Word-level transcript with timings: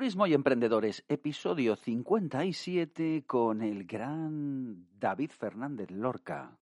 Turismo 0.00 0.26
y 0.26 0.32
Emprendedores, 0.32 1.04
episodio 1.10 1.76
57 1.76 3.24
con 3.26 3.60
el 3.60 3.84
gran 3.84 4.86
David 4.98 5.30
Fernández 5.38 5.90
Lorca. 5.90 6.56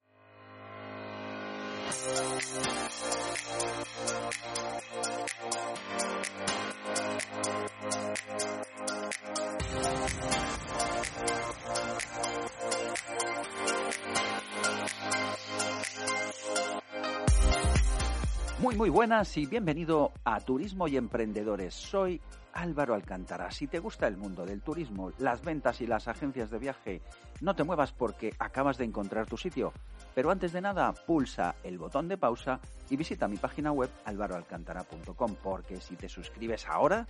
Muy 18.59 18.75
muy 18.75 18.91
buenas 18.91 19.37
y 19.37 19.47
bienvenido 19.47 20.11
a 20.25 20.41
Turismo 20.41 20.89
y 20.89 20.97
Emprendedores. 20.97 21.75
Soy 21.75 22.20
Álvaro 22.59 22.95
Alcántara. 22.95 23.51
Si 23.53 23.69
te 23.69 23.79
gusta 23.79 24.09
el 24.09 24.17
mundo 24.17 24.45
del 24.45 24.62
turismo, 24.62 25.12
las 25.19 25.43
ventas 25.43 25.80
y 25.80 25.87
las 25.87 26.09
agencias 26.09 26.51
de 26.51 26.59
viaje, 26.59 27.01
no 27.41 27.55
te 27.55 27.62
muevas 27.62 27.92
porque 27.92 28.34
acabas 28.39 28.78
de 28.78 28.84
encontrar 28.84 29.27
tu 29.27 29.37
sitio. 29.37 29.73
Pero 30.14 30.33
antes 30.33 30.53
de 30.53 30.61
nada, 30.61 30.92
pulsa 30.92 31.55
el 31.62 31.79
botón 31.79 32.09
de 32.09 32.19
pausa 32.19 32.59
y 32.91 32.97
visita 32.97 33.29
mi 33.29 33.36
página 33.36 33.70
web 33.70 33.91
alvaroalcantara.com 34.05 35.36
porque 35.41 35.81
si 35.81 35.95
te 35.95 36.09
suscribes 36.09 36.67
ahora, 36.67 37.06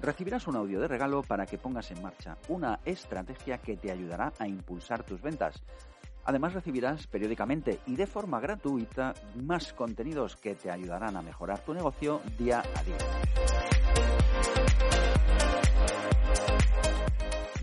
recibirás 0.00 0.46
un 0.46 0.56
audio 0.56 0.80
de 0.80 0.88
regalo 0.88 1.22
para 1.22 1.46
que 1.46 1.58
pongas 1.58 1.90
en 1.90 2.00
marcha 2.00 2.38
una 2.48 2.78
estrategia 2.84 3.58
que 3.58 3.76
te 3.76 3.90
ayudará 3.90 4.32
a 4.38 4.46
impulsar 4.46 5.02
tus 5.02 5.20
ventas. 5.20 5.60
Además 6.24 6.54
recibirás 6.54 7.08
periódicamente 7.08 7.80
y 7.86 7.96
de 7.96 8.06
forma 8.06 8.38
gratuita 8.38 9.12
más 9.42 9.72
contenidos 9.72 10.36
que 10.36 10.54
te 10.54 10.70
ayudarán 10.70 11.16
a 11.16 11.22
mejorar 11.22 11.58
tu 11.64 11.74
negocio 11.74 12.22
día 12.38 12.60
a 12.60 12.82
día. 12.84 13.63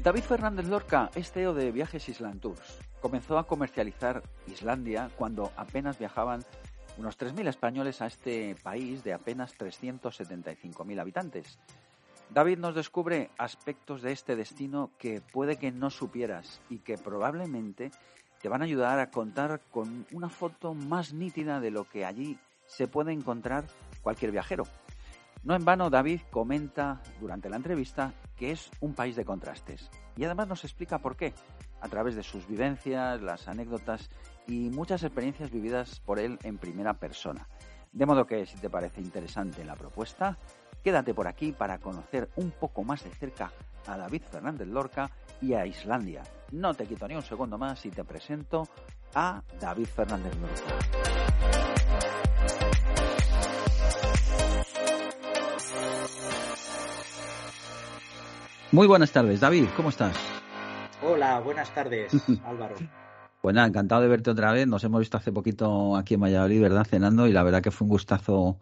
David 0.04 0.24
Fernández 0.24 0.66
Lorca 0.66 1.12
es 1.14 1.32
CEO 1.32 1.54
de 1.54 1.72
Viajes 1.72 2.10
Island 2.10 2.42
Tours. 2.42 2.80
Comenzó 3.02 3.38
a 3.38 3.46
comercializar 3.46 4.24
Islandia 4.48 5.12
cuando 5.16 5.52
apenas 5.56 6.00
viajaban 6.00 6.44
unos 6.98 7.20
3.000 7.20 7.48
españoles 7.48 8.02
a 8.02 8.08
este 8.08 8.56
país 8.64 9.04
de 9.04 9.14
apenas 9.14 9.56
375.000 9.60 11.00
habitantes. 11.00 11.60
David 12.32 12.58
nos 12.58 12.74
descubre 12.74 13.30
aspectos 13.38 14.02
de 14.02 14.12
este 14.12 14.36
destino 14.36 14.90
que 14.98 15.22
puede 15.22 15.58
que 15.58 15.72
no 15.72 15.92
supieras 15.92 16.62
y 16.68 16.80
que 16.80 16.98
probablemente 16.98 17.92
te 18.42 18.50
van 18.50 18.64
a 18.64 18.66
ayudar 18.66 18.98
a 18.98 19.12
contar 19.12 19.62
con 19.70 20.08
una 20.12 20.30
foto 20.30 20.74
más 20.74 21.14
nítida 21.14 21.60
de 21.60 21.70
lo 21.70 21.88
que 21.88 22.06
allí 22.06 22.40
se 22.66 22.88
puede 22.88 23.12
encontrar 23.12 23.66
cualquier 24.02 24.32
viajero. 24.32 24.64
No 25.44 25.56
en 25.56 25.66
vano, 25.66 25.90
David 25.90 26.22
comenta 26.30 27.02
durante 27.20 27.50
la 27.50 27.56
entrevista 27.56 28.14
que 28.36 28.52
es 28.52 28.70
un 28.80 28.94
país 28.94 29.16
de 29.16 29.26
contrastes 29.26 29.90
y 30.16 30.24
además 30.24 30.48
nos 30.48 30.64
explica 30.64 31.00
por 31.00 31.16
qué, 31.16 31.34
a 31.80 31.88
través 31.88 32.16
de 32.16 32.24
sus 32.24 32.48
vivencias, 32.48 33.22
las 33.22 33.48
anécdotas 33.48 34.10
y 34.48 34.70
muchas 34.70 35.04
experiencias 35.04 35.50
vividas 35.50 36.00
por 36.00 36.20
él 36.20 36.38
en 36.44 36.60
primera 36.60 36.94
persona. 36.94 37.48
De 37.92 38.06
modo 38.06 38.26
que, 38.26 38.46
si 38.46 38.58
te 38.58 38.70
parece 38.70 39.02
interesante 39.02 39.66
la 39.66 39.76
propuesta, 39.76 40.38
quédate 40.84 41.14
por 41.14 41.28
aquí 41.28 41.52
para 41.52 41.80
conocer 41.80 42.30
un 42.36 42.52
poco 42.52 42.84
más 42.84 43.04
de 43.04 43.10
cerca 43.10 43.52
a 43.88 43.98
David 43.98 44.22
Fernández 44.30 44.68
Lorca 44.68 45.10
y 45.42 45.54
a 45.54 45.66
Islandia. 45.66 46.22
No 46.52 46.74
te 46.74 46.86
quito 46.86 47.08
ni 47.08 47.16
un 47.16 47.24
segundo 47.24 47.58
más 47.58 47.84
y 47.86 47.90
te 47.90 48.04
presento 48.04 48.68
a 49.16 49.42
David 49.60 49.88
Fernández 49.88 50.34
Lorca. 50.36 51.31
Muy 58.74 58.88
buenas 58.88 59.12
tardes, 59.12 59.42
David, 59.42 59.66
¿cómo 59.76 59.90
estás? 59.90 60.16
Hola, 61.04 61.42
buenas 61.42 61.76
tardes, 61.76 62.14
Álvaro. 62.46 62.76
Pues 63.42 63.54
nada, 63.54 63.68
encantado 63.68 64.02
de 64.02 64.08
verte 64.08 64.30
otra 64.30 64.54
vez. 64.54 64.66
Nos 64.66 64.82
hemos 64.86 65.02
visto 65.02 65.18
hace 65.18 65.34
poquito 65.34 65.98
aquí 65.98 66.14
en 66.14 66.22
Valladolid, 66.22 66.62
¿verdad? 66.62 66.86
Cenando 66.86 67.28
y 67.28 67.34
la 67.34 67.44
verdad 67.44 67.62
que 67.62 67.72
fue 67.72 67.84
un 67.84 67.90
gustazo, 67.90 68.62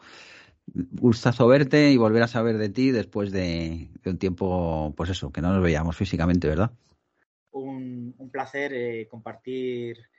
gustazo 0.65 1.47
verte 1.47 1.91
y 1.91 1.97
volver 1.97 2.23
a 2.23 2.27
saber 2.27 2.57
de 2.57 2.69
ti 2.69 2.89
después 2.89 3.31
de, 3.31 3.89
de 4.01 4.09
un 4.09 4.17
tiempo, 4.17 4.95
pues 4.97 5.11
eso, 5.11 5.31
que 5.31 5.41
no 5.41 5.53
nos 5.53 5.61
veíamos 5.61 5.95
físicamente, 5.95 6.47
¿verdad? 6.47 6.71
Un, 7.51 8.15
un 8.17 8.31
placer 8.31 8.73
eh, 8.73 9.07
compartir 9.07 10.09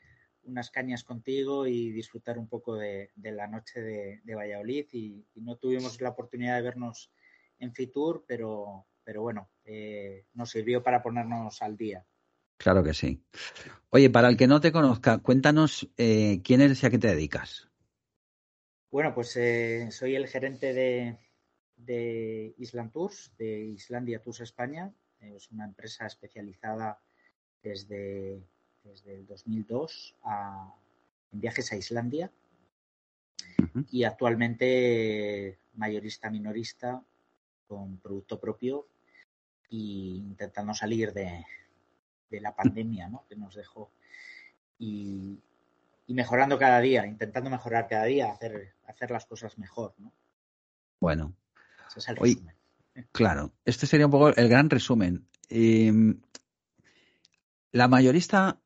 unas 0.45 0.71
cañas 0.71 1.03
contigo 1.03 1.67
y 1.67 1.91
disfrutar 1.91 2.39
un 2.39 2.49
poco 2.49 2.77
de, 2.77 3.11
de 3.17 3.33
la 3.33 3.49
noche 3.49 3.81
de, 3.81 4.21
de 4.23 4.35
Valladolid 4.37 4.87
y, 4.93 5.27
y, 5.35 5.41
no 5.41 5.57
tuvimos 5.57 6.01
la 6.01 6.11
oportunidad 6.11 6.57
de 6.57 6.63
vernos 6.63 7.11
en 7.59 7.73
Fitur, 7.73 8.25
pero, 8.27 8.87
pero 9.11 9.23
bueno, 9.23 9.51
eh, 9.65 10.27
nos 10.35 10.51
sirvió 10.51 10.85
para 10.85 11.03
ponernos 11.03 11.61
al 11.63 11.77
día. 11.77 12.07
Claro 12.57 12.85
que 12.85 12.95
sí. 12.95 13.21
Oye, 13.89 14.09
para 14.09 14.29
el 14.29 14.37
que 14.37 14.47
no 14.47 14.61
te 14.61 14.71
conozca, 14.71 15.19
cuéntanos 15.19 15.91
eh, 15.97 16.41
quién 16.45 16.61
eres 16.61 16.81
y 16.81 16.87
a 16.87 16.91
qué 16.91 16.99
te 16.99 17.09
dedicas. 17.09 17.69
Bueno, 18.89 19.13
pues 19.13 19.37
eh, 19.37 19.89
soy 19.91 20.15
el 20.15 20.29
gerente 20.29 20.73
de, 20.73 21.19
de, 21.75 22.55
Island 22.59 22.93
Tours, 22.93 23.33
de 23.37 23.65
Islandia 23.65 24.23
Tours 24.23 24.43
España. 24.43 24.95
Es 25.19 25.51
una 25.51 25.65
empresa 25.65 26.07
especializada 26.07 27.01
desde, 27.65 28.41
desde 28.85 29.15
el 29.17 29.27
2002 29.27 30.15
a, 30.23 30.73
en 31.33 31.41
viajes 31.41 31.73
a 31.73 31.77
Islandia 31.77 32.31
uh 33.59 33.63
-huh. 33.63 33.87
y 33.91 34.05
actualmente 34.05 35.59
mayorista 35.75 36.31
minorista 36.31 37.03
con 37.67 37.99
producto 37.99 38.39
propio 38.39 38.87
y 39.71 40.17
intentando 40.19 40.75
salir 40.75 41.13
de, 41.13 41.47
de 42.29 42.41
la 42.41 42.55
pandemia 42.55 43.09
¿no? 43.09 43.25
que 43.29 43.37
nos 43.37 43.55
dejó 43.55 43.91
y, 44.79 45.39
y, 46.07 46.15
mejorando 46.15 46.59
cada 46.59 46.81
día, 46.81 47.07
intentando 47.07 47.51
mejorar 47.51 47.87
cada 47.89 48.05
día, 48.05 48.33
hacer, 48.33 48.75
hacer 48.87 49.11
las 49.11 49.27
cosas 49.27 49.59
mejor. 49.59 49.95
¿no? 49.99 50.13
Bueno, 51.01 51.35
ese 51.89 52.01
es 52.01 52.09
el 52.09 52.17
resumen. 52.17 52.55
Claro, 53.13 53.53
este 53.65 53.87
sería 53.87 54.07
un 54.07 54.13
poco 54.13 54.29
el 54.35 54.49
gran 54.49 54.69
resumen. 54.69 55.27
Eh, 55.49 55.93
la 57.71 57.89
mayorista 57.89 58.61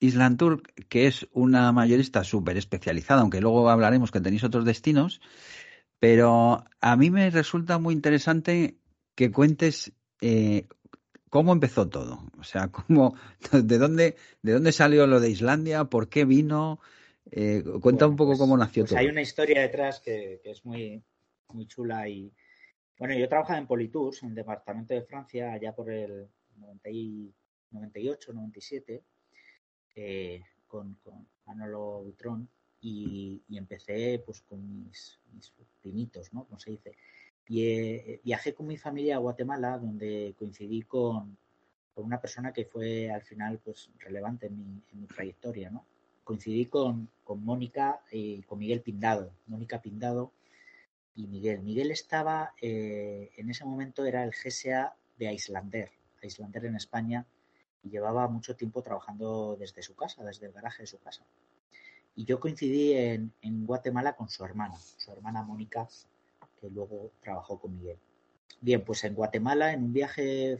Island 0.00 0.36
Tour, 0.36 0.62
que 0.88 1.06
es 1.06 1.28
una 1.32 1.72
mayorista 1.72 2.24
súper 2.24 2.56
especializada, 2.56 3.22
aunque 3.22 3.40
luego 3.40 3.68
hablaremos 3.70 4.10
que 4.10 4.20
tenéis 4.20 4.44
otros 4.44 4.64
destinos, 4.64 5.20
pero 5.98 6.64
a 6.80 6.96
mí 6.96 7.10
me 7.10 7.30
resulta 7.30 7.78
muy 7.78 7.94
interesante 7.94 8.78
que 9.14 9.32
cuentes 9.32 9.92
eh, 10.20 10.66
cómo 11.30 11.52
empezó 11.52 11.88
todo. 11.88 12.20
O 12.38 12.44
sea, 12.44 12.68
cómo, 12.72 13.14
de 13.52 13.78
dónde, 13.78 14.16
de 14.42 14.52
dónde 14.52 14.72
salió 14.72 15.06
lo 15.06 15.20
de 15.20 15.30
Islandia, 15.30 15.84
por 15.84 16.08
qué 16.08 16.24
vino. 16.24 16.80
Eh, 17.30 17.62
cuenta 17.82 18.06
bueno, 18.06 18.08
un 18.08 18.16
poco 18.16 18.30
pues, 18.30 18.38
cómo 18.38 18.56
nació 18.56 18.84
pues 18.84 18.90
todo. 18.90 18.98
Hay 19.00 19.08
una 19.08 19.20
historia 19.20 19.60
detrás 19.60 20.00
que, 20.00 20.40
que, 20.42 20.50
es 20.50 20.64
muy, 20.64 21.02
muy 21.52 21.66
chula 21.66 22.08
y 22.08 22.32
bueno, 22.98 23.14
yo 23.14 23.28
trabajaba 23.28 23.58
en 23.58 23.66
Politours, 23.66 24.22
en 24.22 24.30
el 24.30 24.34
departamento 24.34 24.94
de 24.94 25.02
Francia, 25.02 25.52
allá 25.52 25.74
por 25.74 25.90
el 25.90 26.28
90 26.56 26.90
y, 26.90 27.32
98, 27.70 28.32
97, 28.32 29.04
eh, 29.94 30.42
con, 30.66 30.94
con 30.96 31.28
Manolo 31.46 32.02
Butrón 32.02 32.48
y, 32.80 33.42
y, 33.48 33.58
empecé 33.58 34.22
pues 34.24 34.40
con 34.40 34.84
mis, 34.84 35.20
mis 35.32 35.52
primitos, 35.82 36.32
¿no? 36.32 36.44
Como 36.44 36.58
se 36.58 36.72
dice. 36.72 36.96
Y 37.48 37.66
eh, 37.66 38.20
viajé 38.22 38.52
con 38.54 38.66
mi 38.66 38.76
familia 38.76 39.16
a 39.16 39.20
Guatemala, 39.20 39.78
donde 39.78 40.34
coincidí 40.38 40.82
con, 40.82 41.36
una 41.96 42.20
persona 42.20 42.52
que 42.52 42.64
fue 42.64 43.10
al 43.10 43.22
final 43.22 43.58
pues 43.64 43.90
relevante 43.98 44.46
en 44.46 44.84
mi, 44.92 45.06
trayectoria, 45.06 45.68
¿no? 45.70 45.84
Coincidí 46.22 46.66
con, 46.66 47.10
Mónica 47.26 48.00
y 48.12 48.42
con 48.42 48.58
Miguel 48.58 48.82
Pindado. 48.82 49.32
Mónica 49.46 49.80
Pindado 49.80 50.30
y 51.16 51.26
Miguel. 51.26 51.60
Miguel 51.62 51.90
estaba, 51.90 52.54
eh, 52.60 53.30
en 53.36 53.50
ese 53.50 53.64
momento 53.64 54.04
era 54.04 54.22
el 54.22 54.30
GSA 54.30 54.94
de 55.18 55.32
Islander, 55.32 55.90
Islander 56.22 56.66
en 56.66 56.76
España, 56.76 57.26
y 57.82 57.90
llevaba 57.90 58.28
mucho 58.28 58.54
tiempo 58.54 58.82
trabajando 58.82 59.56
desde 59.58 59.82
su 59.82 59.96
casa, 59.96 60.22
desde 60.22 60.46
el 60.46 60.52
garaje 60.52 60.84
de 60.84 60.86
su 60.86 60.98
casa. 60.98 61.24
Y 62.14 62.24
yo 62.24 62.38
coincidí 62.38 62.92
en, 62.92 63.32
en 63.42 63.66
Guatemala 63.66 64.14
con 64.14 64.28
su 64.28 64.44
hermana, 64.44 64.76
su 64.76 65.10
hermana 65.10 65.42
Mónica, 65.42 65.88
que 66.58 66.70
luego 66.70 67.12
trabajó 67.20 67.60
con 67.60 67.74
Miguel. 67.74 67.98
Bien, 68.60 68.84
pues 68.84 69.04
en 69.04 69.14
Guatemala, 69.14 69.72
en 69.72 69.84
un 69.84 69.92
viaje 69.92 70.58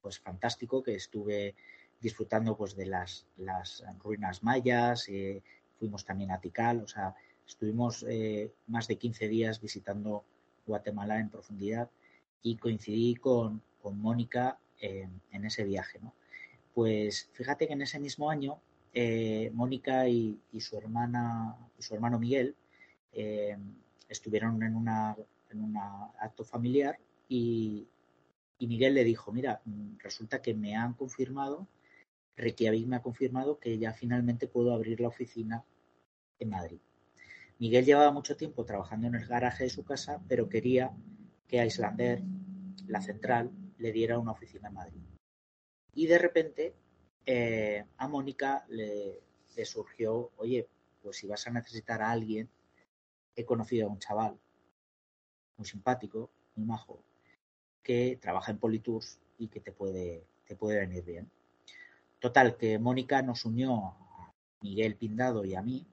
pues 0.00 0.20
fantástico 0.20 0.82
que 0.82 0.94
estuve 0.94 1.54
disfrutando 2.00 2.56
pues 2.56 2.76
de 2.76 2.86
las, 2.86 3.26
las 3.36 3.82
ruinas 3.98 4.42
mayas, 4.42 5.08
eh, 5.08 5.42
fuimos 5.78 6.04
también 6.04 6.30
a 6.30 6.40
Tikal, 6.40 6.82
o 6.82 6.88
sea, 6.88 7.14
estuvimos 7.46 8.04
eh, 8.08 8.52
más 8.68 8.86
de 8.86 8.96
15 8.96 9.28
días 9.28 9.60
visitando 9.60 10.24
Guatemala 10.66 11.18
en 11.18 11.30
profundidad 11.30 11.90
y 12.42 12.56
coincidí 12.56 13.16
con, 13.16 13.62
con 13.82 14.00
Mónica 14.00 14.58
en 14.78 15.44
ese 15.44 15.64
viaje, 15.64 15.98
¿no? 16.00 16.12
Pues 16.74 17.30
fíjate 17.32 17.66
que 17.66 17.72
en 17.72 17.80
ese 17.80 17.98
mismo 17.98 18.28
año 18.28 18.60
eh, 18.92 19.50
Mónica 19.54 20.08
y, 20.08 20.38
su 20.58 20.76
hermana 20.76 21.56
y 21.78 21.82
su 21.82 21.94
hermano 21.94 22.18
Miguel 22.18 22.54
estuvieron 24.08 24.62
en 24.62 24.76
un 24.76 25.76
acto 26.18 26.44
familiar 26.44 26.98
y, 27.28 27.88
Miguel 28.60 28.94
le 28.94 29.04
dijo, 29.04 29.32
mira, 29.32 29.60
mm, 29.64 29.98
resulta 29.98 30.40
que 30.42 30.54
me 30.54 30.76
han 30.76 30.94
confirmado, 30.94 31.66
Reykjavik 32.36 32.86
me 32.86 32.96
ha 32.96 33.02
confirmado 33.02 33.58
que 33.58 33.78
ya 33.78 33.92
finalmente 33.92 34.46
puedo 34.48 34.72
abrir 34.72 35.00
la 35.00 35.08
oficina 35.08 35.64
en 36.38 36.50
Madrid. 36.50 36.80
Miguel 37.58 37.84
llevaba 37.84 38.12
mucho 38.12 38.36
tiempo 38.36 38.64
trabajando 38.64 39.06
en 39.06 39.14
el 39.14 39.26
garaje 39.26 39.64
de 39.64 39.70
su 39.70 39.84
casa, 39.84 40.22
pero 40.28 40.48
quería 40.48 40.92
que 41.48 41.60
a 41.60 41.66
Islander, 41.66 42.22
la 42.86 43.00
central, 43.00 43.50
le 43.78 43.92
diera 43.92 44.18
una 44.18 44.32
oficina 44.32 44.68
en 44.68 44.74
Madrid. 44.74 45.02
Y 45.94 46.06
de 46.06 46.18
repente 46.18 46.74
eh, 47.24 47.84
a 47.96 48.08
Mónica 48.08 48.66
le, 48.68 49.22
le 49.56 49.64
surgió, 49.64 50.32
oye, 50.36 50.68
pues 51.02 51.16
si 51.16 51.26
vas 51.26 51.46
a 51.46 51.50
necesitar 51.50 52.02
a 52.02 52.10
alguien, 52.10 52.50
he 53.36 53.44
conocido 53.44 53.86
a 53.86 53.90
un 53.90 53.98
chaval 53.98 54.38
muy 55.56 55.66
simpático, 55.66 56.30
muy 56.56 56.66
majo, 56.66 57.02
que 57.82 58.18
trabaja 58.20 58.50
en 58.50 58.58
Politours 58.58 59.20
y 59.38 59.48
que 59.48 59.60
te 59.60 59.72
puede, 59.72 60.24
te 60.46 60.56
puede 60.56 60.80
venir 60.80 61.04
bien. 61.04 61.30
Total, 62.18 62.56
que 62.56 62.78
Mónica 62.78 63.22
nos 63.22 63.44
unió 63.44 63.74
a 63.74 64.34
Miguel 64.62 64.96
Pindado 64.96 65.44
y 65.44 65.54
a 65.54 65.62
mí 65.62 65.86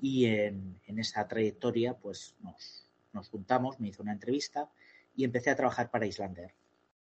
y 0.00 0.26
en, 0.26 0.80
esa 0.86 1.26
trayectoria 1.28 1.94
pues 1.94 2.34
nos, 2.40 2.88
nos, 3.12 3.28
juntamos, 3.28 3.78
me 3.80 3.88
hizo 3.88 4.02
una 4.02 4.12
entrevista 4.12 4.68
y 5.16 5.24
empecé 5.24 5.50
a 5.50 5.56
trabajar 5.56 5.90
para 5.90 6.06
Islander. 6.06 6.52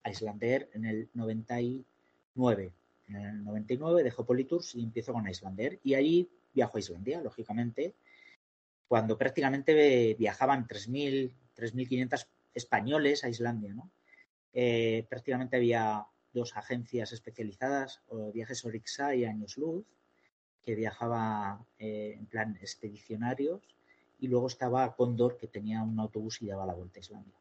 Islander 0.04 0.68
en 0.74 0.84
el 0.84 1.08
99. 1.14 2.72
En 3.08 3.16
el 3.16 3.44
99 3.44 4.04
dejo 4.04 4.24
Politours 4.24 4.74
y 4.74 4.82
empiezo 4.82 5.12
con 5.12 5.28
Islander 5.28 5.80
y 5.82 5.94
ahí 5.94 6.28
viajo 6.54 6.76
a 6.76 6.80
Islandia, 6.80 7.20
lógicamente, 7.22 7.94
cuando 8.90 9.16
prácticamente 9.16 10.16
viajaban 10.18 10.66
3.000, 10.66 11.32
3.500 11.56 12.26
españoles 12.52 13.22
a 13.22 13.28
Islandia, 13.28 13.72
¿no? 13.72 13.88
Eh, 14.52 15.06
prácticamente 15.08 15.58
había 15.58 16.08
dos 16.32 16.56
agencias 16.56 17.12
especializadas, 17.12 18.02
Viajes 18.34 18.64
Orixa 18.64 19.14
y 19.14 19.26
Años 19.26 19.56
Luz, 19.58 19.86
que 20.60 20.74
viajaba 20.74 21.64
eh, 21.78 22.16
en 22.18 22.26
plan 22.26 22.56
expedicionarios, 22.56 23.62
y 24.18 24.26
luego 24.26 24.48
estaba 24.48 24.96
Condor, 24.96 25.36
que 25.36 25.46
tenía 25.46 25.84
un 25.84 26.00
autobús 26.00 26.42
y 26.42 26.48
daba 26.48 26.66
la 26.66 26.74
vuelta 26.74 26.98
a 26.98 27.02
Islandia. 27.02 27.38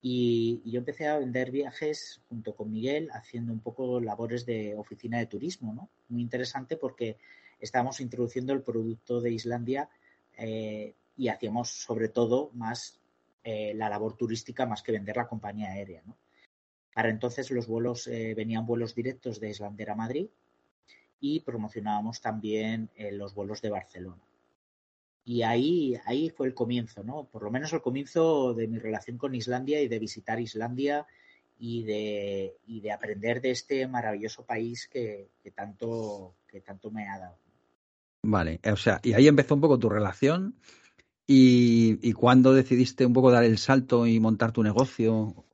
Y, 0.00 0.62
yo 0.64 0.78
empecé 0.78 1.08
a 1.08 1.18
vender 1.18 1.50
viajes 1.50 2.22
junto 2.28 2.54
con 2.54 2.70
Miguel, 2.70 3.10
haciendo 3.12 3.52
un 3.52 3.58
poco 3.58 4.00
labores 4.00 4.46
de 4.46 4.76
oficina 4.76 5.18
de 5.18 5.26
turismo, 5.26 5.74
¿no? 5.74 5.90
Muy 6.08 6.22
interesante 6.22 6.76
porque 6.76 7.16
estábamos 7.58 8.00
introduciendo 8.00 8.52
el 8.52 8.62
producto 8.62 9.20
de 9.20 9.32
Islandia 9.32 9.88
eh, 10.36 10.94
y 11.16 11.28
hacíamos 11.28 11.70
sobre 11.70 12.08
todo 12.08 12.50
más 12.54 13.00
eh, 13.44 13.72
la 13.74 13.88
labor 13.88 14.16
turística 14.16 14.66
más 14.66 14.82
que 14.82 14.92
vender 14.92 15.16
la 15.16 15.28
compañía 15.28 15.70
aérea. 15.70 16.02
Para 16.94 17.10
entonces 17.10 17.50
los 17.50 17.66
vuelos 17.66 18.06
eh, 18.06 18.34
venían 18.34 18.66
vuelos 18.66 18.94
directos 18.94 19.40
de 19.40 19.50
Islandia 19.50 19.92
a 19.92 19.94
Madrid 19.94 20.28
y 21.20 21.40
promocionábamos 21.40 22.20
también 22.20 22.90
los 23.12 23.34
vuelos 23.34 23.62
de 23.62 23.70
Barcelona. 23.70 24.22
Y 25.24 25.42
ahí, 25.42 25.98
ahí 26.04 26.30
fue 26.30 26.46
el 26.46 26.54
comienzo, 26.54 27.02
¿no? 27.02 27.24
Por 27.24 27.42
lo 27.42 27.50
menos 27.50 27.72
el 27.72 27.80
comienzo 27.80 28.54
de 28.54 28.68
mi 28.68 28.78
relación 28.78 29.18
con 29.18 29.34
Islandia 29.34 29.80
y 29.80 29.88
de 29.88 29.98
visitar 29.98 30.38
Islandia 30.38 31.06
y 31.58 31.82
de, 31.84 32.56
y 32.66 32.80
de 32.80 32.92
aprender 32.92 33.40
de 33.40 33.50
este 33.50 33.86
maravilloso 33.88 34.44
país 34.44 34.86
que, 34.86 35.30
que, 35.42 35.50
tanto, 35.50 36.36
que 36.46 36.60
tanto 36.60 36.90
me 36.90 37.08
ha 37.08 37.18
dado. 37.18 37.38
Vale, 38.28 38.60
o 38.72 38.76
sea, 38.76 39.00
y 39.02 39.12
ahí 39.14 39.28
empezó 39.28 39.54
un 39.54 39.60
poco 39.60 39.78
tu 39.78 39.88
relación 39.88 40.56
¿Y, 41.26 42.08
¿Y 42.08 42.12
cuándo 42.12 42.54
decidiste 42.54 43.04
un 43.04 43.12
poco 43.12 43.32
dar 43.32 43.42
el 43.42 43.58
salto 43.58 44.06
y 44.06 44.20
montar 44.20 44.52
tu 44.52 44.62
negocio? 44.62 45.44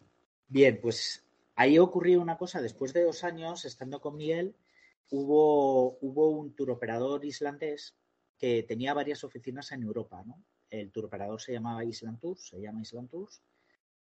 Bien, 0.49 0.79
pues 0.83 1.25
ahí 1.55 1.79
ocurrió 1.79 2.21
una 2.21 2.37
cosa. 2.37 2.61
Después 2.61 2.93
de 2.93 3.05
dos 3.05 3.25
años 3.25 3.65
estando 3.65 4.01
con 4.01 4.17
Miguel, 4.17 4.55
hubo, 5.11 5.97
hubo 6.01 6.29
un 6.29 6.55
turoperador 6.55 7.25
islandés 7.25 7.95
que 8.37 8.63
tenía 8.65 8.93
varias 8.93 9.25
oficinas 9.25 9.73
en 9.73 9.83
Europa. 9.83 10.23
¿no? 10.27 10.45
El 10.69 10.93
turoperador 10.93 11.41
se 11.41 11.53
llamaba 11.53 11.85
Island 11.85 12.21
Tours, 12.21 12.49
se 12.49 12.61
llama 12.61 12.83
Island 12.83 13.09
Tours. 13.09 13.41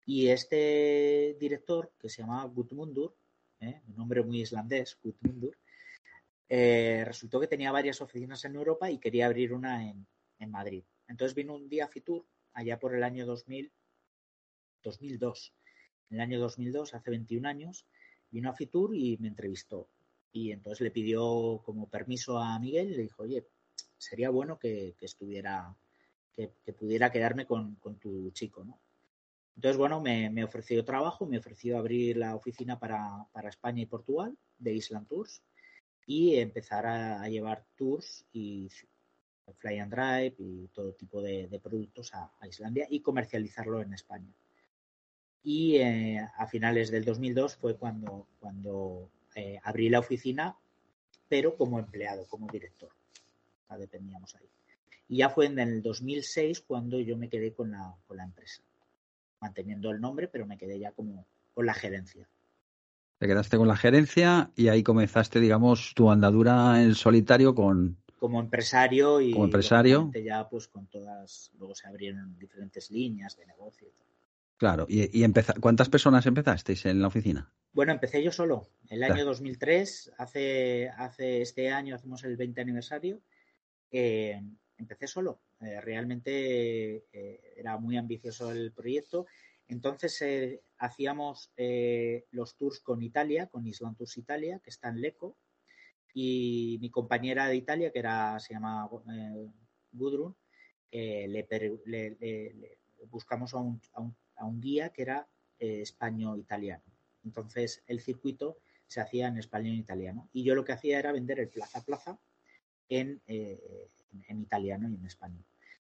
Y 0.06 0.28
este 0.28 1.36
director, 1.40 1.90
que 1.98 2.08
se 2.08 2.22
llamaba 2.22 2.44
Gutmundur, 2.44 3.14
¿eh? 3.60 3.82
un 3.88 3.96
nombre 3.96 4.22
muy 4.22 4.42
islandés, 4.42 4.96
Gutmundur, 5.02 5.58
eh, 6.48 7.04
resultó 7.06 7.40
que 7.40 7.46
tenía 7.46 7.72
varias 7.72 8.00
oficinas 8.00 8.44
en 8.44 8.56
Europa 8.56 8.90
y 8.90 8.98
quería 8.98 9.26
abrir 9.26 9.52
una 9.52 9.88
en, 9.88 10.06
en 10.38 10.50
Madrid. 10.50 10.84
Entonces 11.06 11.34
vino 11.34 11.54
un 11.54 11.68
día 11.68 11.84
a 11.86 11.88
Fitur, 11.88 12.26
allá 12.52 12.78
por 12.78 12.94
el 12.94 13.02
año 13.02 13.26
2000, 13.26 13.72
2002. 14.82 15.54
En 16.10 16.16
el 16.16 16.20
año 16.22 16.40
2002, 16.40 16.94
hace 16.94 17.10
21 17.10 17.48
años, 17.48 17.86
vino 18.30 18.50
a 18.50 18.54
Fitur 18.54 18.94
y 18.94 19.16
me 19.18 19.28
entrevistó. 19.28 19.88
Y 20.32 20.52
entonces 20.52 20.80
le 20.80 20.90
pidió 20.90 21.62
como 21.64 21.88
permiso 21.88 22.38
a 22.38 22.58
Miguel 22.58 22.96
le 22.96 23.02
dijo, 23.02 23.22
oye, 23.22 23.46
sería 23.96 24.30
bueno 24.30 24.58
que, 24.58 24.94
estuviera, 25.00 25.76
que, 26.32 26.48
pudiera 26.72 27.10
quedarme 27.10 27.46
con, 27.46 27.78
tu 27.98 28.30
chico, 28.30 28.64
¿no? 28.64 28.80
Entonces, 29.56 29.76
bueno, 29.76 30.00
me, 30.00 30.44
ofreció 30.44 30.84
trabajo, 30.84 31.26
me 31.26 31.38
ofreció 31.38 31.78
abrir 31.78 32.16
la 32.16 32.36
oficina 32.36 32.78
para, 32.78 33.26
España 33.48 33.82
y 33.82 33.86
Portugal 33.86 34.38
de 34.56 34.74
Island 34.74 35.08
Tours 35.08 35.42
y 36.08 36.36
empezar 36.36 36.86
a, 36.86 37.22
a 37.22 37.28
llevar 37.28 37.66
tours 37.76 38.24
y 38.32 38.68
Fly 39.58 39.78
and 39.78 39.92
Drive 39.92 40.34
y 40.38 40.68
todo 40.68 40.92
tipo 40.92 41.20
de, 41.22 41.60
productos 41.62 42.12
a, 42.14 42.30
Islandia 42.46 42.86
y 42.88 43.00
comercializarlo 43.00 43.82
en 43.82 43.92
España. 43.92 44.32
Y 45.42 45.76
eh, 45.76 46.18
a 46.36 46.46
finales 46.46 46.90
del 46.90 47.04
2002 47.04 47.56
fue 47.56 47.76
cuando, 47.76 48.26
cuando 48.40 49.10
eh, 49.34 49.58
abrí 49.62 49.90
la 49.90 50.00
oficina, 50.00 50.56
pero 51.28 51.56
como 51.56 51.78
empleado, 51.78 52.26
como 52.26 52.50
director. 52.50 52.90
La 53.68 53.76
dependíamos 53.76 54.34
ahí. 54.34 54.48
Y 55.08 55.18
ya 55.18 55.28
fue 55.28 55.46
en 55.46 55.58
el 55.58 55.82
2006 55.82 56.60
cuando 56.62 56.98
yo 57.00 57.16
me 57.16 57.28
quedé 57.28 57.52
con 57.52 57.70
la, 57.70 57.94
con 58.06 58.16
la 58.16 58.24
empresa, 58.24 58.62
manteniendo 59.40 59.90
el 59.90 60.00
nombre, 60.00 60.28
pero 60.28 60.46
me 60.46 60.58
quedé 60.58 60.78
ya 60.78 60.92
como 60.92 61.26
con 61.54 61.66
la 61.66 61.74
gerencia. 61.74 62.26
Te 63.18 63.26
quedaste 63.26 63.56
con 63.56 63.68
la 63.68 63.76
gerencia 63.76 64.50
y 64.54 64.68
ahí 64.68 64.82
comenzaste, 64.82 65.40
digamos, 65.40 65.92
tu 65.94 66.10
andadura 66.10 66.82
en 66.82 66.94
solitario 66.94 67.54
con, 67.54 67.98
como 68.18 68.40
empresario 68.40 69.20
y 69.20 69.32
como 69.32 69.44
empresario. 69.44 70.10
ya 70.24 70.48
pues 70.48 70.68
con 70.68 70.86
todas 70.88 71.50
luego 71.58 71.74
se 71.74 71.88
abrieron 71.88 72.38
diferentes 72.38 72.90
líneas 72.90 73.36
de 73.36 73.46
negocio 73.46 73.88
claro 74.56 74.86
y, 74.88 75.24
y 75.24 75.32
cuántas 75.60 75.88
personas 75.88 76.26
empezasteis 76.26 76.84
en 76.86 77.00
la 77.00 77.06
oficina 77.06 77.52
bueno 77.72 77.92
empecé 77.92 78.22
yo 78.22 78.32
solo. 78.32 78.68
El 78.88 79.04
año 79.04 79.24
2003 79.24 80.14
hace 80.18 80.88
hace 80.96 81.42
este 81.42 81.70
año 81.70 81.94
hacemos 81.94 82.24
el 82.24 82.36
20 82.36 82.60
aniversario 82.60 83.20
eh, 83.90 84.40
empecé 84.76 85.06
solo. 85.06 85.40
Eh, 85.60 85.80
realmente 85.80 87.04
eh, 87.12 87.54
era 87.56 87.78
muy 87.78 87.96
ambicioso 87.96 88.50
el 88.50 88.72
proyecto 88.72 89.26
entonces 89.68 90.60
hacíamos 90.78 91.52
los 92.30 92.56
tours 92.56 92.80
con 92.80 93.02
Italia 93.02 93.46
con 93.46 93.66
Island 93.66 93.96
Tours 93.96 94.16
Italia 94.16 94.60
que 94.62 94.70
está 94.70 94.88
en 94.88 95.00
Leco 95.00 95.36
y 96.20 96.78
mi 96.80 96.90
compañera 96.90 97.46
de 97.46 97.54
Italia, 97.54 97.92
que 97.92 98.00
era, 98.00 98.40
se 98.40 98.54
llama 98.54 98.88
eh, 99.14 99.46
Gudrun, 99.92 100.34
eh, 100.90 101.26
le, 101.28 102.78
buscamos 103.08 103.54
a 103.54 103.58
un, 103.58 104.60
guía 104.60 104.90
que 104.90 105.02
era 105.02 105.28
eh, 105.60 105.82
español-italiano. 105.82 106.82
Entonces 107.24 107.84
el 107.86 108.00
circuito 108.00 108.58
se 108.88 109.00
hacía 109.00 109.28
en 109.28 109.38
español-italiano. 109.38 110.28
Y 110.32 110.42
yo 110.44 110.56
lo 110.56 110.64
que 110.64 110.72
hacía 110.72 110.98
era 110.98 111.12
vender 111.12 111.38
el 111.38 111.50
plaza 111.50 111.84
plaza 111.84 112.18
en 112.88 113.20
italiano 114.28 114.90
y 114.90 114.94
en 114.94 115.06
español. 115.06 115.44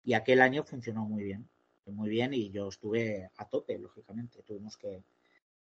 Y 0.04 0.14
aquel 0.14 0.42
año 0.42 0.64
funcionó 0.64 1.06
muy 1.06 1.24
bien, 1.24 1.48
muy 1.92 2.10
bien 2.10 2.34
y 2.34 2.50
yo 2.50 2.70
estuve 2.70 3.30
a 3.38 3.46
tope, 3.46 3.78
lógicamente. 3.78 4.42
Tuvimos 4.44 4.78
que, 4.78 5.04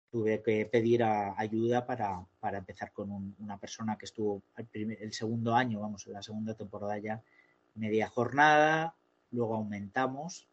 tuve 0.09 0.41
que 0.41 0.65
pedir 0.65 1.03
ayuda 1.03 1.85
para, 1.85 2.25
para, 2.39 2.59
empezar 2.59 2.91
con 2.91 3.35
una 3.39 3.57
persona 3.57 3.97
que 3.97 4.05
estuvo 4.05 4.41
el, 4.73 5.13
segundo 5.13 5.55
año, 5.55 5.81
vamos, 5.81 6.07
en 6.07 6.13
la 6.13 6.23
segunda 6.23 6.53
temporada 6.53 6.97
ya, 6.97 7.21
media 7.75 8.07
jornada, 8.07 8.95
luego 9.31 9.55
aumentamos 9.55 10.47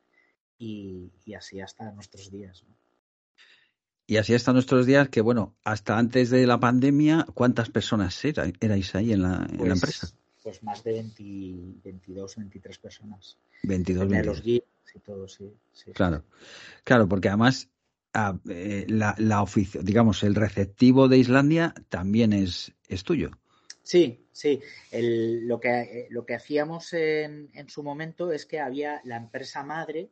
y, 0.59 1.11
así 1.37 1.61
hasta 1.61 1.91
nuestros 1.93 2.31
días. 2.31 2.65
Y 4.07 4.19
así 4.19 4.35
hasta 4.35 4.53
nuestros 4.53 4.85
días, 4.85 5.09
que 5.09 5.23
bueno, 5.23 5.55
hasta 5.65 5.97
antes 5.97 6.31
de 6.31 6.47
la 6.47 6.61
pandemia, 6.61 7.27
¿cuántas 7.33 7.71
personas 7.71 8.23
erais 8.25 8.95
ahí 8.95 9.13
en 9.13 9.23
la, 9.23 9.47
pues, 9.57 9.73
empresa? 9.73 10.09
Pues 10.43 10.63
más 10.63 10.85
de 10.85 10.93
22, 10.93 12.37
23 12.37 12.79
personas. 12.79 13.39
22, 13.63 14.27
los 14.27 14.43
guías 14.43 14.74
y 14.95 14.99
todo, 15.01 15.29
sí. 15.29 15.53
claro, 15.95 16.25
claro, 16.85 17.09
porque 17.09 17.29
además 17.29 17.69
eh, 18.49 18.87
la, 18.89 19.15
la 19.19 19.45
digamos, 19.83 20.23
el 20.23 20.35
receptivo 20.35 21.09
de 21.09 21.19
Islandia 21.19 21.75
también 21.89 22.33
es, 22.33 22.73
es 22.89 23.05
tuyo. 23.05 23.31
Sí, 23.83 24.27
sí. 24.33 24.61
lo, 24.93 25.61
que, 25.61 25.81
eh, 25.81 26.07
lo 26.11 26.25
que 26.25 26.35
hacíamos 26.35 26.93
en, 26.95 27.51
en 27.55 27.69
su 27.69 27.83
momento 27.83 28.33
es 28.33 28.47
que 28.47 28.61
había 28.61 29.01
la 29.05 29.17
empresa 29.17 29.63
madre, 29.63 30.11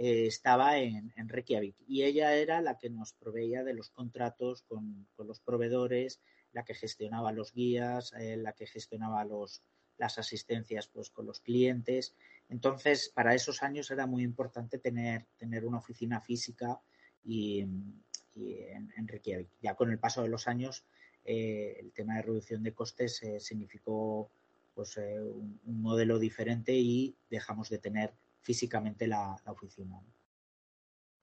eh, 0.00 0.26
estaba 0.26 0.78
en, 0.78 1.12
Reykjavik 1.16 1.74
y 1.88 2.04
ella 2.04 2.32
era 2.36 2.60
la 2.60 2.78
que 2.78 2.88
nos 2.88 3.14
proveía 3.14 3.64
de 3.64 3.74
los 3.74 3.90
contratos 3.90 4.62
con, 4.62 5.08
los 5.18 5.40
proveedores, 5.40 6.20
la 6.52 6.64
que 6.64 6.74
gestionaba 6.74 7.32
los 7.32 7.52
guías, 7.52 8.12
eh, 8.12 8.36
la 8.36 8.52
que 8.52 8.68
gestionaba 8.68 9.24
los, 9.24 9.64
las 9.96 10.18
asistencias 10.18 10.86
pues, 10.86 11.10
con 11.10 11.26
los 11.26 11.40
clientes. 11.40 12.14
Entonces, 12.48 13.10
para 13.14 13.34
esos 13.34 13.62
años 13.62 13.90
era 13.90 14.06
muy 14.06 14.22
importante 14.22 14.78
tener, 14.78 15.26
tener 15.36 15.66
una 15.66 15.78
oficina 15.78 16.20
física 16.20 16.80
y, 17.24 17.60
en, 17.60 19.08
Reykjavik. 19.08 19.48
Ya 19.60 19.74
con 19.74 19.90
el 19.90 19.98
paso 19.98 20.22
de 20.22 20.28
los 20.28 20.48
años, 20.48 20.84
eh, 21.24 21.76
el 21.80 21.92
tema 21.92 22.16
de 22.16 22.22
reducción 22.22 22.62
de 22.62 22.72
costes 22.72 23.20
significó 23.38 24.30
pues, 24.74 24.96
un, 24.96 25.60
un 25.64 25.82
modelo 25.82 26.18
diferente 26.18 26.72
y 26.74 27.16
dejamos 27.28 27.68
de 27.68 27.78
tener 27.78 28.14
físicamente 28.48 29.06
la, 29.06 29.36
oficina. 29.46 30.00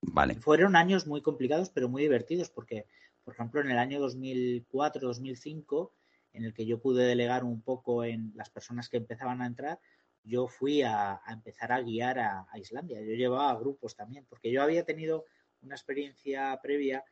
Vale. 0.01 0.35
Fueron 0.35 0.75
años 0.75 1.07
muy 1.07 1.23
complicados, 1.23 1.71
pero 1.71 1.89
muy 1.89 2.03
divertidos, 2.03 2.51
porque, 2.51 2.85
por 3.23 3.33
ejemplo, 3.33 3.61
en 3.61 3.71
el 3.71 3.79
año 3.79 3.99
2004-2005, 3.99 5.89
en 6.33 6.43
el 6.43 6.53
que 6.53 6.67
yo 6.67 6.79
pude 6.79 7.03
delegar 7.03 7.43
un 7.43 7.61
poco 7.61 8.03
en 8.03 8.31
las 8.35 8.51
personas 8.51 8.89
que 8.89 8.97
empezaban 8.97 9.41
a 9.41 9.47
entrar, 9.47 9.79
yo 10.25 10.47
fui 10.47 10.81
a, 10.81 11.21
empezar 11.29 11.71
a 11.71 11.81
guiar 11.81 12.19
a, 12.19 12.47
Islandia. 12.55 13.01
Yo 13.01 13.13
llevaba 13.13 13.57
grupos 13.59 13.95
también, 13.95 14.25
porque 14.27 14.51
yo 14.51 14.61
había 14.61 14.83
tenido 14.83 15.25
una 15.61 15.75
experiencia 15.75 16.59
previa 16.61 17.03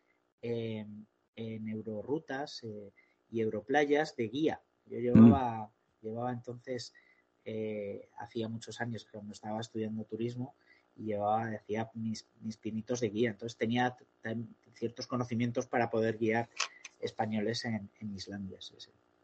en 0.42 1.08
Eurorutas 1.36 2.64
eh, 2.64 2.92
y 3.30 3.40
Europlayas 3.40 4.16
de 4.16 4.28
guía. 4.28 4.62
Yo 4.86 5.00
llevaba, 5.00 5.68
mm. 5.68 6.06
llevaba 6.06 6.32
entonces 6.32 6.94
eh, 7.46 8.10
hacía 8.18 8.48
muchos 8.48 8.80
años 8.80 9.06
cuando 9.10 9.34
estaba 9.34 9.60
estudiando 9.60 10.06
turismo 10.06 10.56
y 10.96 11.06
llevaba, 11.06 11.48
hacía 11.48 11.90
mis, 11.94 12.26
pinitos 12.62 13.00
de 13.00 13.10
guía. 13.10 13.32
Entonces 13.32 13.58
tenía 13.58 13.96
ciertos 14.74 15.08
conocimientos 15.08 15.68
para 15.68 15.90
poder 15.90 16.18
guiar 16.18 16.50
españoles 17.00 17.66
en, 17.66 17.90
Islandia. 18.14 18.60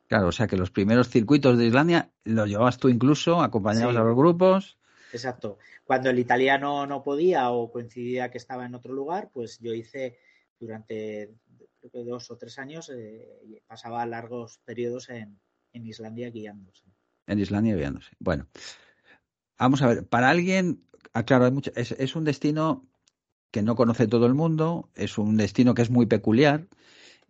Claro, 0.10 0.28
o 0.28 0.32
sea 0.34 0.48
que 0.48 0.58
los 0.58 0.72
primeros 0.72 1.08
circuitos 1.08 1.58
de 1.58 1.68
Islandia 1.68 2.12
los 2.26 2.50
llevabas 2.50 2.78
tú 2.78 2.90
incluso, 2.90 3.42
acompañabas 3.42 3.96
a 3.96 4.04
los 4.04 4.18
grupos. 4.18 4.78
Exacto. 5.14 5.58
Cuando 5.86 6.10
el 6.10 6.20
italiano 6.20 6.86
no 6.86 7.02
podía 7.02 7.50
o 7.52 7.72
coincidía 7.72 8.30
que 8.30 8.38
estaba 8.38 8.66
en 8.66 8.76
otro 8.76 8.94
lugar, 8.94 9.30
pues 9.32 9.60
yo 9.60 9.74
hice 9.74 10.20
durante 10.60 11.32
creo 11.80 11.92
que 11.92 12.04
dos 12.04 12.30
o 12.30 12.38
tres 12.38 12.60
años, 12.60 12.90
eh, 12.90 13.64
pasaba 13.66 14.06
largos 14.06 14.60
periodos 14.66 15.10
en, 15.10 15.40
en 15.72 15.88
Islandia 15.88 16.30
guiándose 16.30 16.84
en 17.30 17.40
Islandia 17.40 17.76
viéndose. 17.76 18.12
Bueno, 18.20 18.48
vamos 19.58 19.82
a 19.82 19.88
ver, 19.88 20.08
para 20.08 20.30
alguien, 20.30 20.84
claro, 21.26 21.46
hay 21.46 21.52
mucho, 21.52 21.72
es, 21.76 22.16
un 22.16 22.26
destino 22.26 22.88
que 23.52 23.62
no 23.62 23.76
conoce 23.76 24.08
todo 24.08 24.26
el 24.26 24.34
mundo, 24.34 24.90
es 24.96 25.18
un 25.18 25.38
destino 25.38 25.74
que 25.74 25.84
es 25.84 25.90
muy 25.90 26.08
peculiar. 26.08 26.68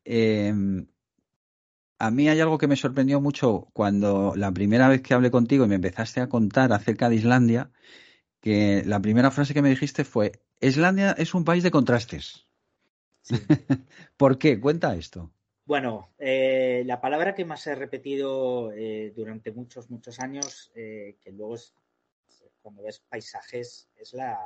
Em, 0.05 0.88
a 2.00 2.12
mí 2.12 2.29
hay 2.29 2.39
algo 2.39 2.58
que 2.58 2.68
me 2.68 2.77
sorprendió 2.77 3.20
mucho 3.20 3.68
cuando 3.74 4.34
la 4.36 4.51
primera 4.51 4.88
vez 4.88 5.01
que 5.01 5.13
hablé 5.13 5.29
contigo 5.29 5.65
y 5.65 5.68
me 5.68 5.75
empezaste 5.75 6.22
a 6.22 6.29
contar 6.29 6.72
acerca 6.72 7.10
de 7.10 7.15
Islandia, 7.15 7.72
que 8.39 8.84
la 8.86 9.01
primera 9.01 9.32
frase 9.32 9.53
que 9.53 9.62
me 9.62 9.70
dijiste 9.70 10.06
fue, 10.06 10.32
Islandia 10.62 11.12
es 11.12 11.34
un 11.34 11.44
país 11.44 11.62
de 11.62 11.72
contrastes. 11.72 12.48
¿Por 14.18 14.38
qué? 14.38 14.60
Cuenta 14.60 14.96
esto. 14.96 15.29
Bueno, 15.65 16.10
eh, 16.18 16.84
la 16.86 17.00
palabra 17.00 17.36
que 17.36 17.46
más 17.46 17.68
he 17.68 17.75
repetido 17.75 18.72
eh, 18.72 19.13
durante 19.15 19.51
muchos, 19.51 19.89
muchos 19.91 20.20
años, 20.20 20.72
eh, 20.74 21.18
que 21.22 21.32
luego 21.32 21.56
es, 21.56 21.75
cuando 22.62 22.82
ves 22.82 23.01
paisajes, 23.08 23.89
es 23.98 24.13
la, 24.13 24.39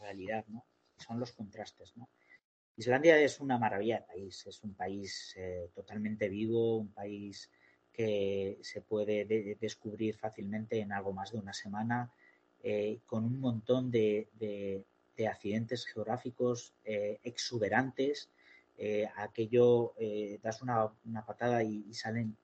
realidad, 0.00 0.44
¿no? 0.48 0.64
Son 0.96 1.20
los 1.20 1.32
contrastes, 1.32 1.96
¿no? 1.96 2.08
Islandia 2.76 3.18
es 3.18 3.40
una 3.40 3.58
maravilla 3.58 4.00
de 4.00 4.06
país, 4.06 4.46
es 4.46 4.62
un 4.62 4.74
país 4.74 5.36
totalmente 5.74 6.28
vivo, 6.28 6.78
un 6.78 6.92
país 6.92 7.50
que 7.92 8.58
se 8.62 8.80
puede 8.80 9.24
descubrir 9.60 10.16
fácilmente 10.16 10.80
en 10.80 10.92
algo 10.92 11.12
más 11.12 11.30
de 11.30 11.38
una 11.38 11.52
semana, 11.52 12.10
con 13.06 13.24
un 13.24 13.38
montón 13.38 13.92
de, 13.92 14.28
de 15.16 15.28
accidentes 15.28 15.86
geográficos 15.86 16.74
exuberantes, 16.84 18.28
eh, 18.76 19.06
aquello 19.16 19.94
eh, 19.98 20.40
das 20.42 20.60
una, 20.62 20.90
patada 21.26 21.62
y, 21.62 21.94
salen 21.94 22.36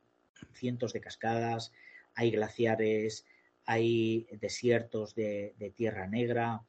cientos 0.52 0.92
de 0.92 1.00
cascadas, 1.00 1.72
hay 2.14 2.30
glaciares, 2.30 3.26
hay 3.66 4.26
desiertos 4.40 5.14
de, 5.14 5.72
tierra 5.76 6.06
negra, 6.06 6.62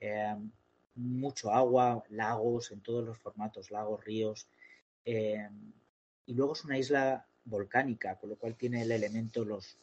eh, 0.00 0.34
mucho 0.94 1.52
agua, 1.52 2.04
lagos 2.10 2.70
en 2.70 2.80
todos 2.80 3.04
los 3.04 3.18
formatos, 3.18 3.70
lagos, 3.70 4.04
ríos. 4.04 4.48
y 5.04 6.34
luego 6.34 6.52
es 6.52 6.64
una 6.64 6.78
isla 6.78 7.26
volcánica, 7.44 8.16
con 8.16 8.30
lo 8.30 8.36
cual 8.36 8.56
tiene 8.56 8.82
el 8.82 8.92
elemento, 8.92 9.44
los, 9.44 9.78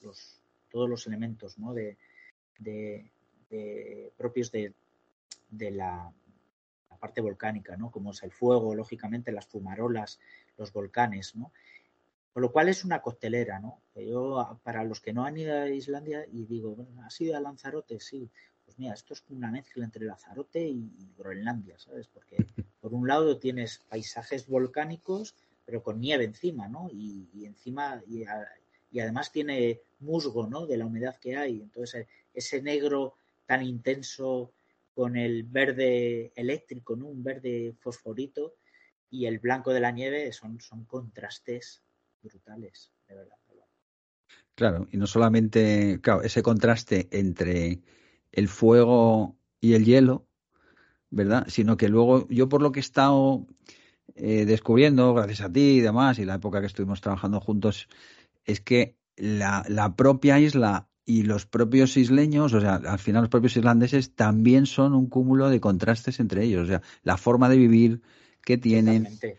todos 0.69 0.89
los 0.89 1.07
elementos 1.07 1.55
de, 1.69 3.11
propios 4.17 4.51
de, 4.51 4.73
la, 5.71 6.11
parte 6.99 7.21
volcánica, 7.21 7.77
¿no? 7.77 7.91
Como 7.91 8.11
es 8.11 8.23
el 8.23 8.31
fuego, 8.31 8.75
lógicamente, 8.75 9.31
las 9.31 9.47
fumarolas, 9.47 10.19
los 10.57 10.73
volcanes, 10.73 11.35
¿no? 11.35 11.51
Con 12.33 12.43
lo 12.43 12.51
cual 12.51 12.69
es 12.69 12.83
una 12.83 13.01
costelera, 13.01 13.59
¿no? 13.59 13.81
Yo, 13.95 14.59
para 14.63 14.83
los 14.83 14.99
que 15.01 15.13
no 15.13 15.23
han 15.25 15.37
ido 15.37 15.57
a 15.57 15.69
Islandia, 15.69 16.25
y 16.31 16.45
digo, 16.45 16.75
bueno, 16.75 17.03
¿has 17.03 17.19
ido 17.21 17.35
a 17.35 17.39
Lanzarote? 17.39 17.99
Sí. 17.99 18.29
Pues 18.69 18.77
mira, 18.77 18.93
esto 18.93 19.15
es 19.15 19.23
una 19.29 19.49
mezcla 19.49 19.83
entre 19.83 20.05
Lanzarote 20.05 20.61
y 20.61 20.91
Groenlandia, 21.17 21.79
¿sabes? 21.79 22.07
Porque 22.07 22.45
por 22.79 22.93
un 22.93 23.07
lado 23.07 23.39
tienes 23.39 23.79
paisajes 23.89 24.45
volcánicos, 24.47 25.33
pero 25.65 25.81
con 25.81 25.99
nieve 25.99 26.25
encima, 26.25 26.67
¿no? 26.67 26.87
Y, 26.93 27.47
encima, 27.47 27.99
y, 28.07 28.25
además 28.99 29.31
tiene 29.31 29.81
musgo, 30.01 30.45
¿no? 30.45 30.67
De 30.67 30.77
la 30.77 30.85
humedad 30.85 31.17
que 31.17 31.35
hay. 31.35 31.61
Entonces, 31.61 32.05
ese 32.31 32.61
negro 32.61 33.15
tan 33.47 33.63
intenso 33.63 34.51
con 34.93 35.17
el 35.17 35.45
verde 35.45 36.31
eléctrico, 36.35 36.95
¿no? 36.95 37.07
un 37.07 37.23
verde 37.23 37.73
fosforito, 37.79 38.53
y 39.09 39.25
el 39.25 39.39
blanco 39.39 39.73
de 39.73 39.79
la 39.79 39.89
nieve 39.89 40.31
son, 40.31 40.61
son 40.61 40.85
contrastes 40.85 41.81
brutales, 42.21 42.91
de 43.07 43.15
verdad. 43.15 43.39
Claro, 44.53 44.87
y 44.91 44.97
no 44.97 45.07
solamente, 45.07 45.99
claro, 46.01 46.21
ese 46.21 46.43
contraste 46.43 47.07
entre 47.11 47.79
el 48.31 48.47
fuego 48.47 49.35
y 49.61 49.73
el 49.73 49.85
hielo, 49.85 50.27
¿verdad? 51.09 51.47
Sino 51.49 51.77
que 51.77 51.89
luego 51.89 52.27
yo 52.29 52.49
por 52.49 52.61
lo 52.61 52.71
que 52.71 52.79
he 52.79 52.81
estado 52.81 53.45
eh, 54.15 54.45
descubriendo, 54.45 55.13
gracias 55.13 55.41
a 55.41 55.51
ti 55.51 55.77
y 55.77 55.79
demás, 55.81 56.19
y 56.19 56.25
la 56.25 56.35
época 56.35 56.61
que 56.61 56.67
estuvimos 56.67 57.01
trabajando 57.01 57.39
juntos, 57.39 57.87
es 58.45 58.61
que 58.61 58.95
la, 59.15 59.65
la 59.67 59.95
propia 59.95 60.39
isla 60.39 60.87
y 61.05 61.23
los 61.23 61.45
propios 61.47 61.97
isleños, 61.97 62.53
o 62.53 62.61
sea, 62.61 62.75
al 62.75 62.99
final 62.99 63.23
los 63.23 63.29
propios 63.29 63.57
islandeses 63.57 64.13
también 64.13 64.67
son 64.67 64.93
un 64.93 65.09
cúmulo 65.09 65.49
de 65.49 65.59
contrastes 65.59 66.19
entre 66.19 66.43
ellos, 66.43 66.65
o 66.65 66.67
sea, 66.67 66.81
la 67.01 67.17
forma 67.17 67.49
de 67.49 67.57
vivir 67.57 68.01
que 68.45 68.57
tienen. 68.57 69.03
Totalmente, 69.03 69.37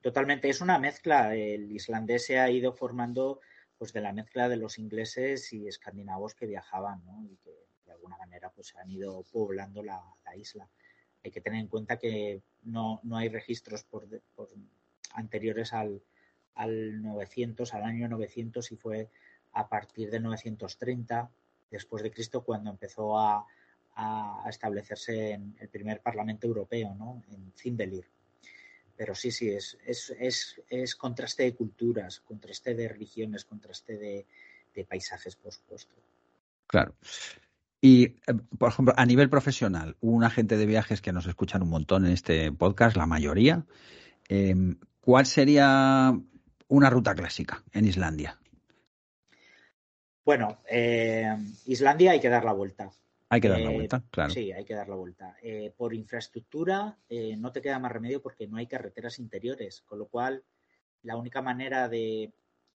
totalmente. 0.00 0.48
es 0.48 0.60
una 0.60 0.78
mezcla. 0.78 1.34
El 1.34 1.70
islandés 1.72 2.24
se 2.24 2.38
ha 2.38 2.50
ido 2.50 2.72
formando 2.72 3.40
pues 3.76 3.92
de 3.92 4.00
la 4.00 4.12
mezcla 4.12 4.48
de 4.48 4.56
los 4.56 4.78
ingleses 4.78 5.52
y 5.52 5.66
escandinavos 5.66 6.34
que 6.34 6.46
viajaban, 6.46 7.04
¿no? 7.04 7.22
Y 7.24 7.36
que 7.36 7.69
alguna 8.00 8.16
manera 8.16 8.50
pues 8.50 8.74
han 8.76 8.90
ido 8.90 9.22
poblando 9.30 9.82
la, 9.82 10.02
isla. 10.36 10.68
Hay 11.22 11.30
que 11.30 11.40
tener 11.40 11.60
en 11.60 11.68
cuenta 11.68 11.98
que 11.98 12.42
no, 12.62 13.00
no 13.02 13.16
hay 13.16 13.28
registros 13.28 13.84
por, 13.84 14.08
por 14.34 14.48
anteriores 15.12 15.72
al, 15.72 16.02
al 16.54 17.02
900, 17.02 17.74
al 17.74 17.84
año 17.84 18.08
900 18.08 18.72
y 18.72 18.76
fue 18.76 19.10
a 19.52 19.68
partir 19.68 20.10
de 20.10 20.20
930 20.20 21.30
después 21.70 22.02
de 22.02 22.10
Cristo 22.10 22.42
cuando 22.42 22.70
empezó 22.70 23.18
a, 23.18 23.46
establecerse 24.48 25.32
en 25.32 25.54
el 25.60 25.68
primer 25.68 26.00
Parlamento 26.00 26.46
Europeo, 26.46 26.94
¿no? 26.94 27.22
en 27.32 27.52
Zimbelir. 27.54 28.08
Pero 28.96 29.14
sí, 29.14 29.30
sí, 29.30 29.50
es, 29.50 29.76
es, 29.86 30.94
contraste 30.94 31.42
de 31.42 31.54
culturas, 31.54 32.20
contraste 32.20 32.74
de 32.74 32.88
religiones, 32.88 33.44
contraste 33.44 33.98
de, 33.98 34.84
paisajes, 34.86 35.36
por 35.36 35.52
supuesto. 35.52 35.94
Claro. 36.66 36.94
Y, 37.80 38.04
eh, 38.04 38.34
por 38.58 38.70
ejemplo, 38.70 38.94
a 38.96 39.06
nivel 39.06 39.30
profesional, 39.30 39.96
un 40.00 40.22
agente 40.22 40.56
de 40.56 40.66
viajes 40.66 41.00
que 41.00 41.12
nos 41.12 41.26
escuchan 41.26 41.62
un 41.62 41.70
montón 41.70 42.04
en 42.04 42.12
este 42.12 42.52
podcast, 42.52 42.96
la 42.96 43.06
mayoría, 43.06 43.64
em, 44.28 44.78
¿cuál 45.00 45.24
sería 45.24 46.12
una 46.68 46.90
ruta 46.90 47.14
clásica 47.14 47.64
en 47.72 47.86
Islandia? 47.86 48.38
Bueno, 50.24 50.60
eh, 50.70 51.34
Islandia 51.66 52.12
hay 52.12 52.20
que 52.20 52.28
dar 52.28 52.44
la 52.44 52.52
vuelta. 52.52 52.90
Hay 53.30 53.40
que 53.40 53.48
dar 53.48 53.60
la 53.60 53.70
vuelta, 53.70 54.02
claro. 54.10 54.30
Sí, 54.30 54.52
hay 54.52 54.64
que 54.64 54.74
dar 54.74 54.88
la 54.88 54.96
vuelta. 54.96 55.36
por 55.76 55.94
infraestructura 55.94 56.98
no 57.38 57.52
te 57.52 57.60
queda 57.62 57.78
más 57.78 57.92
remedio 57.92 58.20
porque 58.20 58.48
no 58.48 58.56
hay 58.56 58.66
carreteras 58.66 59.20
interiores, 59.20 59.82
con 59.82 60.00
lo 60.00 60.08
cual 60.08 60.42
la 61.02 61.16
única 61.16 61.40
manera 61.40 61.88
de, 61.88 62.32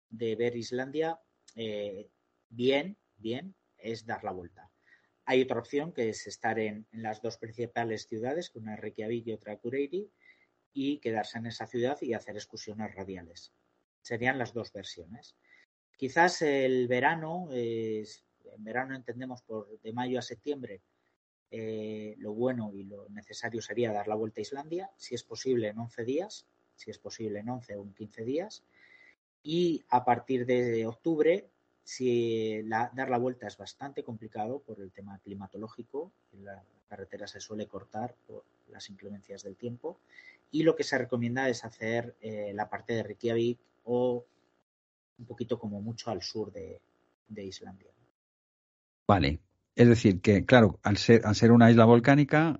ver 0.09 0.55
Islandia 0.55 1.19
bien, 2.49 2.97
bien, 3.17 3.53
es 3.77 4.05
dar 4.05 4.23
la 4.23 4.31
vuelta. 4.31 4.71
Hay 5.25 5.41
otra 5.41 5.59
opción 5.59 5.91
que 5.91 6.09
es 6.09 6.27
estar 6.27 6.59
en, 6.59 6.87
las 6.91 7.21
dos 7.21 7.37
principales 7.37 8.07
ciudades, 8.07 8.51
una 8.55 8.75
es 8.75 8.79
Reykjavik 8.79 9.27
y 9.27 9.33
otra 9.33 9.53
Akureyri, 9.53 10.09
y 10.73 10.99
quedarse 10.99 11.39
en 11.39 11.47
esa 11.47 11.65
ciudad 11.65 11.97
y 12.01 12.13
hacer 12.13 12.35
excursiones 12.35 12.93
radiales. 12.93 13.51
Serían 14.01 14.37
las 14.37 14.53
dos 14.53 14.71
versiones. 14.71 15.35
Quizás 15.97 16.41
el 16.41 16.87
verano, 16.87 17.47
en 17.51 18.05
verano 18.59 18.95
entendemos 18.95 19.41
por 19.41 19.79
de 19.79 19.93
mayo 19.93 20.19
a 20.19 20.21
septiembre, 20.21 20.81
eh, 21.49 22.15
lo 22.17 22.33
bueno 22.33 22.71
y 22.73 22.83
lo 22.83 23.07
necesario 23.09 23.61
sería 23.61 23.93
dar 23.93 24.07
la 24.07 24.15
vuelta 24.15 24.41
a 24.41 24.43
Islandia, 24.43 24.91
si 24.97 25.15
es 25.15 25.23
posible 25.23 25.69
en 25.69 25.79
11 25.79 26.03
días, 26.03 26.45
si 26.75 26.91
es 26.91 26.99
posible 26.99 27.39
en 27.39 27.49
11 27.49 27.77
o 27.77 27.83
en 27.83 27.93
15 27.93 28.23
días. 28.23 28.63
Y 29.41 29.85
a 29.89 30.03
partir 30.03 30.45
de 30.45 30.85
octubre 30.85 31.49
si 31.85 32.63
dar 32.63 33.09
la 33.09 33.19
vuelta 33.19 33.45
es 33.45 33.57
bastante 33.57 34.03
complicado 34.03 34.59
por 34.59 34.81
el 34.81 34.91
tema 34.91 35.19
climatológico, 35.19 36.11
la 36.41 36.63
carretera 36.89 37.27
se 37.27 37.39
suele 37.39 37.67
cortar 37.67 38.15
por 38.27 38.43
las 38.71 38.89
inclemencias 38.89 39.43
del 39.43 39.55
tiempo 39.55 39.99
y 40.49 40.63
lo 40.63 40.75
que 40.75 40.83
se 40.83 40.97
recomienda 40.97 41.47
es 41.47 41.63
hacer 41.63 42.15
eh, 42.21 42.51
la 42.55 42.67
parte 42.69 42.93
de 42.93 43.03
Reykjavik 43.03 43.59
o 43.83 44.25
un 45.19 45.25
poquito 45.25 45.59
como 45.59 45.79
mucho 45.79 46.09
al 46.09 46.23
sur 46.23 46.51
de, 46.51 46.81
Islandia. 47.37 47.91
Vale, 49.07 49.39
es 49.75 49.87
decir 49.87 50.21
que 50.21 50.43
claro, 50.43 50.79
al 50.81 50.97
ser, 50.97 51.23
al 51.23 51.35
ser 51.35 51.51
una 51.51 51.69
isla 51.69 51.85
volcánica 51.85 52.59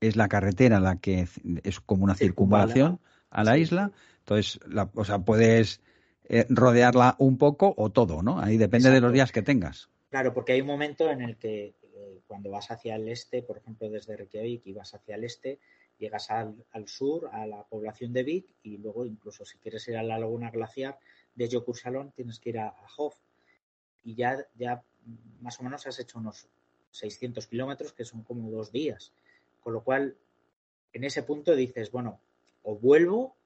es 0.00 0.16
la 0.16 0.26
carretera 0.26 0.80
la 0.80 0.96
que 0.96 1.28
es 1.62 1.80
como 1.80 2.02
una 2.02 2.16
circunvalación 2.16 3.00
a 3.30 3.44
la 3.44 3.56
isla, 3.56 3.92
entonces 4.18 4.58
la, 4.66 4.90
o 4.94 5.04
sea, 5.04 5.20
puedes 5.20 5.80
eh, 6.28 6.46
rodearla 6.48 7.16
un 7.18 7.38
poco 7.38 7.74
o 7.76 7.90
todo, 7.90 8.22
¿no? 8.22 8.40
Ahí 8.40 8.56
depende 8.56 8.90
de 8.90 9.00
los 9.00 9.12
días 9.12 9.32
que 9.32 9.42
tengas. 9.42 9.88
Claro, 10.10 10.32
porque 10.34 10.52
hay 10.52 10.60
un 10.60 10.66
momento 10.66 11.10
en 11.10 11.22
el 11.22 11.36
que 11.36 11.74
eh, 11.94 12.20
cuando 12.26 12.50
vas 12.50 12.70
hacia 12.70 12.96
el 12.96 13.08
este, 13.08 13.42
por 13.42 13.58
ejemplo, 13.58 13.88
desde 13.88 14.16
Reykjavik 14.16 14.66
y 14.66 14.72
vas 14.72 14.94
hacia 14.94 15.16
el 15.16 15.24
este, 15.24 15.58
llegas 15.98 16.30
al, 16.30 16.54
sur, 16.86 17.28
a 17.32 17.46
la 17.46 17.64
población 17.64 18.12
de 18.12 18.22
Vik 18.22 18.46
y 18.62 18.78
luego 18.78 19.04
incluso 19.04 19.44
si 19.44 19.58
quieres 19.58 19.86
ir 19.88 19.96
a 19.96 20.02
la 20.02 20.18
laguna 20.18 20.50
glaciar 20.50 20.98
de 21.34 21.48
Jokursalón 21.50 22.12
tienes 22.12 22.38
que 22.38 22.50
ir 22.50 22.58
a, 22.58 22.74
Hof 22.96 23.16
y 24.04 24.14
ya, 24.14 24.46
ya 24.56 24.82
más 25.40 25.58
o 25.60 25.64
menos 25.64 25.86
has 25.86 25.98
hecho 25.98 26.18
unos 26.18 26.46
600 26.92 27.46
kilómetros 27.46 27.92
que 27.92 28.04
son 28.04 28.22
como 28.22 28.50
dos 28.50 28.72
días. 28.72 29.12
Con 29.60 29.72
lo 29.72 29.82
cual, 29.82 30.16
en 30.92 31.04
ese 31.04 31.22
punto 31.22 31.54
dices, 31.54 31.90
bueno, 31.90 32.20
o 32.62 32.76
vuelvo 32.76 33.36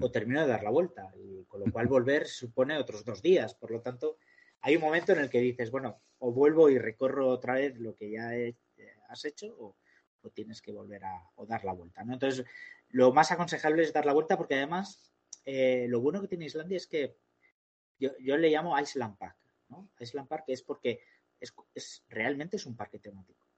o 0.00 0.10
termino 0.10 0.42
de 0.42 0.48
dar 0.48 0.62
la 0.62 0.70
vuelta. 0.70 1.12
Y 1.16 1.44
con 1.44 1.60
lo 1.60 1.72
cual 1.72 1.86
volver 1.86 2.26
supone 2.26 2.78
otros 2.78 3.04
dos 3.04 3.22
días. 3.22 3.54
Por 3.54 3.70
lo 3.70 3.80
tanto, 3.80 4.18
hay 4.60 4.76
un 4.76 4.82
momento 4.82 5.12
en 5.12 5.18
el 5.18 5.30
que 5.30 5.40
dices, 5.40 5.70
bueno, 5.70 6.00
o 6.18 6.32
vuelvo 6.32 6.70
y 6.70 6.78
recorro 6.78 7.28
otra 7.28 7.54
vez 7.54 7.78
lo 7.78 7.94
que 7.96 8.10
ya 8.10 8.30
has 9.08 9.24
hecho 9.24 9.54
o, 9.58 9.76
tienes 10.34 10.62
que 10.62 10.70
volver 10.70 11.04
a 11.04 11.30
o 11.34 11.46
dar 11.46 11.64
la 11.64 11.72
vuelta. 11.72 12.04
¿no? 12.04 12.12
Entonces, 12.12 12.46
lo 12.90 13.12
más 13.12 13.32
aconsejable 13.32 13.82
es 13.82 13.92
dar 13.92 14.06
la 14.06 14.12
vuelta 14.12 14.36
porque 14.36 14.54
además 14.54 15.12
eh, 15.44 15.86
lo 15.88 16.00
bueno 16.00 16.20
que 16.20 16.28
tiene 16.28 16.44
Islandia 16.44 16.76
es 16.76 16.86
que 16.86 17.16
yo, 17.98 18.36
le 18.36 18.50
llamo 18.50 18.78
Island 18.78 19.16
Park. 19.18 19.36
¿no? 19.68 19.90
Island 19.98 20.28
Park 20.28 20.44
es 20.46 20.62
porque 20.62 21.00
es, 21.40 21.52
es, 21.74 22.04
realmente 22.08 22.56
es 22.56 22.66
un 22.66 22.76
parque 22.76 23.00
temático. 23.00 23.48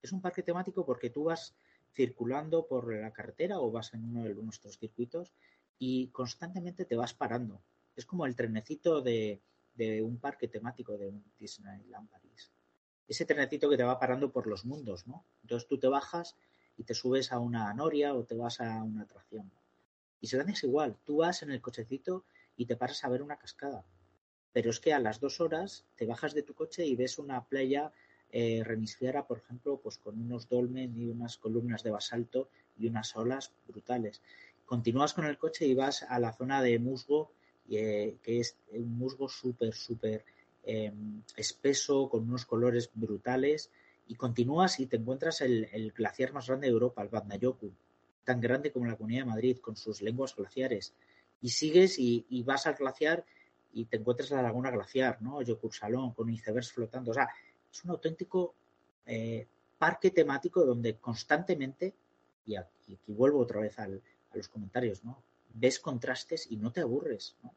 Es 0.00 0.12
un 0.12 0.22
parque 0.22 0.42
temático 0.42 0.86
porque 0.86 1.10
tú 1.10 1.24
vas 1.24 1.54
circulando 1.92 2.66
por 2.66 2.94
la 2.94 3.12
carretera 3.12 3.58
o 3.58 3.70
vas 3.70 3.92
en 3.92 4.04
uno 4.04 4.24
de 4.24 4.34
nuestros 4.34 4.78
circuitos 4.78 5.34
y 5.78 6.08
constantemente 6.08 6.84
te 6.84 6.96
vas 6.96 7.14
parando. 7.14 7.62
Es 7.94 8.06
como 8.06 8.26
el 8.26 8.36
trenecito 8.36 9.00
de, 9.00 9.40
un 10.02 10.18
parque 10.18 10.48
temático 10.48 10.96
de 10.96 11.08
un 11.08 11.24
Disneyland 11.38 12.08
París. 12.08 12.50
Ese 13.08 13.24
trenecito 13.24 13.68
que 13.68 13.76
te 13.76 13.84
va 13.84 13.98
parando 13.98 14.32
por 14.32 14.46
los 14.46 14.64
mundos, 14.64 15.06
¿no? 15.06 15.24
Entonces 15.42 15.68
tú 15.68 15.78
te 15.78 15.88
bajas 15.88 16.36
y 16.76 16.84
te 16.84 16.94
subes 16.94 17.32
a 17.32 17.38
una 17.38 17.72
noria 17.74 18.14
o 18.14 18.24
te 18.24 18.34
vas 18.34 18.60
a 18.60 18.82
una 18.82 19.02
atracción. 19.02 19.50
Y 20.20 20.28
se 20.28 20.38
es 20.38 20.64
igual, 20.64 20.96
tú 21.04 21.18
vas 21.18 21.42
en 21.42 21.50
el 21.50 21.60
cochecito 21.60 22.24
y 22.56 22.66
te 22.66 22.76
paras 22.76 23.04
a 23.04 23.08
ver 23.08 23.22
una 23.22 23.36
cascada. 23.36 23.84
Pero 24.52 24.70
es 24.70 24.80
que 24.80 24.94
a 24.94 24.98
las 24.98 25.20
dos 25.20 25.40
horas 25.40 25.84
te 25.96 26.06
bajas 26.06 26.34
de 26.34 26.42
tu 26.42 26.54
coche 26.54 26.86
y 26.86 26.96
ves 26.96 27.18
una 27.18 27.44
playa 27.44 27.92
eh, 28.30 28.64
por 29.28 29.38
ejemplo, 29.38 29.80
pues 29.82 29.98
con 29.98 30.20
unos 30.20 30.48
dolmen 30.48 30.96
y 30.96 31.06
unas 31.06 31.38
columnas 31.38 31.82
de 31.82 31.90
basalto 31.90 32.48
y 32.76 32.88
unas 32.88 33.14
olas 33.16 33.52
brutales 33.66 34.20
continúas 34.66 35.14
con 35.14 35.24
el 35.24 35.38
coche 35.38 35.66
y 35.66 35.74
vas 35.74 36.02
a 36.02 36.18
la 36.18 36.32
zona 36.32 36.60
de 36.60 36.78
musgo, 36.78 37.30
eh, 37.70 38.16
que 38.22 38.40
es 38.40 38.56
un 38.72 38.98
musgo 38.98 39.28
súper, 39.28 39.72
súper 39.72 40.24
em, 40.64 41.22
espeso, 41.36 42.08
con 42.08 42.24
unos 42.24 42.44
colores 42.44 42.90
brutales, 42.92 43.70
y 44.08 44.16
continúas 44.16 44.78
y 44.80 44.86
te 44.86 44.96
encuentras 44.96 45.40
el, 45.40 45.92
glaciar 45.96 46.32
más 46.32 46.46
grande 46.48 46.66
de 46.66 46.72
Europa, 46.72 47.02
el 47.02 47.08
Vatnajökull, 47.08 47.72
tan 48.24 48.40
grande 48.40 48.72
como 48.72 48.86
la 48.86 48.96
Comunidad 48.96 49.22
de 49.22 49.30
Madrid, 49.30 49.58
con 49.58 49.76
sus 49.76 50.02
lenguas 50.02 50.34
glaciares. 50.34 50.92
Y 51.40 51.50
sigues 51.50 51.98
y, 51.98 52.42
vas 52.44 52.66
al 52.66 52.74
glaciar 52.74 53.24
y 53.72 53.84
te 53.86 53.96
encuentras 53.96 54.30
la 54.30 54.42
laguna 54.42 54.70
glaciar, 54.70 55.20
¿no? 55.22 55.38
Salón, 55.70 56.12
con 56.12 56.30
icebergs 56.30 56.72
flotando. 56.72 57.10
O 57.10 57.14
sea, 57.14 57.28
es 57.70 57.84
un 57.84 57.90
auténtico 57.90 58.54
eh, 59.06 59.46
parque 59.78 60.10
temático 60.10 60.64
donde 60.64 60.96
constantemente, 60.96 61.94
y 62.46 62.56
aquí 62.56 62.98
vuelvo 63.08 63.40
otra 63.40 63.60
vez 63.60 63.78
al, 63.78 64.00
los 64.36 64.48
comentarios, 64.48 65.04
¿no? 65.04 65.22
Ves 65.54 65.78
contrastes 65.78 66.46
y 66.50 66.56
no 66.56 66.72
te 66.72 66.82
aburres, 66.82 67.36
¿no? 67.42 67.54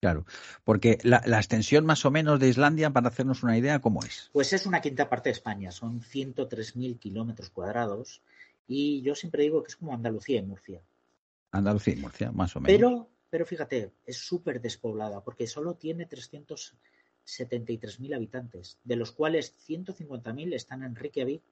Claro, 0.00 0.24
porque 0.64 0.98
la, 1.02 1.18
extensión 1.36 1.84
más 1.84 2.06
o 2.06 2.10
menos 2.10 2.40
de 2.40 2.48
Islandia, 2.48 2.88
para 2.90 3.08
hacernos 3.08 3.42
una 3.42 3.58
idea, 3.58 3.80
¿cómo 3.80 4.02
es? 4.02 4.30
Pues 4.32 4.54
es 4.54 4.64
una 4.64 4.80
quinta 4.80 5.10
parte 5.10 5.28
de 5.28 5.34
España, 5.34 5.70
son 5.72 6.00
103.000 6.00 6.98
kilómetros 6.98 7.50
cuadrados 7.50 8.22
y 8.66 9.02
yo 9.02 9.14
siempre 9.14 9.42
digo 9.42 9.62
que 9.62 9.68
es 9.68 9.76
como 9.76 9.92
Andalucía 9.92 10.38
y 10.38 10.42
Murcia. 10.42 10.80
Andalucía 11.50 11.92
y 11.94 11.98
Murcia, 11.98 12.32
más 12.32 12.56
o 12.56 12.60
menos. 12.60 12.74
Pero, 12.74 13.10
pero 13.28 13.44
fíjate, 13.44 13.92
es 14.06 14.16
súper 14.16 14.62
despoblada 14.62 15.22
porque 15.22 15.46
solo 15.46 15.74
tiene 15.74 16.08
373.000 16.08 18.14
habitantes, 18.14 18.78
de 18.82 18.96
los 18.96 19.12
cuales 19.12 19.54
150.000 19.68 20.54
están 20.54 20.82
en 20.82 20.96
Reykjavik 20.96 21.42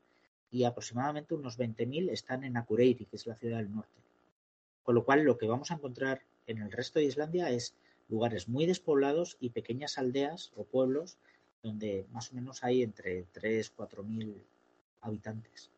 y 0.51 0.65
aproximadamente 0.65 1.35
unos 1.35 1.59
20.000 1.59 2.09
están 2.11 2.45
en 2.45 2.57
Akureyri, 2.57 3.05
que 3.05 3.17
es 3.17 3.27
la 3.27 3.35
ciudad 3.35 3.59
del 3.59 3.75
norte. 3.75 4.08
Con 4.89 4.95
lo 4.95 5.05
cual, 5.05 5.23
lo 5.23 5.37
que 5.37 5.47
vamos 5.47 5.71
a 5.71 5.75
encontrar 5.75 6.23
en 6.47 6.63
el 6.63 6.73
resto 6.73 6.99
de 6.99 7.05
Islandia 7.05 7.51
es 7.51 7.75
lugares 8.09 8.49
muy 8.49 8.65
despoblados 8.65 9.37
y 9.39 9.51
pequeñas 9.51 9.99
aldeas 9.99 10.51
o 10.57 10.65
pueblos 10.65 11.19
donde 11.63 12.07
más 12.11 12.33
o 12.33 12.35
menos 12.37 12.65
hay 12.65 12.83
entre 12.83 13.25
3, 13.25 13.69
4 13.77 14.03
mil 14.03 14.43
habitantes. 15.03 15.71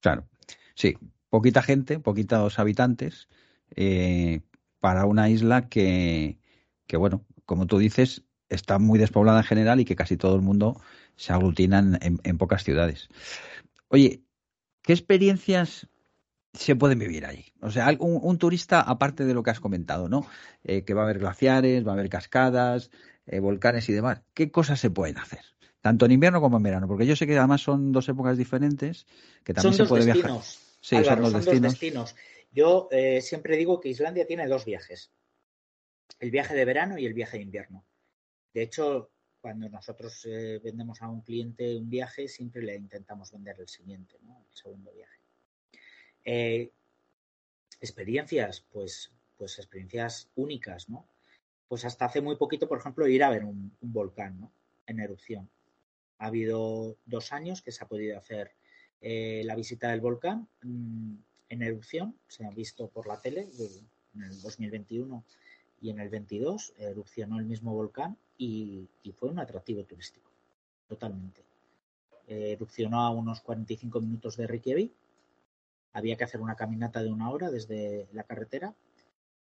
Claro, 0.00 0.26
sí, 0.74 0.96
poquita 1.28 1.60
gente, 1.60 1.98
poquitos 1.98 2.58
habitantes 2.58 3.28
eh, 3.76 4.40
para 4.80 5.04
una 5.04 5.28
isla 5.28 5.68
que, 5.68 6.38
que, 6.86 6.96
bueno, 6.96 7.26
como 7.44 7.66
tú 7.66 7.76
dices, 7.76 8.24
está 8.48 8.78
muy 8.78 8.98
despoblada 8.98 9.40
en 9.40 9.44
general 9.44 9.80
y 9.80 9.84
que 9.84 9.94
casi 9.94 10.16
todo 10.16 10.36
el 10.36 10.40
mundo 10.40 10.80
se 11.16 11.34
aglutina 11.34 11.98
en 12.00 12.38
pocas 12.38 12.64
ciudades. 12.64 13.10
Oye, 13.88 14.22
¿qué 14.80 14.94
experiencias 14.94 15.86
se 16.54 16.76
pueden 16.76 16.98
vivir 16.98 17.24
ahí. 17.24 17.46
O 17.60 17.70
sea, 17.70 17.88
un, 17.98 18.38
turista, 18.38 18.80
aparte 18.80 19.24
de 19.24 19.34
lo 19.34 19.42
que 19.42 19.50
has 19.50 19.60
comentado, 19.60 20.08
¿no? 20.08 20.26
Eh, 20.64 20.84
que 20.84 20.94
va 20.94 21.02
a 21.02 21.04
haber 21.04 21.18
glaciares, 21.18 21.86
va 21.86 21.92
a 21.92 21.94
haber 21.94 22.08
cascadas, 22.08 22.90
eh, 23.26 23.40
volcanes 23.40 23.88
y 23.88 23.92
demás. 23.92 24.22
¿Qué 24.34 24.50
cosas 24.50 24.78
se 24.78 24.90
pueden 24.90 25.18
hacer? 25.18 25.40
Tanto 25.80 26.06
en 26.06 26.12
invierno 26.12 26.40
como 26.40 26.58
en 26.58 26.62
verano, 26.62 26.86
porque 26.86 27.06
yo 27.06 27.16
sé 27.16 27.26
que 27.26 27.36
además 27.36 27.62
son 27.62 27.90
dos 27.90 28.08
épocas 28.08 28.36
diferentes, 28.36 29.06
que 29.42 29.54
también 29.54 29.74
se 29.74 29.86
puede 29.86 30.04
viajar. 30.04 30.30
Sí, 30.80 31.02
son, 31.04 31.22
dos, 31.22 31.44
destinos. 31.60 32.14
Yo 32.52 32.88
eh, 32.90 33.20
siempre 33.20 33.56
digo 33.56 33.80
que 33.80 33.88
Islandia 33.88 34.26
tiene 34.26 34.46
dos 34.46 34.64
viajes. 34.64 35.10
El 36.20 36.30
viaje 36.30 36.54
de 36.54 36.64
verano 36.64 36.98
y 36.98 37.06
el 37.06 37.14
viaje 37.14 37.38
de 37.38 37.44
invierno. 37.44 37.84
De 38.52 38.62
hecho, 38.62 39.10
cuando 39.40 39.68
nosotros 39.68 40.28
vendemos 40.62 41.00
a 41.02 41.08
un 41.08 41.22
cliente 41.22 41.76
un 41.76 41.88
viaje, 41.88 42.28
siempre 42.28 42.62
le 42.62 42.76
intentamos 42.76 43.32
vender 43.32 43.56
el 43.58 43.68
siguiente, 43.68 44.18
¿no? 44.22 44.44
El 44.48 44.56
segundo 44.56 44.92
viaje. 44.92 45.11
Eh, 46.24 46.70
experiencias, 47.80 48.64
pues, 48.72 49.10
pues 49.36 49.58
experiencias 49.58 50.28
únicas, 50.36 50.88
¿no? 50.88 51.06
Pues 51.68 51.84
hasta 51.84 52.04
hace 52.04 52.20
muy 52.20 52.36
poquito, 52.36 52.68
por 52.68 52.78
ejemplo, 52.78 53.08
ir 53.08 53.24
a 53.24 53.30
ver 53.30 53.44
un, 53.44 53.76
volcán. 53.80 54.50
En 54.86 54.98
erupción. 54.98 55.48
Ha 56.18 56.26
habido 56.26 56.96
dos 57.06 57.32
años 57.32 57.62
que 57.62 57.72
se 57.72 57.84
ha 57.84 57.88
podido 57.88 58.18
hacer 58.18 58.52
eh, 59.00 59.42
la 59.44 59.54
visita 59.54 59.90
del 59.90 60.00
volcán 60.00 60.48
mm, 60.62 61.14
en 61.48 61.62
erupción, 61.62 62.16
se 62.28 62.44
ha 62.44 62.50
visto 62.50 62.88
por 62.88 63.06
la 63.06 63.20
tele 63.20 63.48
en 64.14 64.22
el 64.22 64.40
2021 64.40 65.24
y 65.82 65.90
en 65.90 65.98
el 66.00 66.08
22 66.08 66.72
erupcionó 66.78 67.38
el 67.38 67.44
mismo 67.44 67.74
volcán 67.74 68.16
y, 68.38 68.88
fue 69.14 69.28
un 69.28 69.38
atractivo 69.38 69.84
turístico, 69.84 70.30
totalmente. 70.88 71.42
Eh, 72.26 72.52
erupcionó 72.52 73.02
a 73.02 73.10
unos 73.10 73.40
45 73.40 74.00
minutos 74.00 74.36
de 74.36 74.46
Reykjavik, 74.46 74.92
había 75.92 76.16
que 76.16 76.24
hacer 76.24 76.40
una 76.40 76.56
caminata 76.56 77.02
de 77.02 77.10
una 77.10 77.30
hora 77.30 77.50
desde 77.50 78.08
la 78.12 78.24
carretera 78.24 78.74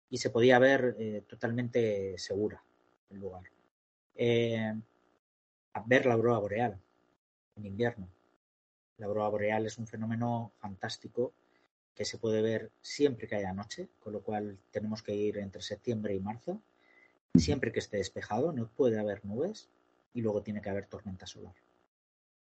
y 0.10 0.18
se 0.18 0.30
podía 0.30 0.60
ver 0.60 0.96
eh, 1.00 1.24
totalmente 1.28 2.18
segura 2.18 2.64
el 3.10 3.20
lugar. 3.20 3.44
Eh, 4.16 4.74
a 5.74 5.84
ver 5.86 6.06
la 6.06 6.14
aurora 6.14 6.40
boreal 6.40 6.80
en 7.56 7.66
invierno. 7.66 8.08
La 8.98 9.06
aurora 9.06 9.30
boreal 9.30 9.66
es 9.66 9.78
un 9.78 9.88
fenómeno 9.88 10.52
fantástico 10.58 11.34
que 11.94 12.06
se 12.06 12.18
puede 12.18 12.42
ver 12.42 12.72
siempre 12.82 13.28
que 13.28 13.36
haya 13.36 13.54
noche, 13.54 13.90
con 14.00 14.14
lo 14.14 14.22
cual 14.22 14.58
tenemos 14.72 15.02
que 15.02 15.16
ir 15.16 15.38
entre 15.38 15.62
septiembre 15.62 16.16
y 16.16 16.20
marzo, 16.20 16.62
siempre 17.36 17.72
que 17.72 17.80
esté 17.80 17.98
despejado, 17.98 18.52
no 18.52 18.68
puede 18.68 19.00
haber 19.00 19.26
nubes 19.26 19.70
y 20.14 20.22
luego 20.22 20.42
tiene 20.42 20.62
que 20.62 20.70
haber 20.70 20.86
tormenta 20.86 21.26
solar. 21.26 21.56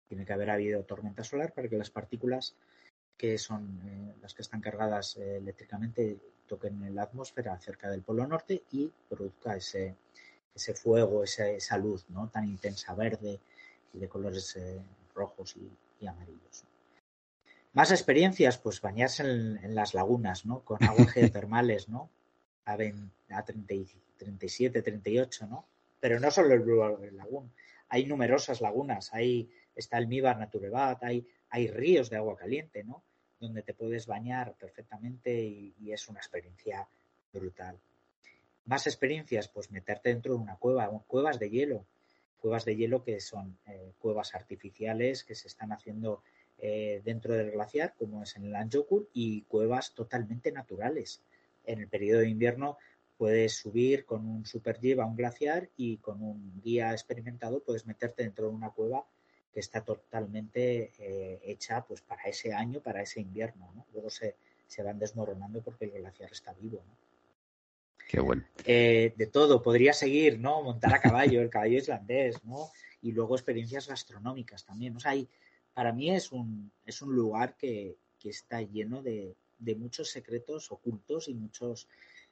Tiene 0.08 0.24
que 0.24 0.32
haber 0.32 0.50
habido 0.50 0.84
tormenta 0.84 1.24
solar 1.24 1.52
para 1.52 1.68
que 1.68 1.76
las 1.76 1.90
partículas 1.90 2.56
que 3.16 3.38
son 3.38 3.80
eh, 3.84 4.14
las 4.20 4.34
que 4.34 4.42
están 4.42 4.60
cargadas 4.60 5.16
eléctricamente 5.16 6.18
toquen 6.46 6.82
en 6.84 6.94
la 6.94 7.02
atmósfera 7.02 7.58
cerca 7.58 7.90
del 7.90 8.02
polo 8.02 8.26
norte 8.26 8.62
y 8.70 8.90
produzca 9.08 9.56
ese, 9.56 9.96
ese 10.54 10.74
fuego, 10.74 11.24
esa, 11.24 11.48
esa 11.48 11.76
luz 11.76 12.08
¿no? 12.08 12.28
tan 12.28 12.44
intensa 12.44 12.94
verde 12.94 13.40
y 13.92 13.98
de 13.98 14.08
colores 14.08 14.56
eh, 14.56 14.80
rojos 15.14 15.56
y, 15.56 16.06
amarillos. 16.06 16.64
Más 17.72 17.90
experiencias, 17.90 18.58
pues 18.58 18.80
bañarse 18.80 19.22
en, 19.22 19.74
las 19.74 19.92
lagunas, 19.94 20.46
¿no? 20.46 20.60
Con 20.60 20.78
aguas 20.84 21.10
geotermales, 21.10 21.88
¿no? 21.88 22.10
A, 22.64 22.74
a 22.74 23.44
37, 23.44 24.82
38, 24.82 25.46
¿no? 25.46 25.66
Pero 26.00 26.20
no 26.20 26.30
solo 26.30 26.54
el 26.54 26.60
Blue 26.60 26.98
Lagoon. 27.12 27.52
Hay 27.88 28.06
numerosas 28.06 28.60
lagunas. 28.60 29.12
Hay, 29.12 29.50
está 29.74 29.98
el 29.98 30.06
Mibar 30.06 30.38
Naturebat, 30.38 31.02
hay, 31.02 31.26
hay 31.50 31.68
ríos 31.68 32.10
de 32.10 32.16
agua 32.16 32.36
caliente, 32.36 32.84
¿no? 32.84 33.02
donde 33.40 33.62
te 33.62 33.74
puedes 33.74 34.06
bañar 34.06 34.54
perfectamente 34.58 35.42
y, 35.42 35.74
es 35.92 36.08
una 36.08 36.20
experiencia 36.20 36.88
brutal. 37.32 37.78
Más 38.64 38.86
experiencias, 38.86 39.48
pues 39.48 39.70
meterte 39.70 40.08
dentro 40.08 40.34
de 40.34 40.40
una 40.40 40.56
cueva, 40.56 40.90
cuevas 41.06 41.38
de 41.38 41.50
hielo, 41.50 41.86
cuevas 42.40 42.64
de 42.64 42.76
hielo 42.76 43.04
que 43.04 43.20
son 43.20 43.58
eh, 43.66 43.92
cuevas 43.98 44.34
artificiales 44.34 45.22
que 45.22 45.34
se 45.34 45.48
están 45.48 45.72
haciendo 45.72 46.22
eh, 46.58 47.02
dentro 47.04 47.34
del 47.34 47.52
glaciar, 47.52 47.94
como 47.94 48.22
es 48.22 48.36
en 48.36 48.46
el 48.46 48.56
Anjokul, 48.56 49.08
y 49.12 49.42
cuevas 49.42 49.94
totalmente 49.94 50.50
naturales. 50.50 51.20
En 51.64 51.80
el 51.80 51.88
periodo 51.88 52.20
de 52.20 52.30
invierno 52.30 52.78
puedes 53.18 53.54
subir 53.54 54.04
con 54.04 54.26
un 54.26 54.46
super 54.46 54.78
a 55.00 55.06
un 55.06 55.16
glaciar 55.16 55.70
y 55.76 55.98
con 55.98 56.22
un 56.22 56.60
guía 56.62 56.92
experimentado 56.92 57.60
puedes 57.60 57.86
meterte 57.86 58.22
dentro 58.22 58.48
de 58.48 58.54
una 58.54 58.70
cueva 58.70 59.06
que 59.56 59.60
está 59.60 59.82
totalmente 59.82 60.92
eh, 60.98 61.40
hecha 61.42 61.82
pues 61.82 62.02
para 62.02 62.24
ese 62.24 62.52
año, 62.52 62.82
para 62.82 63.00
ese 63.00 63.22
invierno. 63.22 63.72
¿no? 63.74 63.86
Luego 63.94 64.10
se, 64.10 64.36
se, 64.66 64.82
van 64.82 64.98
desmoronando 64.98 65.62
porque 65.62 65.86
el 65.86 65.92
glaciar 65.92 66.30
está 66.30 66.52
vivo. 66.52 66.84
¿no? 66.86 66.94
Qué 68.06 68.20
bueno. 68.20 68.44
Eh, 68.66 69.14
de 69.16 69.26
todo, 69.28 69.62
podría 69.62 69.94
seguir, 69.94 70.38
¿no? 70.38 70.62
Montar 70.62 70.92
a 70.92 71.00
caballo, 71.00 71.40
el 71.40 71.48
caballo 71.48 71.78
islandés, 71.78 72.44
¿no? 72.44 72.70
Y 73.00 73.12
luego 73.12 73.34
experiencias 73.34 73.88
gastronómicas 73.88 74.66
también. 74.66 74.94
O 74.94 75.00
sea, 75.00 75.14
para 75.72 75.90
mí 75.90 76.14
es 76.14 76.32
un, 76.32 76.70
es 76.84 77.00
un 77.00 77.14
lugar 77.14 77.56
que, 77.56 77.96
que 78.18 78.28
está 78.28 78.60
lleno 78.60 79.02
de, 79.02 79.36
de, 79.56 79.74
muchos 79.74 80.10
secretos 80.10 80.70
ocultos 80.70 81.28
y 81.28 81.34
muchos, 81.34 81.88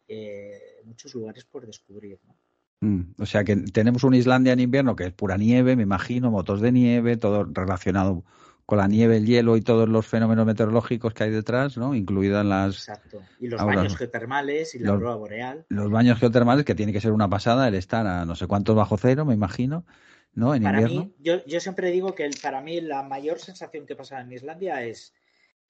eh, 0.08 0.82
muchos 0.84 1.14
lugares 1.14 1.46
por 1.46 1.64
descubrir, 1.64 2.18
¿no? 2.26 2.36
Mm, 2.84 3.14
o 3.18 3.24
sea 3.24 3.44
que 3.44 3.56
tenemos 3.56 4.04
una 4.04 4.18
Islandia 4.18 4.52
en 4.52 4.60
invierno 4.60 4.94
que 4.94 5.04
es 5.04 5.12
pura 5.12 5.38
nieve, 5.38 5.74
me 5.74 5.84
imagino, 5.84 6.30
motos 6.30 6.60
de 6.60 6.70
nieve, 6.70 7.16
todo 7.16 7.44
relacionado 7.44 8.24
con 8.66 8.76
la 8.76 8.88
nieve, 8.88 9.16
el 9.16 9.26
hielo 9.26 9.56
y 9.56 9.62
todos 9.62 9.88
los 9.88 10.06
fenómenos 10.06 10.44
meteorológicos 10.44 11.14
que 11.14 11.24
hay 11.24 11.30
detrás, 11.30 11.78
¿no? 11.78 11.94
Incluidas 11.94 12.44
las... 12.44 12.74
Exacto. 12.74 13.22
Y 13.40 13.48
los 13.48 13.62
baños 13.64 13.96
geotermales 13.96 14.74
y 14.74 14.80
la 14.80 14.90
aurora 14.90 15.14
boreal. 15.14 15.64
Los 15.68 15.90
baños 15.90 16.18
geotermales, 16.18 16.66
que 16.66 16.74
tiene 16.74 16.92
que 16.92 17.00
ser 17.00 17.12
una 17.12 17.28
pasada 17.28 17.68
el 17.68 17.74
estar 17.74 18.06
a 18.06 18.26
no 18.26 18.36
sé 18.36 18.46
cuántos 18.46 18.76
bajo 18.76 18.98
cero, 18.98 19.24
me 19.24 19.34
imagino, 19.34 19.86
¿no? 20.34 20.54
En 20.54 20.62
para 20.62 20.80
invierno. 20.80 21.06
Mí, 21.06 21.14
yo, 21.20 21.44
yo 21.46 21.60
siempre 21.60 21.90
digo 21.90 22.14
que 22.14 22.30
para 22.42 22.60
mí 22.60 22.82
la 22.82 23.02
mayor 23.02 23.38
sensación 23.38 23.86
que 23.86 23.96
pasa 23.96 24.20
en 24.20 24.32
Islandia 24.32 24.82
es 24.82 25.14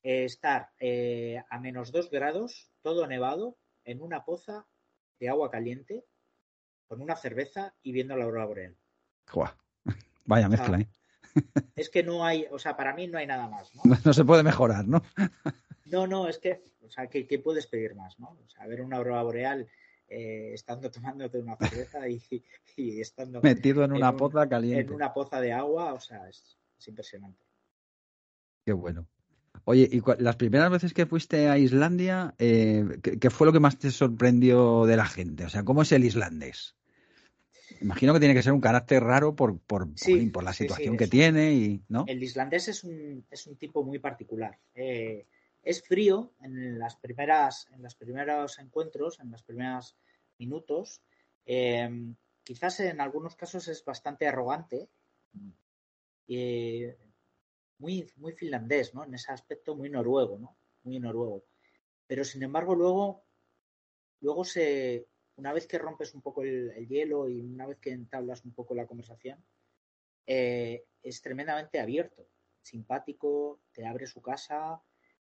eh, 0.02 0.24
estar 0.24 0.70
eh, 0.80 1.42
a 1.48 1.60
menos 1.60 1.92
dos 1.92 2.10
grados, 2.10 2.70
todo 2.82 3.06
nevado, 3.06 3.56
en 3.84 4.02
una 4.02 4.24
poza 4.24 4.66
de 5.20 5.28
agua 5.28 5.50
caliente, 5.50 6.04
con 6.94 7.02
una 7.02 7.16
cerveza 7.16 7.74
y 7.82 7.90
viendo 7.90 8.16
la 8.16 8.24
aurora 8.24 8.46
boreal. 8.46 8.76
Vaya 10.26 10.48
mezcla, 10.48 10.78
¿eh? 10.78 10.88
Es 11.74 11.90
que 11.90 12.04
no 12.04 12.24
hay, 12.24 12.46
o 12.52 12.60
sea, 12.60 12.76
para 12.76 12.94
mí 12.94 13.08
no 13.08 13.18
hay 13.18 13.26
nada 13.26 13.48
más, 13.48 13.74
¿no? 13.74 13.82
No, 14.04 14.12
se 14.12 14.24
puede 14.24 14.44
mejorar, 14.44 14.86
¿no? 14.86 15.02
No, 15.86 16.06
no, 16.06 16.28
es 16.28 16.38
que, 16.38 16.62
o 16.82 16.88
sea, 16.88 17.08
¿qué, 17.08 17.38
puedes 17.44 17.66
pedir 17.66 17.94
más, 17.94 18.18
no? 18.18 18.38
O 18.42 18.48
sea, 18.48 18.66
ver 18.66 18.80
una 18.80 18.96
aurora 18.96 19.22
boreal 19.22 19.68
eh, 20.08 20.52
estando 20.54 20.90
tomándote 20.90 21.38
una 21.38 21.56
cerveza 21.56 22.08
y, 22.08 22.22
estando... 23.00 23.42
Metido 23.42 23.84
en 23.84 23.92
una 23.92 24.16
poza 24.16 24.48
caliente. 24.48 24.80
En 24.80 24.94
una 24.94 25.12
poza 25.12 25.42
de 25.42 25.52
agua, 25.52 25.92
o 25.92 26.00
sea, 26.00 26.26
es, 26.28 26.56
impresionante. 26.86 27.44
Qué 28.64 28.72
bueno. 28.72 29.06
Oye, 29.64 29.88
y 29.92 30.02
las 30.22 30.36
primeras 30.36 30.70
veces 30.70 30.94
que 30.94 31.04
fuiste 31.04 31.48
a 31.48 31.58
Islandia, 31.58 32.34
eh, 32.38 32.98
¿qué, 33.02 33.30
fue 33.30 33.46
lo 33.46 33.52
que 33.52 33.60
más 33.60 33.78
te 33.78 33.90
sorprendió 33.90 34.86
de 34.86 34.96
la 34.96 35.06
gente? 35.06 35.44
O 35.44 35.50
sea, 35.50 35.64
¿cómo 35.64 35.82
es 35.82 35.92
el 35.92 36.04
islandés? 36.04 36.76
Imagino 37.80 38.12
que 38.12 38.18
tiene 38.18 38.34
que 38.34 38.42
ser 38.42 38.52
un 38.52 38.60
carácter 38.60 39.02
raro 39.02 39.34
por, 39.34 39.58
por, 39.58 39.88
por, 40.32 40.44
la 40.44 40.52
situación 40.52 40.96
que 40.96 41.06
tiene. 41.06 41.52
Y, 41.52 41.82
¿no? 41.88 42.04
El 42.06 42.22
islandés 42.22 42.68
es 42.68 42.84
un, 42.84 43.26
es 43.30 43.46
un 43.46 43.56
tipo 43.56 43.82
muy 43.82 43.98
particular. 43.98 44.58
Eh, 44.74 45.26
es 45.62 45.82
frío 45.82 46.34
en 46.40 46.78
las 46.78 46.96
primeras, 46.96 47.68
en 47.72 47.82
los 47.82 47.94
primeros 47.94 48.58
encuentros, 48.58 49.20
en 49.20 49.30
los 49.30 49.42
primeros 49.42 49.96
minutos. 50.38 51.02
Eh, 51.46 52.14
quizás 52.42 52.80
en 52.80 53.00
algunos 53.00 53.36
casos 53.36 53.68
es 53.68 53.84
bastante 53.84 54.26
arrogante. 54.26 54.88
Eh, 56.28 56.96
muy, 57.78 58.10
muy 58.16 58.32
finlandés, 58.32 58.94
¿no? 58.94 59.04
En 59.04 59.14
ese 59.14 59.32
aspecto 59.32 59.74
muy 59.74 59.90
noruego, 59.90 60.38
¿no? 60.38 60.56
Muy 60.84 60.98
noruego. 61.00 61.44
Pero 62.06 62.24
sin 62.24 62.42
embargo, 62.42 62.74
luego, 62.74 63.24
luego 64.20 64.44
se, 64.44 65.06
una 65.36 65.52
vez 65.52 65.66
que 65.66 65.78
rompes 65.78 66.14
un 66.14 66.22
poco 66.22 66.42
el, 66.42 66.72
hielo 66.88 67.28
y 67.28 67.40
una 67.40 67.66
vez 67.66 67.78
que 67.78 67.90
entablas 67.90 68.44
un 68.44 68.52
poco 68.52 68.74
la 68.74 68.86
conversación, 68.86 69.42
eh, 70.26 70.84
es 71.02 71.20
tremendamente 71.20 71.80
abierto, 71.80 72.26
simpático, 72.62 73.60
te 73.72 73.86
abre 73.86 74.06
su 74.06 74.22
casa 74.22 74.80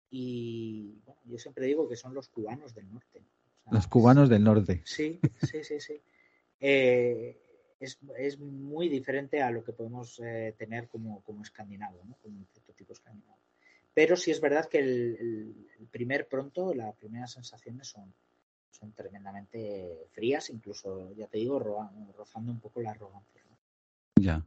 y 0.10 1.00
bueno, 1.06 1.22
yo 1.26 1.38
siempre 1.38 1.66
digo 1.66 1.88
que 1.88 1.96
son 1.96 2.14
los 2.14 2.30
cubanos 2.30 2.74
del 2.74 2.92
norte. 2.92 3.24
los 3.72 3.88
cubanos 3.88 4.30
del 4.30 4.44
norte. 4.44 4.82
Sí, 4.86 5.20
sí, 5.44 5.64
sí, 5.64 5.80
sí. 5.80 6.02
Eh, 6.60 7.38
es, 7.80 8.40
muy 8.40 8.90
diferente 8.90 9.42
a 9.42 9.52
lo 9.52 9.64
que 9.64 9.72
podemos 9.72 10.20
eh, 10.20 10.54
tener 10.58 10.88
como, 10.88 11.22
como 11.24 11.44
escandinavo, 11.44 12.04
¿no? 12.06 12.16
como 12.22 12.38
un 12.38 12.46
prototipo 12.46 12.94
escandinavo. 12.94 13.40
Pero 13.94 14.16
sí 14.16 14.32
es 14.32 14.42
verdad 14.42 14.68
que 14.68 14.80
el, 14.80 15.88
primer 15.92 16.28
pronto, 16.28 16.74
las 16.74 16.96
primeras 16.96 17.34
sensaciones 17.34 17.88
son, 17.88 18.14
son 18.70 18.94
tremendamente 18.94 20.08
frías, 20.12 20.50
incluso, 20.50 21.14
ya 21.16 21.28
te 21.28 21.38
digo, 21.38 21.60
rozando 22.18 22.52
un 22.52 22.60
poco 22.60 22.82
la 22.82 22.92
arrogancia. 22.92 23.42
Ya. 24.16 24.46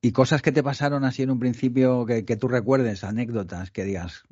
Y 0.00 0.12
cosas 0.12 0.42
que 0.42 0.52
te 0.52 0.62
pasaron 0.62 1.04
así 1.04 1.22
en 1.22 1.30
un 1.30 1.40
principio 1.40 2.06
que, 2.06 2.22
tú 2.36 2.48
recuerdes, 2.48 3.02
anécdotas 3.02 3.70
que 3.70 3.84
digas, 3.84 4.24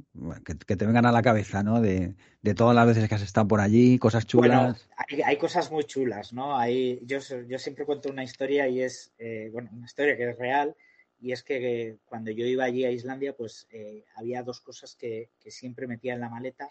que, 0.44 0.76
te 0.76 0.86
vengan 0.86 1.06
a 1.06 1.12
la 1.12 1.22
cabeza, 1.22 1.62
¿no? 1.62 1.80
De, 1.80 2.14
todas 2.54 2.76
las 2.76 2.86
veces 2.86 3.08
que 3.08 3.14
has 3.14 3.22
estado 3.22 3.48
por 3.48 3.60
allí, 3.60 3.98
cosas 3.98 4.26
chulas. 4.26 4.86
Bueno, 5.08 5.24
hay, 5.24 5.36
cosas 5.36 5.72
muy 5.72 5.84
chulas, 5.84 6.32
¿no? 6.32 6.56
Hay, 6.56 7.00
yo, 7.04 7.18
yo 7.48 7.58
siempre 7.58 7.86
cuento 7.86 8.10
una 8.10 8.22
historia 8.22 8.68
y 8.68 8.82
es, 8.82 9.12
eh, 9.18 9.48
bueno, 9.52 9.70
una 9.72 9.86
historia 9.86 10.16
que 10.16 10.30
es 10.30 10.38
real 10.38 10.76
y 11.24 11.32
es 11.32 11.42
que 11.42 11.96
cuando 12.04 12.30
yo 12.30 12.44
iba 12.44 12.64
allí 12.64 12.84
a 12.84 12.90
Islandia, 12.90 13.34
pues 13.34 13.66
eh, 13.70 14.04
había 14.14 14.42
dos 14.42 14.60
cosas 14.60 14.94
que, 14.94 15.30
siempre 15.46 15.86
metía 15.86 16.12
en 16.12 16.20
la 16.20 16.28
maleta 16.28 16.70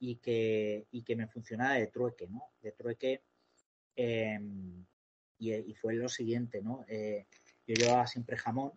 y 0.00 0.16
que, 0.16 0.86
y 0.90 1.02
que 1.02 1.16
me 1.16 1.26
funcionaba 1.26 1.74
de 1.74 1.88
trueque, 1.88 2.28
¿no? 2.28 2.50
De 2.62 2.72
trueque. 2.72 3.22
Em, 3.96 4.84
y, 5.38 5.74
fue 5.74 5.94
lo 5.94 6.08
siguiente, 6.08 6.62
¿no? 6.62 6.84
Eh, 6.88 7.26
yo 7.66 7.74
llevaba 7.74 8.06
siempre 8.06 8.36
jamón, 8.36 8.72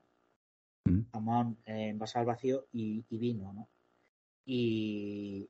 mm. 0.86 1.02
jamón 1.12 1.58
eh, 1.66 1.90
envasado 1.90 2.22
al 2.22 2.28
vacío 2.28 2.68
y, 2.72 3.06
vino, 3.10 3.54
¿no? 3.54 3.70
Y, 4.46 5.50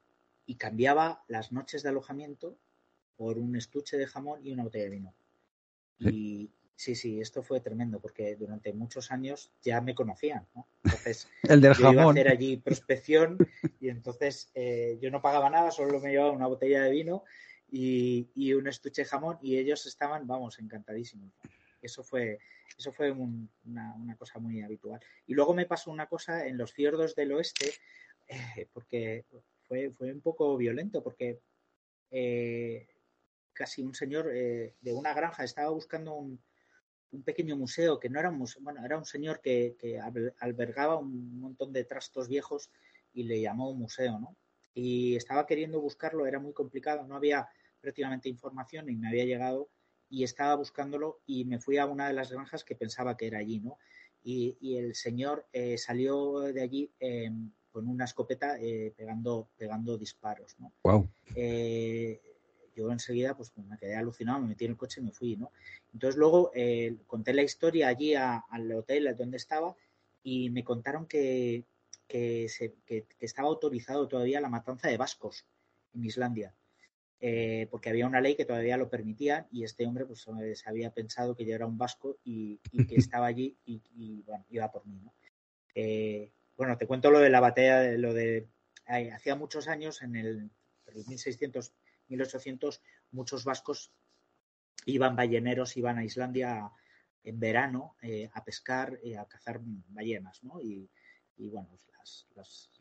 cambiaba 0.58 1.24
las 1.30 1.54
noches 1.54 1.82
de 1.82 1.90
alojamiento 1.90 2.58
por 3.16 3.38
un 3.40 3.56
estuche 3.56 3.98
de 3.98 4.06
jamón 4.06 4.46
y 4.46 4.52
una 4.52 4.64
botella 4.64 4.84
de 4.84 4.90
vino. 4.90 5.16
Y 5.98 6.52
Sí, 6.82 6.96
sí, 6.96 7.22
esto 7.22 7.44
fue 7.44 7.60
tremendo 7.60 8.00
porque 8.00 8.36
durante 8.36 8.74
muchos 8.74 9.12
años 9.12 9.52
ya 9.62 9.82
me 9.82 9.94
conocían, 9.94 10.48
¿no? 10.56 10.68
Entonces, 10.84 11.28
el 11.44 11.62
del 11.62 11.76
yo 11.76 11.84
jamón. 11.84 11.94
iba 11.94 12.06
a 12.06 12.10
hacer 12.10 12.28
allí 12.30 12.58
prospección 12.58 13.38
y 13.80 13.90
entonces 13.90 14.50
eh, 14.56 14.98
yo 15.00 15.12
no 15.12 15.22
pagaba 15.22 15.52
nada, 15.52 15.70
solo 15.70 16.00
me 16.00 16.10
llevaba 16.10 16.32
una 16.32 16.48
botella 16.48 16.82
de 16.82 16.90
vino 16.90 17.24
y, 17.70 18.32
y, 18.34 18.56
un 18.56 18.68
estuche 18.68 19.04
de 19.04 19.08
jamón 19.08 19.38
y 19.44 19.60
ellos 19.60 19.86
estaban, 19.86 20.26
vamos, 20.26 20.58
encantadísimos. 20.58 21.32
Eso 21.84 22.04
fue, 22.04 22.40
eso 22.76 22.92
fue 22.92 23.12
un, 23.12 23.48
una, 23.66 23.94
una, 23.94 24.16
cosa 24.16 24.40
muy 24.40 24.64
habitual. 24.64 25.00
Y 25.28 25.36
luego 25.36 25.54
me 25.54 25.68
pasó 25.68 25.92
una 25.92 26.08
cosa 26.08 26.48
en 26.48 26.58
los 26.58 26.74
fiordos 26.74 27.14
del 27.14 27.34
oeste, 27.34 27.76
eh, 28.28 28.68
porque 28.74 29.26
fue, 29.68 29.92
fue 29.92 30.12
un 30.12 30.22
poco 30.22 30.58
violento, 30.58 31.04
porque 31.04 31.42
eh, 32.10 32.88
casi 33.54 33.84
un 33.84 33.94
señor 33.94 34.32
eh, 34.34 34.74
de 34.82 34.94
una 34.94 35.14
granja 35.14 35.44
estaba 35.44 35.70
buscando 35.70 36.16
un, 36.16 36.42
un, 37.12 37.24
pequeño 37.24 37.56
museo 37.56 38.00
que 38.00 38.10
no 38.10 38.20
era 38.20 38.30
un 38.30 38.38
museo, 38.38 38.62
bueno, 38.64 38.84
era 38.86 38.98
un 38.98 39.06
señor 39.06 39.42
que, 39.42 39.76
que, 39.80 40.00
albergaba 40.40 40.98
un 40.98 41.40
montón 41.40 41.74
de 41.74 41.84
trastos 41.84 42.28
viejos 42.28 42.70
y 43.14 43.24
le 43.24 43.42
llamó 43.42 43.74
museo, 43.74 44.20
¿no? 44.20 44.36
Y 44.74 45.16
estaba 45.16 45.46
queriendo 45.46 45.82
buscarlo, 45.82 46.26
era 46.26 46.40
muy 46.40 46.54
complicado, 46.54 47.06
no 47.06 47.16
había 47.16 47.50
prácticamente 47.82 48.30
información 48.30 48.90
y 48.90 48.96
me 48.96 49.10
había 49.10 49.26
llegado 49.26 49.70
y 50.10 50.24
estaba 50.24 50.56
buscándolo 50.56 51.22
y 51.26 51.46
me 51.46 51.60
fui 51.60 51.78
a 51.78 51.86
una 51.86 52.08
de 52.08 52.14
las 52.14 52.32
granjas 52.32 52.64
que 52.64 52.76
pensaba 52.76 53.18
que 53.18 53.28
era 53.28 53.40
allí, 53.40 53.60
¿no? 53.60 53.78
Y, 54.24 54.58
y 54.62 54.78
el 54.78 54.94
señor 54.94 55.48
eh, 55.52 55.78
salió 55.78 56.40
de 56.40 56.62
allí 56.62 56.92
eh, 57.00 57.32
con 57.72 57.88
una 57.88 58.06
escopeta 58.06 58.58
eh, 58.60 58.94
pegando, 58.96 59.50
pegando 59.58 59.98
disparos, 59.98 60.56
¿no? 60.60 60.74
Wow. 60.84 61.10
Yo 62.76 62.92
enseguida 62.92 63.36
pues 63.36 63.52
me 63.58 63.78
quedé 63.78 63.96
alucinado, 63.96 64.40
me 64.40 64.50
metí 64.50 64.66
en 64.66 64.72
el 64.72 64.78
coche 64.78 65.02
y 65.02 65.04
me 65.04 65.12
fui, 65.12 65.36
¿no? 65.36 65.52
Entonces 65.94 66.18
luego 66.18 66.52
eh, 66.54 66.98
conté 67.08 67.34
la 67.34 67.44
historia 67.44 67.88
allí 67.88 68.16
a, 68.16 68.38
al 68.50 68.72
hotel 68.72 69.16
donde 69.18 69.38
estaba 69.38 69.76
y 70.24 70.50
me 70.50 70.64
contaron 70.64 71.06
que, 71.08 71.66
que, 72.08 72.48
se, 72.50 72.74
que, 72.86 73.06
que 73.06 73.26
estaba 73.26 73.48
autorizado 73.48 74.08
todavía 74.08 74.42
la 74.42 74.50
matanza 74.50 74.88
de 74.88 74.98
vascos 74.98 75.46
en 75.94 76.06
Islandia. 76.06 76.54
Eh, 77.24 77.68
porque 77.70 77.90
había 77.90 78.08
una 78.08 78.20
ley 78.20 78.36
que 78.36 78.46
todavía 78.46 78.78
lo 78.78 78.90
permitía 78.90 79.48
y 79.52 79.64
este 79.64 79.86
hombre 79.86 80.08
pues 80.08 80.26
se 80.56 80.70
había 80.70 80.90
pensado 80.90 81.36
que 81.36 81.46
yo 81.46 81.54
era 81.54 81.68
un 81.68 81.78
vasco 81.78 82.18
y, 82.24 82.60
y 82.72 82.88
que 82.88 82.96
estaba 83.16 83.28
allí 83.28 83.56
y, 83.64 83.80
y, 83.96 84.24
bueno, 84.24 84.44
iba 84.50 84.72
por 84.72 84.88
mí, 84.88 85.00
¿no? 85.04 85.14
Eh, 85.76 86.32
bueno, 86.58 86.78
te 86.78 86.88
cuento 86.88 87.12
lo 87.12 87.20
de 87.20 87.30
la 87.30 87.40
batalla, 87.40 87.92
lo 87.92 88.16
de 88.16 88.48
hacía 89.14 89.36
muchos 89.36 89.68
años 89.68 90.02
en 90.02 90.16
el, 90.16 90.50
el 90.88 90.96
1600, 91.08 91.72
1800, 92.12 92.82
muchos 93.12 93.44
vascos 93.44 93.92
iban 94.86 95.16
balleneros, 95.16 95.78
iban 95.78 95.98
a 95.98 96.04
Islandia 96.04 96.72
en 97.24 97.40
verano 97.40 97.96
eh, 98.02 98.30
a 98.34 98.44
pescar, 98.44 99.00
eh, 99.04 99.18
a 99.18 99.26
cazar 99.26 99.60
ballenas, 99.90 100.44
¿no? 100.44 100.60
Y, 100.62 100.90
bueno, 101.38 101.70
pues 101.70 102.28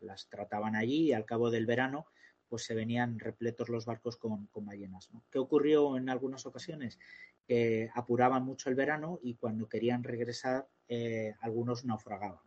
las, 0.01 0.29
trataban 0.29 0.75
allí 0.75 1.07
y 1.07 1.13
al 1.13 1.25
cabo 1.25 1.49
del 1.49 1.65
verano 1.65 2.05
pues 2.47 2.63
se 2.63 2.75
venían 2.75 3.17
repletos 3.17 3.69
los 3.69 3.85
barcos 3.85 4.17
con, 4.17 4.49
ballenas. 4.53 5.09
¿Qué 5.31 5.39
ocurrió 5.39 5.95
en 5.97 6.09
algunas 6.09 6.45
ocasiones? 6.45 6.99
Que 7.47 7.89
apuraban 7.95 8.43
mucho 8.43 8.69
el 8.69 8.75
verano 8.75 9.19
y 9.23 9.35
cuando 9.35 9.69
querían 9.69 10.03
regresar 10.03 10.67
eh, 10.89 11.33
algunos 11.39 11.85
naufragaban. 11.85 12.43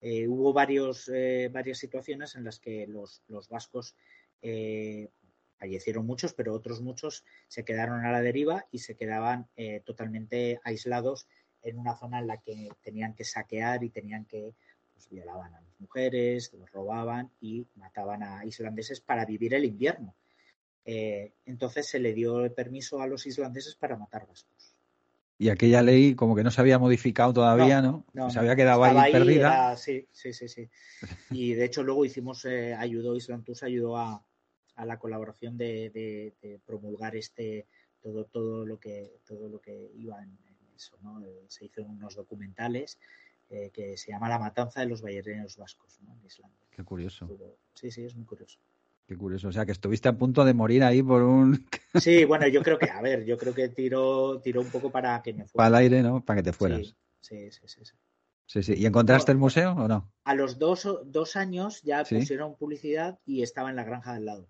Eh, 0.00 0.26
hubo 0.26 0.52
varios, 0.52 1.10
varias 1.52 1.78
situaciones 1.78 2.34
en 2.34 2.44
las 2.44 2.58
que 2.58 2.86
los, 2.88 3.22
los 3.28 3.48
vascos 3.48 3.96
fallecieron 5.64 6.04
muchos, 6.04 6.34
pero 6.34 6.52
otros 6.52 6.82
muchos 6.82 7.24
se 7.48 7.64
quedaron 7.64 8.04
a 8.04 8.12
la 8.12 8.20
deriva 8.20 8.66
y 8.70 8.80
se 8.80 8.96
quedaban 8.96 9.48
eh, 9.56 9.80
totalmente 9.82 10.60
aislados 10.62 11.26
en 11.62 11.78
una 11.78 11.96
zona 11.96 12.18
en 12.18 12.26
la 12.26 12.36
que 12.36 12.68
tenían 12.82 13.14
que 13.14 13.24
saquear 13.24 13.82
y 13.82 13.88
tenían 13.88 14.26
que 14.26 14.52
pues, 14.92 15.08
violaban 15.08 15.54
a 15.54 15.62
las 15.62 15.80
mujeres, 15.80 16.52
los 16.52 16.70
robaban 16.70 17.30
y 17.40 17.66
mataban 17.76 18.22
a 18.22 18.44
islandeses 18.44 19.00
para 19.00 19.24
vivir 19.24 19.54
el 19.54 19.64
invierno. 19.64 20.14
Eh, 20.84 21.32
entonces 21.46 21.88
se 21.88 21.98
le 21.98 22.12
dio 22.12 22.44
el 22.44 22.52
permiso 22.52 23.00
a 23.00 23.06
los 23.06 23.26
islandeses 23.26 23.74
para 23.74 23.96
matar 23.96 24.26
vascos. 24.26 24.74
Y 25.38 25.48
aquella 25.48 25.80
ley 25.80 26.14
como 26.14 26.36
que 26.36 26.44
no 26.44 26.50
se 26.50 26.60
había 26.60 26.78
modificado 26.78 27.32
todavía, 27.32 27.80
¿no? 27.80 28.04
no, 28.12 28.24
no 28.24 28.30
se 28.30 28.38
había 28.38 28.54
quedado 28.54 28.84
ahí, 28.84 28.96
ahí 28.98 29.12
perdida. 29.12 29.38
Era, 29.38 29.76
sí, 29.78 30.06
sí, 30.12 30.34
sí, 30.34 30.46
sí. 30.46 30.68
Y 31.30 31.54
de 31.54 31.64
hecho 31.64 31.82
luego 31.82 32.04
hicimos, 32.04 32.44
eh, 32.44 32.74
ayudó, 32.74 33.16
Islantus 33.16 33.62
ayudó 33.62 33.96
a, 33.96 34.22
a 34.76 34.84
la 34.84 34.98
colaboración 34.98 35.56
de, 35.56 35.90
de, 35.90 36.32
de, 36.42 36.58
promulgar 36.66 37.16
este 37.16 37.66
todo, 38.00 38.24
todo 38.24 38.66
lo 38.66 38.78
que 38.78 39.18
todo 39.26 39.48
lo 39.48 39.60
que 39.60 39.90
iba 39.94 40.22
en, 40.22 40.30
en 40.30 40.74
eso, 40.76 40.96
¿no? 41.02 41.22
Eh, 41.24 41.44
se 41.48 41.66
hizo 41.66 41.82
unos 41.82 42.16
documentales 42.16 42.98
eh, 43.50 43.70
que 43.72 43.96
se 43.96 44.10
llama 44.10 44.28
La 44.28 44.38
matanza 44.38 44.80
de 44.80 44.86
los 44.86 45.02
balleneros 45.02 45.56
vascos 45.56 46.00
¿no? 46.02 46.12
en 46.14 46.26
Islandia. 46.26 46.58
Qué 46.70 46.82
curioso. 46.82 47.28
Sí, 47.74 47.90
sí, 47.90 48.04
es 48.04 48.14
muy 48.14 48.24
curioso. 48.24 48.58
Qué 49.06 49.16
curioso. 49.16 49.48
O 49.48 49.52
sea, 49.52 49.66
que 49.66 49.72
estuviste 49.72 50.08
a 50.08 50.16
punto 50.16 50.44
de 50.44 50.54
morir 50.54 50.82
ahí 50.82 51.02
por 51.02 51.22
un. 51.22 51.66
Sí, 51.94 52.24
bueno, 52.24 52.48
yo 52.48 52.60
creo 52.62 52.76
que, 52.76 52.90
a 52.90 53.00
ver, 53.00 53.24
yo 53.24 53.38
creo 53.38 53.54
que 53.54 53.68
tiró, 53.68 54.40
tiró 54.40 54.62
un 54.62 54.70
poco 54.70 54.90
para 54.90 55.22
que 55.22 55.32
me 55.32 55.46
fuera. 55.46 55.52
Para 55.52 55.68
el 55.68 55.74
aire, 55.84 56.02
¿no? 56.02 56.24
Para 56.24 56.38
que 56.38 56.50
te 56.50 56.52
fueras. 56.52 56.96
Sí, 57.20 57.52
sí, 57.52 57.68
sí. 57.68 57.84
sí. 57.84 57.94
Sí, 58.46 58.62
sí. 58.62 58.74
¿Y 58.76 58.86
encontraste 58.86 59.32
el 59.32 59.38
museo 59.38 59.72
o 59.72 59.88
no? 59.88 60.12
A 60.24 60.34
los 60.34 60.58
dos, 60.58 60.86
dos 61.06 61.36
años 61.36 61.82
ya 61.82 62.02
pusieron 62.04 62.56
publicidad 62.56 63.18
y 63.24 63.42
estaba 63.42 63.70
en 63.70 63.76
la 63.76 63.84
granja 63.84 64.14
del 64.14 64.26
lado. 64.26 64.48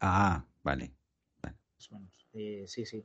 Ah, 0.00 0.44
vale. 0.62 0.92
eh, 2.32 2.64
sí, 2.66 2.84
sí. 2.84 3.04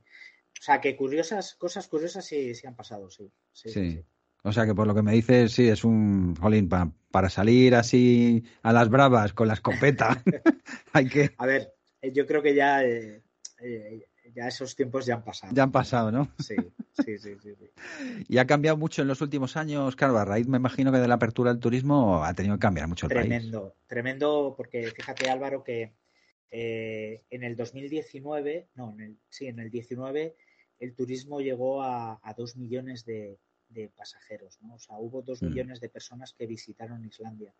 O 0.60 0.64
sea, 0.64 0.80
que 0.80 0.96
curiosas, 0.96 1.54
cosas 1.54 1.88
curiosas 1.88 2.24
sí, 2.24 2.54
sí 2.54 2.66
han 2.66 2.76
pasado, 2.76 3.10
sí. 3.10 3.32
Sí, 3.52 3.70
sí. 3.70 3.90
sí. 3.92 4.04
O 4.44 4.52
sea 4.52 4.66
que 4.66 4.74
por 4.74 4.86
lo 4.86 4.94
que 4.94 5.02
me 5.02 5.12
dices, 5.12 5.52
sí, 5.52 5.68
es 5.68 5.84
un 5.84 6.34
jolín 6.34 6.68
para, 6.68 6.90
para 7.10 7.28
salir 7.30 7.74
así 7.76 8.44
a 8.62 8.72
las 8.72 8.88
bravas 8.88 9.32
con 9.32 9.46
la 9.46 9.54
escopeta. 9.54 10.20
Hay 10.92 11.08
que. 11.08 11.30
A 11.38 11.46
ver, 11.46 11.72
yo 12.12 12.26
creo 12.26 12.42
que 12.42 12.54
ya, 12.54 12.84
eh, 12.84 13.22
eh, 13.60 14.06
ya 14.34 14.48
esos 14.48 14.74
tiempos 14.74 15.06
ya 15.06 15.14
han 15.14 15.24
pasado. 15.24 15.52
Ya 15.54 15.62
han 15.62 15.70
pasado, 15.70 16.10
¿no? 16.10 16.28
Sí, 16.40 16.56
sí, 17.04 17.18
sí, 17.18 17.36
sí, 17.40 17.54
sí. 17.56 18.24
Y 18.28 18.38
ha 18.38 18.46
cambiado 18.46 18.76
mucho 18.76 19.02
en 19.02 19.08
los 19.08 19.20
últimos 19.20 19.56
años, 19.56 19.94
claro, 19.94 20.18
a 20.18 20.24
raíz 20.24 20.48
me 20.48 20.56
imagino 20.56 20.90
que 20.90 20.98
de 20.98 21.08
la 21.08 21.14
apertura 21.14 21.52
del 21.52 21.60
turismo 21.60 22.24
ha 22.24 22.34
tenido 22.34 22.56
que 22.56 22.60
cambiar 22.60 22.88
mucho 22.88 23.06
el 23.06 23.10
tremendo, 23.10 23.62
país. 23.62 23.74
Tremendo, 23.86 24.54
porque 24.56 24.90
fíjate 24.90 25.30
Álvaro 25.30 25.62
que 25.62 25.92
eh, 26.52 27.22
en 27.30 27.42
el 27.42 27.56
2019, 27.56 28.68
no, 28.76 28.92
en 28.92 29.00
el, 29.00 29.16
sí, 29.28 29.46
en 29.46 29.58
el 29.58 29.70
19 29.70 30.36
el 30.78 30.94
turismo 30.94 31.40
llegó 31.40 31.82
a, 31.82 32.20
a 32.22 32.34
dos 32.34 32.56
millones 32.56 33.04
de, 33.04 33.38
de 33.68 33.88
pasajeros, 33.88 34.58
¿no? 34.62 34.74
O 34.74 34.78
sea, 34.78 34.98
hubo 34.98 35.22
dos 35.22 35.42
mm. 35.42 35.46
millones 35.46 35.80
de 35.80 35.88
personas 35.88 36.32
que 36.32 36.46
visitaron 36.46 37.04
Islandia. 37.04 37.54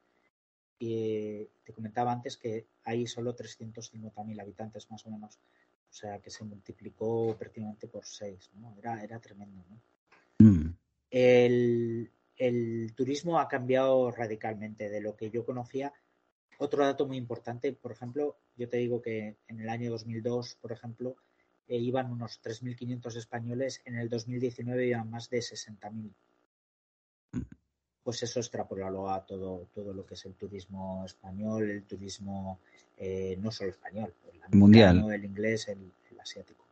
Y 0.79 1.49
te 1.65 1.73
comentaba 1.73 2.13
antes 2.13 2.37
que 2.37 2.67
hay 2.85 3.07
solo 3.07 3.37
350.000 3.37 4.41
habitantes 4.41 4.91
más 4.91 5.07
o 5.07 5.11
menos. 5.11 5.39
O 5.91 5.95
sea, 5.95 6.19
que 6.19 6.31
se 6.31 6.45
multiplicó 6.45 7.37
prácticamente 7.39 7.87
por 7.87 8.05
seis, 8.05 8.51
¿no? 8.55 8.75
Era, 8.79 9.03
era 9.03 9.21
tremendo, 9.21 9.65
¿no? 9.69 9.81
Mm. 10.47 10.77
El, 11.11 12.11
el 12.37 12.93
turismo 12.97 13.39
ha 13.39 13.47
cambiado 13.49 14.11
radicalmente 14.11 14.89
de 14.91 15.01
lo 15.01 15.15
que 15.15 15.31
yo 15.31 15.45
conocía. 15.45 15.93
Otro 16.63 16.85
dato 16.85 17.07
muy 17.07 17.17
importante, 17.17 17.73
por 17.73 17.91
ejemplo, 17.91 18.37
yo 18.57 18.69
te 18.69 18.77
digo 18.77 19.03
que 19.03 19.35
en 19.49 19.61
el 19.61 19.69
año 19.69 19.91
2002, 19.91 20.59
por 20.61 20.71
ejemplo, 20.71 21.17
eh, 21.67 21.77
iban 21.77 22.13
unos 22.13 22.41
3.500 22.41 23.17
españoles, 23.17 23.83
en 23.85 23.97
el 23.97 24.09
2019 24.09 24.87
iban 24.87 25.11
más 25.11 25.29
de 25.29 25.39
60.000. 25.39 26.13
Pues 28.05 28.23
eso 28.23 28.39
extrapolalo 28.39 29.11
a 29.11 29.27
todo, 29.27 29.67
todo 29.75 29.93
lo 29.93 30.07
que 30.07 30.15
es 30.15 30.25
el 30.25 30.35
turismo 30.35 31.05
español, 31.05 31.69
el 31.69 31.83
turismo 31.83 32.61
eh, 32.97 33.37
no 33.41 33.51
solo 33.51 33.71
español, 33.71 34.15
el 34.33 34.57
mundial, 34.57 35.13
el 35.13 35.25
inglés, 35.25 35.67
el, 35.67 35.91
el, 36.13 36.21
asiático. 36.21 36.65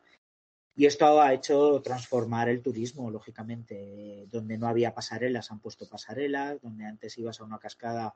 Y 0.76 0.86
esto 0.86 1.20
ha 1.20 1.34
hecho 1.34 1.82
transformar 1.82 2.48
el 2.48 2.62
turismo, 2.62 3.10
lógicamente. 3.10 4.28
Donde 4.30 4.56
no 4.56 4.68
había 4.68 4.94
pasarelas, 4.94 5.50
han 5.50 5.58
puesto 5.58 5.88
pasarelas. 5.88 6.62
Donde 6.62 6.86
antes 6.86 7.18
ibas 7.18 7.40
a 7.40 7.44
una 7.44 7.58
cascada 7.58 8.14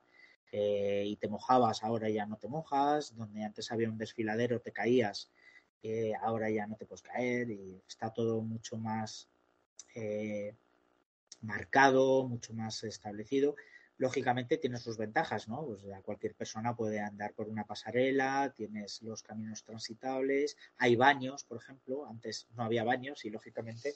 eh, 0.52 1.04
y 1.06 1.16
te 1.16 1.28
mojabas, 1.28 1.82
ahora 1.82 2.08
ya 2.08 2.26
no 2.26 2.36
te 2.36 2.48
mojas. 2.48 3.16
Donde 3.16 3.44
antes 3.44 3.70
había 3.72 3.88
un 3.88 3.98
desfiladero, 3.98 4.60
te 4.60 4.72
caías 4.72 5.30
eh, 5.84 6.14
ahora 6.22 6.48
ya 6.48 6.66
no 6.66 6.76
te 6.76 6.86
puedes 6.86 7.02
caer 7.02 7.50
y 7.50 7.78
está 7.86 8.10
todo 8.10 8.40
mucho 8.40 8.78
más 8.78 9.28
eh, 9.94 10.54
marcado, 11.42 12.26
mucho 12.26 12.54
más 12.54 12.82
establecido. 12.84 13.54
Lógicamente 13.98 14.56
tiene 14.56 14.78
sus 14.78 14.96
ventajas, 14.96 15.46
¿no? 15.46 15.62
Pues 15.66 15.82
cualquier 16.02 16.34
persona 16.34 16.74
puede 16.74 17.00
andar 17.00 17.34
por 17.34 17.50
una 17.50 17.64
pasarela, 17.64 18.50
tienes 18.56 19.02
los 19.02 19.22
caminos 19.22 19.62
transitables, 19.62 20.56
hay 20.78 20.96
baños, 20.96 21.44
por 21.44 21.58
ejemplo, 21.58 22.06
antes 22.06 22.48
no 22.56 22.64
había 22.64 22.82
baños 22.82 23.26
y 23.26 23.30
lógicamente, 23.30 23.94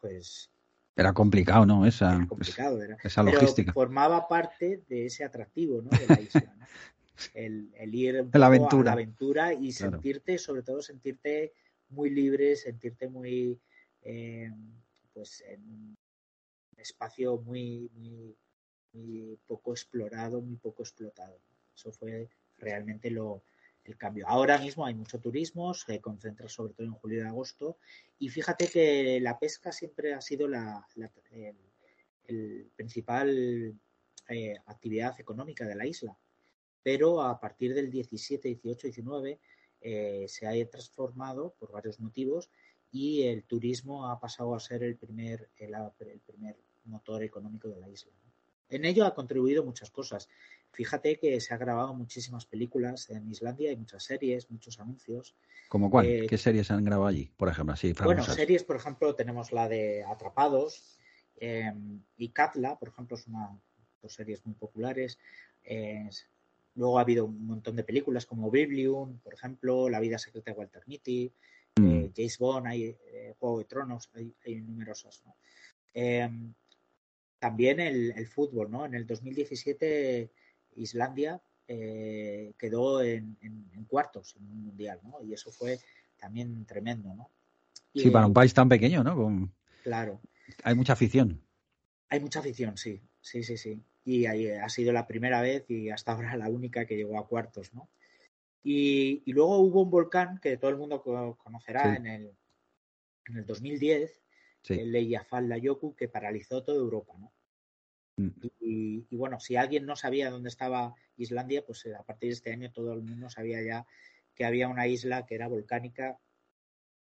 pues 0.00 0.50
era 0.96 1.12
complicado, 1.12 1.66
¿no? 1.66 1.86
Esa, 1.86 2.14
era 2.16 2.26
complicado, 2.26 2.82
era. 2.82 2.96
esa 3.04 3.22
logística. 3.22 3.72
Pero 3.72 3.74
formaba 3.74 4.26
parte 4.26 4.82
de 4.88 5.06
ese 5.06 5.24
atractivo, 5.24 5.82
¿no? 5.82 5.90
De 5.90 6.06
la 6.06 6.20
isla, 6.20 6.54
¿no? 6.58 6.66
el, 7.34 7.70
el 7.76 7.94
ir 7.94 8.20
un 8.22 8.30
la 8.32 8.46
aventura. 8.46 8.80
a 8.80 8.84
la 8.84 8.92
aventura 8.92 9.52
y 9.52 9.72
claro. 9.72 9.92
sentirte, 9.92 10.38
sobre 10.38 10.62
todo 10.62 10.80
sentirte 10.80 11.52
muy 11.90 12.10
libre, 12.10 12.56
sentirte 12.56 13.08
muy, 13.08 13.60
eh, 14.02 14.50
pues 15.12 15.44
en 15.46 15.62
un 15.62 15.96
espacio 16.78 17.38
muy, 17.38 17.90
muy, 17.94 18.34
muy 18.92 19.38
poco 19.46 19.72
explorado, 19.72 20.40
muy 20.40 20.56
poco 20.56 20.82
explotado. 20.82 21.38
Eso 21.74 21.92
fue 21.92 22.28
realmente 22.56 23.10
lo, 23.10 23.42
el 23.88 23.96
cambio. 23.96 24.26
Ahora 24.28 24.58
mismo 24.58 24.84
hay 24.84 24.94
mucho 24.94 25.18
turismo, 25.18 25.74
se 25.74 26.00
concentra 26.00 26.48
sobre 26.48 26.74
todo 26.74 26.86
en 26.86 26.92
julio 26.94 27.22
y 27.22 27.26
agosto. 27.26 27.78
Y 28.18 28.28
fíjate 28.28 28.68
que 28.68 29.20
la 29.20 29.38
pesca 29.38 29.72
siempre 29.72 30.14
ha 30.14 30.20
sido 30.20 30.48
la, 30.48 30.86
el, 32.26 32.70
principal 32.76 33.78
eh, 34.28 34.56
actividad 34.66 35.18
económica 35.20 35.64
de 35.66 35.74
la 35.74 35.86
isla. 35.86 36.16
Pero 36.82 37.22
a 37.22 37.40
partir 37.40 37.74
del 37.74 37.90
17, 37.90 38.48
18, 38.48 38.88
19 38.88 39.40
se 40.26 40.46
ha 40.46 40.70
transformado 40.70 41.54
por 41.58 41.70
varios 41.70 42.00
motivos 42.00 42.50
y 42.90 43.22
el 43.22 43.44
turismo 43.44 44.08
ha 44.08 44.18
pasado 44.18 44.54
a 44.54 44.60
ser 44.60 44.82
el 44.82 44.96
primer, 44.96 45.48
el, 45.58 45.74
el 45.74 46.20
primer 46.20 46.56
motor 46.84 47.22
económico 47.22 47.68
de 47.68 47.80
la 47.80 47.88
isla. 47.88 48.12
En 48.68 48.84
ello 48.84 49.04
ha 49.04 49.14
contribuido 49.14 49.64
muchas 49.64 49.90
cosas. 49.90 50.28
Fíjate 50.76 51.18
que 51.18 51.40
se 51.40 51.54
ha 51.54 51.56
grabado 51.56 51.94
muchísimas 51.94 52.44
películas 52.44 53.08
en 53.08 53.30
Islandia, 53.30 53.70
hay 53.70 53.76
muchas 53.76 54.04
series, 54.04 54.50
muchos 54.50 54.78
anuncios. 54.78 55.34
¿Cómo 55.68 55.90
cuál? 55.90 56.04
Eh, 56.04 56.26
¿Qué 56.28 56.36
series 56.36 56.70
han 56.70 56.84
grabado 56.84 57.08
allí, 57.08 57.32
por 57.34 57.48
ejemplo? 57.48 57.72
Así, 57.72 57.94
bueno, 58.04 58.22
series, 58.22 58.62
por 58.62 58.76
ejemplo, 58.76 59.14
tenemos 59.14 59.52
la 59.52 59.68
de 59.68 60.04
Atrapados 60.04 60.98
eh, 61.40 61.72
y 62.18 62.28
Katla, 62.28 62.78
por 62.78 62.88
ejemplo, 62.88 63.16
es 63.16 63.26
una 63.26 63.58
de 64.02 64.08
series 64.10 64.44
muy 64.44 64.54
populares. 64.54 65.18
luego 66.74 66.98
ha 66.98 67.02
habido 67.02 67.24
un 67.24 67.46
montón 67.46 67.74
de 67.74 67.82
películas 67.82 68.26
como 68.26 68.50
Biblium, 68.50 69.18
por 69.20 69.32
ejemplo, 69.32 69.88
La 69.88 69.98
vida 69.98 70.18
secreta 70.18 70.50
de 70.50 70.58
Walter 70.58 70.82
Mitty, 70.86 71.32
mm. 71.76 71.86
eh, 71.86 72.12
James 72.14 72.38
Bond, 72.38 72.66
hay 72.66 72.94
Juego 73.38 73.60
de 73.60 73.64
Tronos, 73.64 74.10
hay, 74.12 74.34
hay 74.44 74.60
numerosas. 74.60 75.22
¿no? 75.24 75.34
también 77.38 77.80
el, 77.80 78.12
el, 78.16 78.26
fútbol, 78.26 78.70
¿no? 78.70 78.84
En 78.84 78.94
el 78.94 79.06
2017 79.06 80.30
Islandia 80.76 81.40
eh, 81.68 82.54
quedó 82.58 83.02
en, 83.02 83.36
cuartos 83.88 84.36
en 84.36 84.44
un 84.44 84.64
mundial, 84.66 85.00
¿no? 85.02 85.22
Y 85.22 85.32
eso 85.32 85.50
fue 85.50 85.78
también 86.16 86.64
tremendo, 86.64 87.14
¿no? 87.14 87.30
sí, 87.94 88.10
para 88.10 88.26
un 88.26 88.34
país 88.34 88.52
tan 88.54 88.68
pequeño, 88.68 89.02
¿no? 89.02 89.50
Claro. 89.82 90.20
Hay 90.62 90.74
mucha 90.74 90.92
afición. 90.92 91.40
Hay 92.08 92.20
mucha 92.20 92.40
afición, 92.40 92.76
sí, 92.76 93.00
sí, 93.20 93.42
sí, 93.42 93.56
sí. 93.56 93.82
Y 94.04 94.26
ahí 94.26 94.48
ha 94.48 94.68
sido 94.68 94.92
la 94.92 95.06
primera 95.06 95.40
vez 95.40 95.68
y 95.68 95.90
hasta 95.90 96.12
ahora 96.12 96.36
la 96.36 96.48
única 96.48 96.86
que 96.86 96.96
llegó 96.96 97.18
a 97.18 97.26
cuartos, 97.26 97.74
¿no? 97.74 97.88
Y, 98.62 99.22
luego 99.32 99.58
hubo 99.58 99.82
un 99.82 99.90
volcán 99.90 100.38
que 100.38 100.56
todo 100.56 100.70
el 100.70 100.76
mundo 100.76 101.02
conocerá 101.38 101.94
en, 101.94 102.06
el, 102.06 102.32
en 103.26 103.36
el 103.38 103.46
2010, 103.46 104.22
el 104.70 104.94
Eyjafjallajökull, 104.94 105.94
que 105.94 106.08
paralizó 106.08 106.64
toda 106.64 106.78
Europa, 106.78 107.14
¿no? 107.18 107.32
Mm. 108.16 108.30
Y, 108.60 109.16
bueno, 109.16 109.38
si 109.40 109.56
alguien 109.56 109.86
no 109.86 109.94
sabía 109.94 110.30
dónde 110.30 110.48
estaba 110.48 110.94
Islandia, 111.16 111.64
pues 111.64 111.84
eh, 111.86 111.94
a 111.94 112.02
partir 112.02 112.30
de 112.30 112.34
este 112.34 112.52
año 112.52 112.72
todo 112.72 112.92
el 112.92 113.02
mundo 113.02 113.28
sabía 113.30 113.62
ya 113.62 113.86
que 114.34 114.44
había 114.44 114.68
una 114.68 114.86
isla 114.86 115.26
que 115.26 115.34
era 115.34 115.48
volcánica 115.48 116.18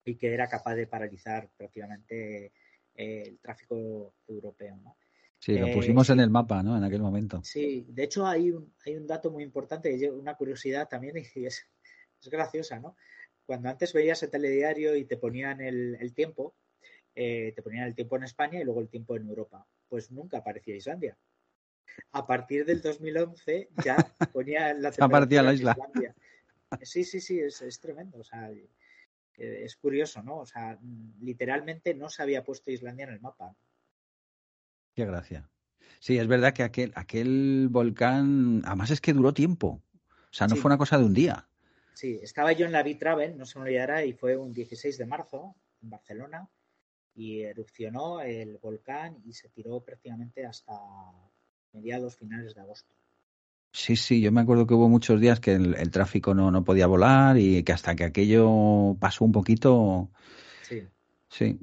y 0.04 0.16
que 0.16 0.32
era 0.34 0.48
capaz 0.48 0.74
de 0.74 0.86
paralizar 0.86 1.50
prácticamente 1.56 2.52
eh, 2.94 3.22
el 3.26 3.38
tráfico 3.38 4.14
europeo. 4.26 4.76
¿no? 4.76 4.96
Sí, 5.38 5.58
lo 5.58 5.72
pusimos 5.72 6.08
en 6.10 6.20
el 6.20 6.30
mapa, 6.30 6.62
¿no? 6.62 6.76
En 6.76 6.84
aquel 6.84 7.00
momento. 7.00 7.40
Sí, 7.42 7.86
de 7.88 8.04
hecho 8.04 8.26
hay 8.26 8.50
un, 8.50 8.74
hay 8.84 8.96
un 8.96 9.06
dato 9.06 9.30
muy 9.30 9.42
importante, 9.42 10.10
una 10.10 10.34
curiosidad 10.36 10.88
también, 10.88 11.16
y 11.34 11.46
es, 11.46 11.66
es 12.20 12.28
graciosa, 12.30 12.80
¿no? 12.80 12.96
Cuando 13.44 13.68
antes 13.68 13.92
veías 13.92 14.22
el 14.22 14.30
telediario 14.30 14.94
y 14.94 15.04
te 15.04 15.16
ponían 15.16 15.60
el, 15.60 16.14
tiempo, 16.14 16.54
eh, 17.14 17.52
te 17.54 17.62
ponían 17.62 17.86
el 17.86 17.94
tiempo 17.94 18.16
en 18.16 18.22
España 18.22 18.60
y 18.60 18.64
luego 18.64 18.80
el 18.80 18.88
tiempo 18.88 19.16
en 19.16 19.26
Europa 19.26 19.66
pues 19.92 20.10
nunca 20.10 20.38
aparecía 20.38 20.74
Islandia. 20.74 21.18
A 22.12 22.26
partir 22.26 22.64
del 22.64 22.80
2011 22.80 23.68
ya 23.84 23.96
ponía 24.32 24.72
la 24.72 24.90
temperatura 24.90 25.42
la 25.42 25.52
isla. 25.52 25.72
Islandia. 25.72 26.14
Sí, 26.80 27.04
sí, 27.04 27.20
sí, 27.20 27.38
es, 27.38 27.78
tremendo. 27.78 28.18
O 28.20 28.24
sea, 28.24 28.50
es 29.36 29.76
curioso, 29.76 30.22
¿no? 30.22 30.38
O 30.38 30.46
sea, 30.46 30.78
literalmente 31.20 31.92
no 31.92 32.08
se 32.08 32.22
había 32.22 32.42
puesto 32.42 32.70
Islandia 32.70 33.04
en 33.04 33.12
el 33.12 33.20
mapa. 33.20 33.54
Qué 34.94 35.04
gracia. 35.04 35.46
Sí, 36.00 36.16
es 36.16 36.26
verdad 36.26 36.54
que 36.54 36.62
aquel, 36.62 36.92
aquel 36.94 37.68
volcán, 37.70 38.62
además 38.64 38.92
es 38.92 39.02
que 39.02 39.12
duró 39.12 39.34
tiempo. 39.34 39.82
O 40.08 40.32
sea, 40.34 40.46
no 40.46 40.56
fue 40.56 40.70
una 40.70 40.78
cosa 40.78 40.96
de 40.96 41.04
un 41.04 41.12
día. 41.12 41.46
Sí, 41.92 42.18
estaba 42.22 42.52
yo 42.52 42.64
en 42.64 42.72
la 42.72 42.82
Bitraven, 42.82 43.36
no 43.36 43.44
se 43.44 43.58
me 43.58 43.66
olvidará, 43.66 44.06
y 44.06 44.14
fue 44.14 44.38
un 44.38 44.54
16 44.54 44.96
de 44.96 45.04
marzo 45.04 45.54
en 45.82 45.90
Barcelona 45.90 46.48
y 47.14 47.42
erupcionó 47.42 48.20
el 48.20 48.58
volcán 48.58 49.16
y 49.24 49.32
se 49.32 49.48
tiró 49.48 49.80
prácticamente 49.80 50.46
hasta 50.46 50.72
mediados 51.72 52.16
finales 52.16 52.54
de 52.54 52.60
agosto. 52.60 52.92
Sí, 53.72 53.96
sí, 53.96 54.20
yo 54.20 54.30
me 54.32 54.42
acuerdo 54.42 54.66
que 54.66 54.74
hubo 54.74 54.88
muchos 54.88 55.18
días 55.20 55.40
que 55.40 55.54
el, 55.54 55.90
tráfico 55.90 56.34
no, 56.34 56.50
no, 56.50 56.62
podía 56.62 56.86
volar 56.86 57.38
y 57.38 57.62
que 57.62 57.72
hasta 57.72 57.94
que 57.96 58.04
aquello 58.04 58.96
pasó 59.00 59.24
un 59.24 59.32
poquito. 59.32 60.10
Sí. 60.62 60.86
Sí. 61.28 61.58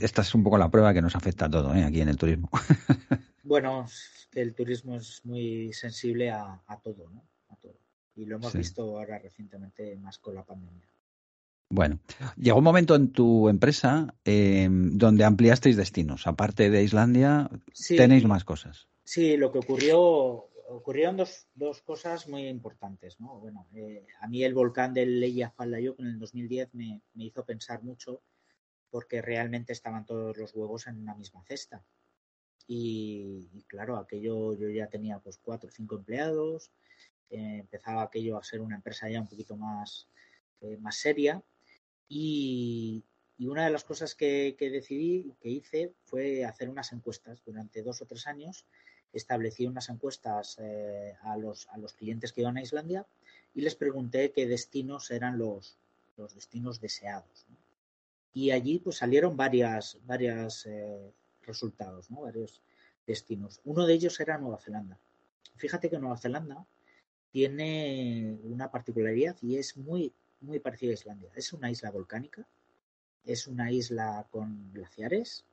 Esta 0.00 0.22
es 0.22 0.34
un 0.34 0.42
poco 0.42 0.58
la 0.58 0.70
prueba 0.70 0.92
que 0.92 1.00
nos 1.00 1.16
afecta 1.16 1.46
a 1.46 1.50
todo 1.50 1.74
¿eh? 1.74 1.84
aquí 1.84 2.00
en 2.00 2.08
el 2.08 2.16
turismo. 2.16 2.50
bueno, 3.42 3.86
el 4.34 4.54
turismo 4.54 4.96
es 4.96 5.24
muy 5.24 5.72
sensible 5.72 6.30
a, 6.30 6.60
todo, 6.82 7.08
¿no? 7.10 7.24
A 7.48 7.56
todo. 7.56 7.78
Y 8.16 8.26
lo 8.26 8.36
hemos 8.36 8.54
visto 8.54 8.82
ahora 8.82 9.18
recientemente 9.18 9.96
más 9.96 10.18
con 10.18 10.34
la 10.34 10.44
pandemia. 10.44 10.86
Bueno, 11.68 11.98
llegó 12.36 12.58
un 12.58 12.64
momento 12.64 12.94
en 12.94 13.10
tu 13.10 13.48
empresa 13.48 14.14
em, 14.24 14.96
donde 14.96 15.24
ampliasteis 15.24 15.76
destinos. 15.76 16.26
Aparte 16.26 16.70
de 16.70 16.82
Islandia, 16.82 17.50
tenéis 17.88 18.24
más 18.24 18.44
cosas. 18.44 18.88
Sí, 19.02 19.36
lo 19.36 19.50
que 19.50 19.58
ocurrió, 19.58 20.00
ocurrieron 20.68 21.16
dos, 21.16 21.48
dos 21.54 21.82
cosas 21.82 22.28
muy 22.28 22.46
importantes. 22.46 23.18
¿no? 23.20 23.40
Bueno, 23.40 23.66
eh, 23.74 24.06
a 24.20 24.28
mí 24.28 24.44
el 24.44 24.54
volcán 24.54 24.94
del 24.94 25.22
Eyjafjallajökull 25.22 26.06
en 26.06 26.12
el 26.12 26.18
2010 26.20 26.74
me, 26.74 27.02
me 27.14 27.24
hizo 27.24 27.44
pensar 27.44 27.82
mucho 27.82 28.22
porque 28.90 29.20
realmente 29.20 29.72
estaban 29.72 30.06
todos 30.06 30.36
los 30.36 30.54
huevos 30.54 30.86
en 30.86 30.98
una 30.98 31.14
misma 31.14 31.42
cesta. 31.44 31.82
Y, 32.68 33.64
claro, 33.66 33.96
aquello 33.96 34.54
yo 34.54 34.68
ya 34.70 34.88
tenía 34.88 35.18
pues 35.18 35.38
cuatro 35.38 35.68
o 35.68 35.72
cinco 35.72 35.96
empleados, 35.96 36.70
eh, 37.30 37.58
empezaba 37.60 38.02
aquello 38.02 38.38
a 38.38 38.44
ser 38.44 38.60
una 38.60 38.76
empresa 38.76 39.08
ya 39.08 39.20
un 39.20 39.28
poquito 39.28 39.56
más, 39.56 40.08
eh, 40.60 40.76
más 40.78 40.96
seria 40.96 41.42
y, 42.08 43.04
una 43.38 43.64
de 43.64 43.70
las 43.70 43.84
cosas 43.84 44.14
que, 44.14 44.56
decidí, 44.58 45.34
que 45.40 45.48
hice, 45.50 45.92
fue 46.04 46.44
hacer 46.44 46.68
unas 46.68 46.92
encuestas. 46.92 47.42
Durante 47.44 47.82
dos 47.82 48.00
o 48.02 48.06
tres 48.06 48.26
años 48.26 48.64
establecí 49.12 49.66
unas 49.66 49.88
encuestas 49.88 50.58
eh, 50.60 51.14
a, 51.22 51.36
los, 51.36 51.66
clientes 51.96 52.32
que 52.32 52.42
iban 52.42 52.56
a 52.56 52.62
Islandia 52.62 53.06
y 53.54 53.60
les 53.62 53.74
pregunté 53.74 54.32
qué 54.32 54.46
destinos 54.46 55.10
eran 55.10 55.38
los, 55.38 55.76
destinos 56.34 56.80
deseados. 56.80 57.46
Y 58.32 58.50
allí 58.50 58.78
pues 58.78 58.96
salieron 58.96 59.36
varias 59.36 59.96
eh, 60.66 61.12
resultados, 61.42 62.08
varios 62.10 62.60
destinos. 63.06 63.60
Uno 63.64 63.86
de 63.86 63.94
ellos 63.94 64.18
era 64.20 64.38
Nueva 64.38 64.58
Zelanda. 64.58 64.98
Fíjate 65.56 65.88
que 65.88 65.98
Nueva 65.98 66.18
Zelanda 66.18 66.66
tiene 67.30 68.38
una 68.44 68.70
particularidad 68.70 69.36
y 69.42 69.56
es 69.56 69.76
muy 69.76 70.12
muy 70.46 70.60
parecido 70.60 70.92
a 70.92 70.94
Islandia. 70.94 71.30
Es 71.34 71.52
una 71.52 71.70
isla 71.70 71.90
volcánica, 71.90 72.46
es 73.24 73.46
una 73.46 73.70
isla 73.70 74.26
con 74.30 74.72
glaciares, 74.72 75.44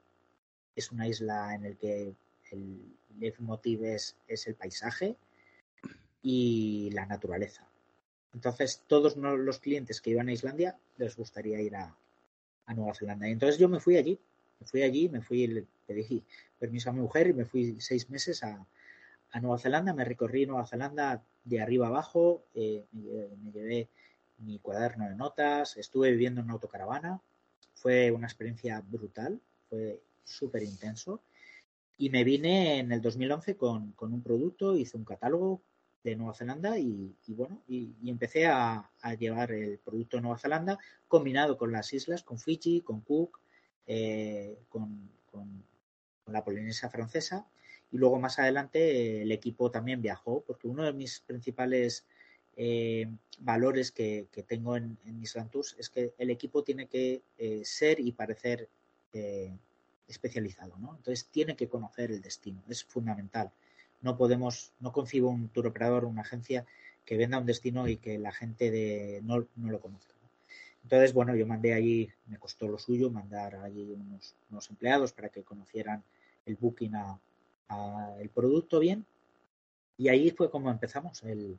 es 0.76 0.92
una 0.92 1.08
isla 1.08 1.54
en 1.56 1.66
el 1.66 1.78
que 1.78 2.16
el 2.52 2.96
leitmotiv 3.20 3.84
es, 3.84 4.16
es 4.28 4.48
el 4.48 4.56
paisaje 4.56 5.18
y 6.22 6.90
la 6.94 7.06
naturaleza. 7.06 7.68
Entonces, 8.34 8.82
todos 8.88 9.16
los 9.16 9.60
clientes 9.60 10.02
que 10.02 10.12
iban 10.12 10.28
a 10.28 10.34
Islandia 10.34 10.78
les 10.98 11.16
gustaría 11.16 11.62
ir 11.62 11.76
a, 11.76 11.96
Nueva 12.76 12.96
Zelanda. 12.96 13.28
Y 13.28 13.34
entonces 13.34 13.60
yo 13.60 13.68
me 13.68 13.82
fui 13.82 13.98
allí, 13.98 14.18
me 14.60 14.66
fui 14.66 14.82
allí, 14.84 15.10
me 15.10 15.22
fui, 15.22 15.46
le 15.48 15.66
pedí 15.86 16.24
permiso 16.58 16.90
a 16.90 16.94
mi 16.94 17.02
mujer 17.02 17.28
y 17.28 17.34
me 17.34 17.46
fui 17.46 17.80
seis 17.82 18.10
meses 18.10 18.42
a, 18.44 18.66
Nueva 19.42 19.60
Zelanda. 19.60 19.94
Me 19.94 20.06
recorrí 20.06 20.46
Nueva 20.46 20.66
Zelanda 20.66 21.22
de 21.44 21.62
arriba 21.62 21.88
abajo, 21.88 22.46
eh, 22.56 22.86
me, 22.94 23.52
llevé 23.52 23.90
mi 24.46 24.60
cuaderno 24.60 25.08
de 25.08 25.16
notas, 25.16 25.78
estuve 25.78 26.12
viviendo 26.12 26.42
en 26.42 26.46
una 26.46 26.54
autocaravana, 26.54 27.22
fue 27.74 28.12
una 28.12 28.28
experiencia 28.28 28.82
brutal, 28.82 29.40
fue 29.70 30.02
súper 30.24 30.64
intenso 30.64 31.22
y 31.98 32.10
me 32.10 32.24
vine 32.24 32.80
en 32.80 32.92
el 32.92 33.02
2011 33.02 33.56
con, 33.56 33.92
con, 33.94 34.14
un 34.14 34.22
producto, 34.22 34.76
hice 34.76 34.98
un 34.98 35.06
catálogo 35.06 35.62
de 36.04 36.16
Nueva 36.16 36.34
Zelanda 36.34 36.78
y, 36.78 37.16
bueno, 37.28 37.62
y, 37.68 37.94
empecé 38.06 38.48
a, 38.48 38.90
llevar 39.18 39.52
el 39.52 39.80
producto 39.80 40.18
de 40.18 40.22
Nueva 40.22 40.38
Zelanda 40.38 40.78
combinado 41.08 41.58
con 41.58 41.72
las 41.72 41.94
islas, 41.94 42.24
con 42.24 42.40
Fiji, 42.40 42.82
con 42.82 43.02
Cook, 43.02 43.40
eh, 43.88 44.60
con, 44.70 45.10
con, 45.32 45.64
la 46.28 46.44
Polinesia 46.44 46.90
francesa 46.90 47.46
y 47.92 47.98
luego 47.98 48.18
más 48.18 48.40
adelante 48.40 49.22
el 49.22 49.32
equipo 49.34 49.70
también 49.72 50.02
viajó 50.02 50.42
porque 50.48 50.70
uno 50.70 50.84
de 50.84 50.94
mis 50.94 51.20
principales 51.20 52.06
eh, 52.56 53.10
valores 53.40 53.92
que, 53.92 54.28
tengo 54.48 54.76
en, 54.78 54.98
en, 55.06 55.50
Tours 55.50 55.76
es 55.80 55.90
que 55.90 56.14
el 56.18 56.30
equipo 56.30 56.64
tiene 56.64 56.88
que 56.88 57.22
eh, 57.38 57.62
ser 57.66 58.00
y 58.00 58.12
parecer 58.12 58.70
eh, 59.14 59.52
especializado, 60.08 60.78
¿no? 60.80 60.96
Entonces 60.98 61.28
tiene 61.28 61.56
que 61.56 61.68
conocer 61.68 62.12
el 62.12 62.22
destino, 62.22 62.62
es 62.70 62.84
fundamental. 62.84 63.52
No 64.02 64.18
podemos, 64.18 64.74
no 64.80 64.92
concibo 64.92 65.30
un 65.30 65.50
tour 65.50 65.68
operador, 65.68 66.06
una 66.06 66.22
agencia 66.22 66.66
que 67.06 67.18
venda 67.18 67.40
un 67.40 67.46
destino 67.46 67.88
y 67.88 67.98
que 67.98 68.18
la 68.18 68.32
gente 68.32 68.70
de, 68.70 69.22
no, 69.24 69.48
no 69.56 69.70
lo 69.70 69.80
conozca. 69.80 70.14
Entonces, 70.84 71.14
bueno, 71.14 71.34
yo 71.36 71.48
mandé 71.48 71.74
allí, 71.74 72.10
me 72.28 72.38
costó 72.38 72.68
lo 72.68 72.78
suyo, 72.78 73.10
mandar 73.10 73.56
allí 73.56 73.94
unos, 73.94 74.36
unos 74.52 74.70
empleados 74.70 75.14
para 75.14 75.30
que 75.30 75.44
conocieran 75.44 76.04
el 76.46 76.56
booking 76.58 76.96
a, 76.96 77.20
el 78.20 78.30
producto 78.30 78.80
bien. 78.80 79.06
Y 79.98 80.10
ahí 80.10 80.30
fue 80.32 80.52
como 80.52 80.70
empezamos 80.70 81.24
el, 81.24 81.58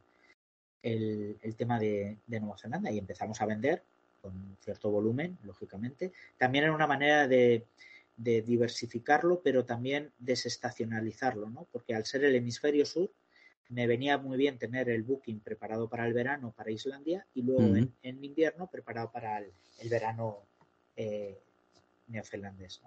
el, 0.85 1.39
el 1.41 1.57
tema 1.57 1.79
de, 1.81 2.19
de, 2.27 2.41
Nueva 2.41 2.59
Zelanda 2.59 2.93
y 2.93 2.99
empezamos 2.99 3.41
a 3.41 3.47
vender 3.47 3.83
con 4.21 4.57
cierto 4.61 4.91
volumen, 4.91 5.39
lógicamente. 5.43 6.13
También 6.39 6.65
era 6.65 6.75
una 6.75 6.87
manera 6.87 7.27
de, 7.27 7.65
de 8.17 8.43
diversificarlo, 8.43 9.41
pero 9.43 9.65
también 9.65 10.13
desestacionalizarlo, 10.19 11.51
¿no? 11.51 11.67
Porque 11.73 11.95
al 11.95 12.05
ser 12.05 12.25
el 12.25 12.35
hemisferio 12.35 12.85
sur, 12.87 13.11
me 13.71 13.87
venía 13.87 14.19
muy 14.19 14.37
bien 14.37 14.59
tener 14.59 14.91
el 14.91 15.03
booking 15.03 15.41
preparado 15.41 15.89
para 15.89 16.07
el 16.07 16.13
verano 16.13 16.53
para 16.55 16.71
Islandia 16.71 17.27
y 17.35 17.43
luego 17.43 17.75
en, 18.03 18.25
invierno 18.25 18.69
preparado 18.71 19.11
para 19.11 19.39
el, 19.39 19.89
verano 19.89 20.47
eh, 20.97 21.41
neozelandés. 22.09 22.83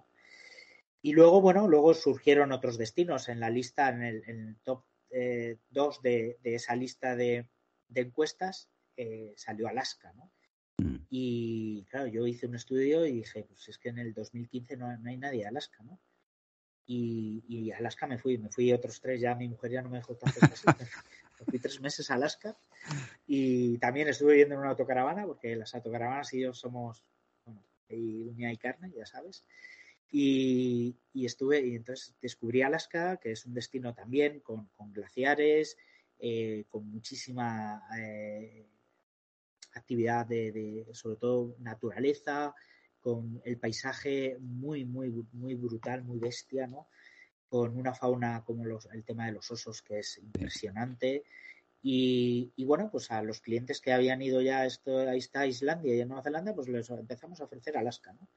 Y 1.02 1.12
luego, 1.12 1.40
bueno, 1.40 1.66
luego 1.66 1.94
surgieron 1.94 2.52
otros 2.52 2.78
destinos 2.78 3.28
en 3.28 3.40
la 3.40 3.50
lista, 3.50 3.88
en 3.88 4.02
el, 4.02 4.56
top 4.62 4.82
2 5.10 6.00
eh, 6.04 6.36
de, 6.42 6.54
esa 6.54 6.76
lista 6.76 7.16
de, 7.16 7.46
encuestas, 7.94 8.68
eh, 8.96 9.34
salió 9.36 9.68
Alaska, 9.68 10.12
¿no? 10.14 10.32
Mm. 10.78 11.06
Y 11.10 11.84
claro, 11.90 12.06
yo 12.06 12.26
hice 12.26 12.46
un 12.46 12.54
estudio 12.54 13.06
y 13.06 13.12
dije, 13.12 13.44
pues 13.44 13.68
es 13.68 13.78
que 13.78 13.88
en 13.88 13.98
el 13.98 14.14
2015 14.14 14.76
no, 14.76 14.96
no 14.96 15.10
hay 15.10 15.16
nadie 15.16 15.40
de 15.40 15.48
Alaska, 15.48 15.82
¿no? 15.82 16.00
y, 16.88 17.70
a 17.70 17.76
Alaska 17.76 18.06
me 18.06 18.18
fui, 18.18 18.38
me 18.38 18.48
fui 18.48 18.72
otros 18.72 19.00
tres, 19.00 19.20
ya 19.20 19.34
mi 19.34 19.48
mujer 19.48 19.70
ya 19.70 19.82
no 19.82 19.90
me 19.90 19.98
dejó 19.98 20.16
tantos 20.16 20.42
meses, 20.42 20.64
me 21.38 21.46
fui 21.46 21.58
tres 21.58 21.80
meses 21.80 22.10
a 22.10 22.14
Alaska 22.14 22.56
y 23.26 23.76
también 23.78 24.08
estuve 24.08 24.32
viviendo 24.32 24.54
en 24.54 24.60
una 24.60 24.70
autocaravana, 24.70 25.26
porque 25.26 25.54
las 25.54 25.74
autocaravanas 25.74 26.32
y 26.32 26.40
yo 26.40 26.54
somos, 26.54 27.04
bueno, 27.44 27.62
y 27.90 28.22
uña 28.22 28.50
y 28.52 28.56
carne, 28.56 28.90
ya 28.96 29.04
sabes, 29.04 29.44
y, 30.10 30.96
estuve, 31.12 31.60
y 31.60 31.74
entonces 31.74 32.14
descubrí 32.22 32.62
Alaska, 32.62 33.18
que 33.18 33.32
es 33.32 33.44
un 33.44 33.52
destino 33.52 33.94
también 33.94 34.40
con, 34.40 34.70
glaciares, 34.78 35.76
eh, 36.18 36.64
con 36.68 36.90
muchísima 36.90 37.82
eh, 37.98 38.66
actividad 39.74 40.26
de, 40.26 40.86
sobre 40.92 41.16
todo 41.16 41.56
naturaleza, 41.58 42.54
con 43.00 43.40
el 43.44 43.58
paisaje 43.58 44.36
muy, 44.40 44.84
muy, 44.84 45.10
muy 45.32 45.54
brutal, 45.54 46.02
muy 46.02 46.18
bestia, 46.18 46.66
¿no? 46.66 46.88
Con 47.48 47.76
una 47.76 47.94
fauna 47.94 48.42
como 48.44 48.64
los, 48.64 48.86
el 48.92 49.04
tema 49.04 49.26
de 49.26 49.32
los 49.32 49.50
osos, 49.50 49.82
que 49.82 50.00
es 50.00 50.18
impresionante. 50.18 51.24
Y, 51.80 52.52
bueno, 52.64 52.90
pues 52.90 53.10
a 53.10 53.22
los 53.22 53.40
clientes 53.40 53.80
que 53.80 53.92
habían 53.92 54.20
ido 54.20 54.42
ya 54.42 54.66
esto, 54.66 54.98
a 54.98 55.14
esta 55.14 55.46
Islandia 55.46 55.94
y 55.94 56.00
a 56.00 56.06
Nueva 56.06 56.22
Zelanda, 56.22 56.54
pues 56.54 56.68
les 56.68 56.90
empezamos 56.90 57.40
a 57.40 57.44
ofrecer 57.44 57.78
Alaska, 57.78 58.12
¿no? 58.12 58.28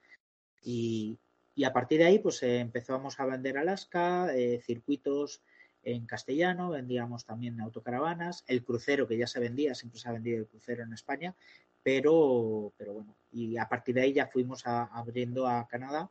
Y, 0.64 1.20
a 1.66 1.74
partir 1.74 2.00
de 2.00 2.06
ahí, 2.06 2.20
pues 2.20 2.42
eh, 2.44 2.60
empezamos 2.60 3.20
a 3.20 3.26
vender 3.26 3.58
Alaska, 3.58 4.34
eh, 4.34 4.62
circuitos 4.64 5.42
en 5.84 6.06
castellano, 6.06 6.70
vendíamos 6.70 7.26
también 7.26 7.60
autocaravanas, 7.60 8.44
el 8.48 8.64
crucero 8.64 9.08
que 9.08 9.18
ya 9.18 9.28
se 9.28 9.40
vendía, 9.40 9.76
siempre 9.76 10.00
se 10.00 10.10
ha 10.10 10.12
vendido 10.12 10.38
el 10.38 10.48
crucero 10.48 10.84
en 10.84 10.94
España, 10.94 11.36
pero, 11.84 12.72
pero 12.78 12.94
bueno, 12.94 13.16
y 13.32 13.58
a 13.58 13.68
partir 13.68 13.96
de 13.96 14.02
ahí 14.02 14.14
ya 14.14 14.28
fuimos 14.28 14.64
abriendo 14.66 15.48
a 15.48 15.68
Canadá 15.68 16.10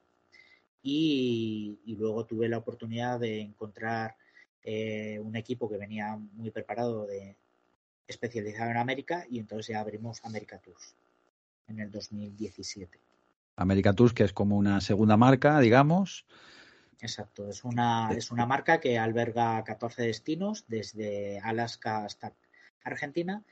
y, 0.82 1.78
luego 1.98 2.24
tuve 2.24 2.48
la 2.48 2.58
oportunidad 2.58 3.20
de 3.20 3.40
encontrar 3.40 4.16
eh, 4.62 5.20
un 5.22 5.36
equipo 5.36 5.68
que 5.68 5.76
venía 5.76 6.16
muy 6.16 6.50
preparado 6.50 7.06
de 7.06 7.36
especializado 8.08 8.70
en 8.70 8.76
América 8.78 9.24
y 9.30 9.38
entonces 9.38 9.68
ya 9.68 9.80
abrimos 9.80 10.24
America 10.24 10.58
Tours 10.58 10.94
en 11.68 11.78
el 11.78 11.90
2017. 11.90 12.98
America 13.56 13.92
Tours, 13.92 14.12
que 14.12 14.24
es 14.24 14.32
como 14.32 14.56
una 14.56 14.80
segunda 14.80 15.16
marca, 15.16 15.60
digamos. 15.60 16.26
Exacto, 17.02 17.48
es 17.48 17.64
una, 17.64 18.10
es 18.12 18.30
una 18.30 18.44
marca 18.46 18.78
que 18.78 18.98
alberga 18.98 19.62
14 19.64 20.02
destinos, 20.02 20.64
desde 20.68 21.40
Alaska 21.40 22.04
hasta 22.04 22.34
Argentina, 22.84 23.42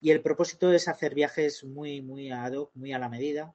y 0.00 0.10
el 0.10 0.22
propósito 0.22 0.72
es 0.72 0.88
hacer 0.88 1.14
viajes 1.14 1.64
muy, 1.64 2.00
muy 2.00 2.30
ad 2.30 2.52
hoc, 2.52 2.70
muy 2.74 2.92
a 2.92 2.98
la 2.98 3.08
medida. 3.08 3.54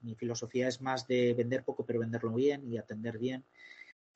Mi 0.00 0.14
filosofía 0.14 0.68
es 0.68 0.80
más 0.80 1.06
de 1.08 1.34
vender 1.34 1.64
poco 1.64 1.84
pero 1.84 2.00
venderlo 2.00 2.32
bien 2.32 2.64
y 2.70 2.78
atender 2.78 3.18
bien. 3.18 3.44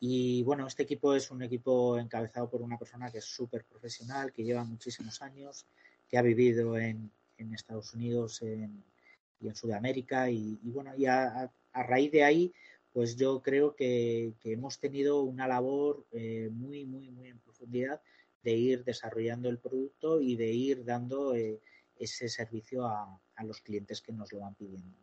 Y 0.01 0.45
bueno, 0.45 0.67
este 0.67 0.85
equipo 0.85 1.15
es 1.15 1.31
un 1.31 1.43
equipo 1.43 1.99
encabezado 1.99 2.49
por 2.49 2.63
una 2.63 2.79
persona 2.79 3.11
que 3.11 3.19
es 3.19 3.25
súper 3.25 3.65
profesional, 3.65 4.33
que 4.33 4.45
lleva 4.45 4.63
muchísimos 4.63 5.21
años, 5.23 5.67
que 6.09 6.19
ha 6.19 6.23
vivido 6.23 6.79
en, 6.79 7.11
Estados 7.53 7.95
Unidos 7.95 8.43
y 8.43 9.49
en 9.49 9.55
Sudamérica. 9.55 10.31
Y, 10.31 10.59
bueno, 10.63 10.95
y 10.97 11.07
a, 11.07 11.51
raíz 11.73 12.13
de 12.13 12.23
ahí, 12.23 12.53
pues 12.99 13.15
yo 13.15 13.41
creo 13.43 13.77
que, 13.77 14.35
hemos 14.43 14.81
tenido 14.81 15.23
una 15.23 15.47
labor 15.47 16.05
eh, 16.11 16.51
muy, 16.51 16.85
muy, 16.85 17.09
muy 17.13 17.29
en 17.29 17.39
profundidad 17.39 18.01
de 18.43 18.55
ir 18.55 18.83
desarrollando 18.83 19.49
el 19.49 19.59
producto 19.59 20.21
y 20.21 20.35
de 20.35 20.51
ir 20.51 20.85
dando 20.85 21.33
eh, 21.37 21.61
ese 21.97 22.29
servicio 22.29 22.89
a, 22.89 23.21
los 23.45 23.61
clientes 23.61 24.03
que 24.03 24.13
nos 24.13 24.33
lo 24.33 24.41
van 24.41 24.57
pidiendo. 24.57 24.97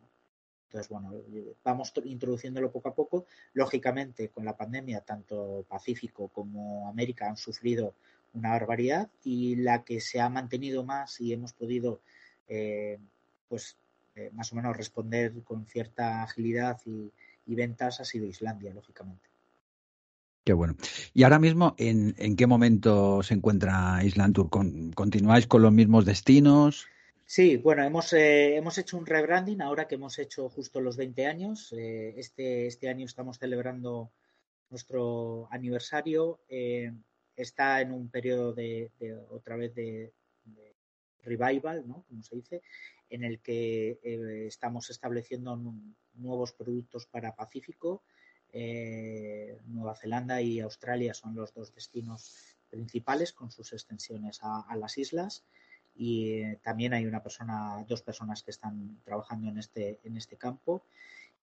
Entonces, 0.65 0.89
bueno, 0.89 1.13
vamos 1.63 1.93
introduciéndolo 2.03 2.69
poco 2.69 2.89
a 2.89 2.95
poco. 2.95 3.27
Lógicamente, 3.53 4.27
con 4.27 4.43
la 4.43 4.57
pandemia, 4.57 4.99
tanto 4.99 5.65
Pacífico 5.65 6.27
como 6.27 6.89
América 6.89 7.29
han 7.29 7.37
sufrido 7.37 7.93
una 8.33 8.49
barbaridad 8.49 9.09
y 9.23 9.55
la 9.55 9.85
que 9.85 10.01
se 10.01 10.19
ha 10.19 10.27
mantenido 10.27 10.83
más 10.83 11.21
y 11.21 11.31
hemos 11.31 11.53
podido, 11.53 12.01
eh, 12.49 12.99
pues, 13.47 13.77
eh, 14.15 14.31
más 14.33 14.51
o 14.51 14.57
menos 14.57 14.75
responder 14.75 15.31
con 15.45 15.65
cierta 15.65 16.23
agilidad 16.23 16.77
y 16.85 17.09
ventas 17.53 17.99
ha 17.99 18.05
sido 18.05 18.25
Islandia, 18.25 18.73
lógicamente. 18.73 19.29
Qué 20.43 20.53
bueno. 20.53 20.75
Y 21.13 21.23
ahora 21.23 21.39
mismo, 21.39 21.75
¿en, 21.77 22.15
en 22.17 22.35
qué 22.35 22.47
momento 22.47 23.21
se 23.23 23.33
encuentra 23.33 24.03
Island 24.03 24.33
Tour? 24.33 24.49
¿Continuáis 24.93 25.47
con 25.47 25.61
los 25.61 25.71
mismos 25.71 26.05
destinos? 26.05 26.87
Sí, 27.27 27.57
bueno, 27.57 27.83
hemos, 27.83 28.13
eh, 28.13 28.55
hemos 28.55 28.77
hecho 28.77 28.97
un 28.97 29.07
rebranding 29.07 29.59
ahora 29.61 29.87
que 29.87 29.95
hemos 29.95 30.19
hecho 30.19 30.47
justo 30.47 30.79
los 30.79 30.95
20 30.95 31.25
años. 31.25 31.73
Eh, 31.73 32.13
este, 32.17 32.67
este 32.67 32.87
año 32.87 33.05
estamos 33.07 33.39
celebrando 33.39 34.11
nuestro 34.69 35.47
aniversario. 35.51 36.39
Eh, 36.47 36.93
está 37.35 37.81
en 37.81 37.91
un 37.91 38.09
periodo 38.09 38.53
de, 38.53 38.91
otra 39.31 39.55
vez 39.55 39.73
de, 39.73 40.13
revival, 41.23 41.87
¿no? 41.87 42.05
Como 42.07 42.21
se 42.21 42.35
dice, 42.35 42.61
en 43.09 43.23
el 43.23 43.39
que 43.39 43.97
estamos 44.45 44.91
estableciendo 44.91 45.59
nuevos 46.17 46.53
productos 46.53 47.05
para 47.05 47.35
Pacífico 47.35 48.01
eh, 48.57 49.59
Nueva 49.67 49.95
Zelanda 49.95 50.41
y 50.41 50.61
Australia 50.61 51.13
son 51.13 51.35
los 51.35 51.53
dos 51.53 51.75
destinos 51.75 52.55
principales 52.69 53.33
con 53.33 53.51
sus 53.51 53.73
extensiones 53.73 54.39
a, 54.43 54.73
las 54.77 54.97
islas 54.97 55.43
y 55.93 56.39
eh, 56.39 56.59
también 56.63 56.93
hay 56.93 57.05
una 57.05 57.21
persona, 57.21 57.83
dos 57.85 58.01
personas 58.01 58.43
que 58.43 58.51
están 58.51 58.97
trabajando 59.03 59.49
en 59.49 59.57
este, 59.57 59.99
en 60.05 60.15
este 60.15 60.37
campo 60.37 60.83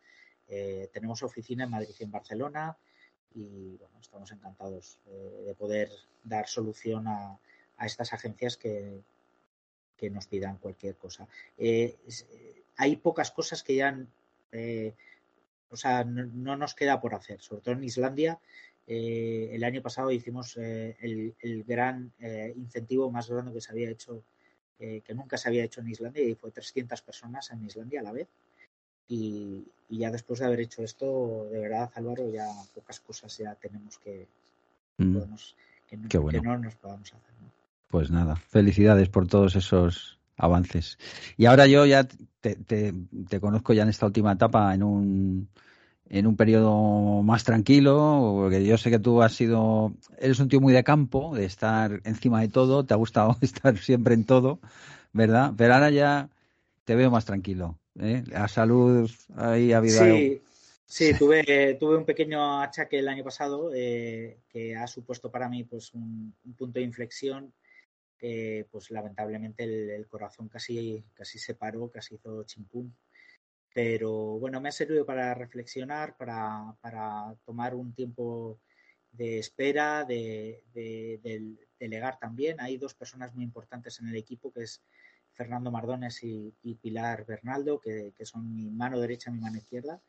Eh, 0.47 0.89
tenemos 0.93 1.23
oficina 1.23 1.63
en 1.63 1.71
Madrid 1.71 1.95
y 1.99 2.03
en 2.03 2.11
Barcelona 2.11 2.77
y 3.35 3.75
bueno, 3.77 3.99
estamos 3.99 4.31
encantados 4.31 4.99
eh, 5.07 5.43
de 5.45 5.55
poder 5.55 5.89
dar 6.23 6.47
solución 6.47 7.07
a, 7.07 7.37
estas 7.81 8.13
agencias 8.13 8.57
que, 8.57 9.03
nos 10.09 10.27
pidan 10.27 10.57
cualquier 10.59 10.95
cosa. 10.95 11.27
Eh, 11.57 11.97
hay 12.77 12.95
pocas 12.97 13.31
cosas 13.31 13.63
que 13.63 13.75
ya, 13.75 13.99
o 15.69 15.75
sea, 15.75 16.03
no, 16.03 16.55
nos 16.55 16.75
queda 16.75 17.01
por 17.01 17.15
hacer, 17.15 17.41
sobre 17.41 17.61
todo 17.61 17.73
en 17.73 17.83
Islandia, 17.83 18.39
el 18.85 19.63
año 19.63 19.81
pasado 19.81 20.11
hicimos 20.11 20.57
eh, 20.57 20.95
el, 21.01 21.63
gran 21.63 22.13
incentivo 22.55 23.09
más 23.09 23.27
grande 23.29 23.51
que 23.51 23.61
se 23.61 23.71
había 23.71 23.89
hecho, 23.89 24.23
que 24.77 25.13
nunca 25.15 25.37
se 25.37 25.49
había 25.49 25.63
hecho 25.63 25.81
en 25.81 25.89
Islandia, 25.89 26.23
y 26.23 26.35
fue 26.35 26.51
300 26.51 27.01
personas 27.01 27.49
en 27.49 27.65
Islandia 27.65 28.01
a 28.01 28.03
la 28.03 28.11
vez. 28.11 28.27
Y, 29.07 29.65
ya 29.89 30.09
después 30.09 30.39
de 30.39 30.45
haber 30.47 30.61
hecho 30.61 30.83
esto, 30.83 31.47
de 31.51 31.59
verdad, 31.59 31.91
Álvaro, 31.93 32.29
ya 32.29 32.47
pocas 32.73 32.99
cosas 32.99 33.37
ya 33.37 33.53
tenemos 33.55 33.99
que, 33.99 34.27
mm. 34.97 35.17
que, 35.87 36.17
no, 36.41 36.57
nos 36.57 36.75
podamos 36.75 37.13
hacer. 37.13 37.35
Pues 37.87 38.09
nada, 38.09 38.35
felicidades 38.35 39.09
por 39.09 39.27
todos 39.27 39.55
esos 39.55 40.19
avances. 40.37 40.97
Y 41.37 41.45
ahora 41.45 41.67
yo 41.67 41.85
ya 41.85 42.07
te 42.41 43.39
conozco 43.39 43.73
ya 43.73 43.83
en 43.83 43.89
esta 43.89 44.07
última 44.07 44.33
etapa 44.33 44.73
en 44.73 44.83
un 44.83 45.47
en 46.09 46.27
un 46.27 46.35
periodo 46.35 47.23
más 47.23 47.43
tranquilo, 47.43 48.33
porque 48.35 48.63
yo 48.65 48.77
sé 48.77 48.89
que 48.91 48.99
tú 48.99 49.21
has 49.21 49.33
sido, 49.33 49.93
eres 50.19 50.39
un 50.39 50.49
tío 50.49 50.61
muy 50.61 50.73
de 50.73 50.83
campo, 50.83 51.35
de 51.35 51.45
estar 51.45 52.01
encima 52.03 52.41
de 52.41 52.49
todo, 52.49 52.85
te 52.85 52.93
ha 52.93 52.97
gustado 52.97 53.37
estar 53.41 53.77
siempre 53.77 54.13
en 54.13 54.23
todo, 54.23 54.59
¿verdad? 55.13 55.53
Pero 55.57 55.73
ahora 55.73 55.89
ya 55.89 56.29
te 56.85 56.95
veo 56.95 57.11
más 57.11 57.25
tranquilo. 57.25 57.79
¿eh? 57.99 58.23
La 58.27 58.47
salud 58.47 59.09
ahí 59.35 59.73
ha 59.73 59.77
habido. 59.77 60.03
Sí, 60.03 60.41
sí, 60.85 61.13
tuve, 61.17 61.75
tuve 61.79 61.97
un 61.97 62.05
pequeño 62.05 62.61
achaque 62.61 62.99
el 62.99 63.07
año 63.07 63.23
pasado 63.23 63.71
eh, 63.73 64.37
que 64.47 64.75
ha 64.75 64.87
supuesto 64.87 65.29
para 65.29 65.49
mí 65.49 65.63
pues 65.63 65.93
un, 65.93 66.33
punto 66.57 66.79
de 66.79 66.85
inflexión. 66.85 67.53
que 68.17 68.65
pues 68.71 68.91
lamentablemente 68.91 69.65
el, 69.65 69.89
el, 69.89 70.07
corazón 70.07 70.47
casi, 70.47 71.03
casi 71.13 71.37
se 71.37 71.55
paró, 71.55 71.89
casi 71.89 72.15
hizo 72.15 72.43
chimpún 72.45 72.95
pero 73.75 74.39
bueno, 74.39 74.61
me 74.61 74.69
ha 74.69 74.71
servido 74.71 75.05
para 75.05 75.33
reflexionar, 75.33 76.15
para, 76.15 77.35
tomar 77.43 77.75
un 77.75 77.93
tiempo 77.93 78.57
de 79.11 79.37
espera, 79.37 80.05
de, 80.05 80.63
delegar 81.77 82.17
también. 82.17 82.61
Hay 82.61 82.77
dos 82.77 82.93
personas 82.93 83.35
muy 83.35 83.43
importantes 83.43 83.99
en 83.99 84.07
el 84.07 84.15
equipo, 84.15 84.53
que 84.53 84.63
es 84.63 84.81
Fernando 85.35 85.71
Mardones 85.71 86.23
y, 86.23 86.53
Pilar 86.81 87.25
Bernaldo, 87.25 87.79
que, 87.79 88.13
son 88.23 88.55
mi 88.55 88.69
mano 88.69 88.99
derecha 88.99 89.29
y 89.29 89.33
mi 89.33 89.41
mano 89.41 89.57
izquierda. 89.57 90.01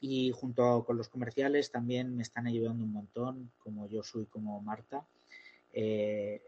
Y 0.00 0.30
junto 0.32 0.84
con 0.84 0.96
los 0.96 1.08
comerciales 1.08 1.70
también 1.70 2.14
me 2.16 2.22
están 2.22 2.46
ayudando 2.46 2.84
un 2.84 2.92
montón, 2.92 3.52
como 3.58 3.88
yo 3.88 4.02
soy, 4.02 4.26
como 4.26 4.60
Marta. 4.60 5.06
Eh, 5.72 6.42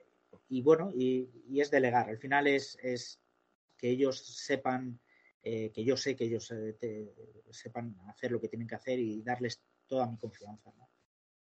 y 0.49 0.63
bueno, 0.63 0.91
y, 0.95 1.29
es 1.57 1.71
delegar. 1.71 2.09
Al 2.09 2.19
final 2.19 2.47
es, 2.47 2.79
es 2.83 3.21
que 3.77 3.89
ellos 3.91 4.19
sepan 4.19 4.99
eh, 5.43 5.71
que 5.73 5.85
yo 5.85 5.97
sé 5.97 6.17
que 6.17 6.25
ellos 6.25 6.51
eh, 6.51 7.15
sepan 7.51 7.97
hacer 8.09 8.33
lo 8.33 8.41
que 8.41 8.49
tienen 8.49 8.67
que 8.67 8.75
hacer 8.75 8.99
y 8.99 9.23
darles 9.23 9.63
toda 9.87 10.07
mi 10.07 10.17
confianza. 10.19 10.73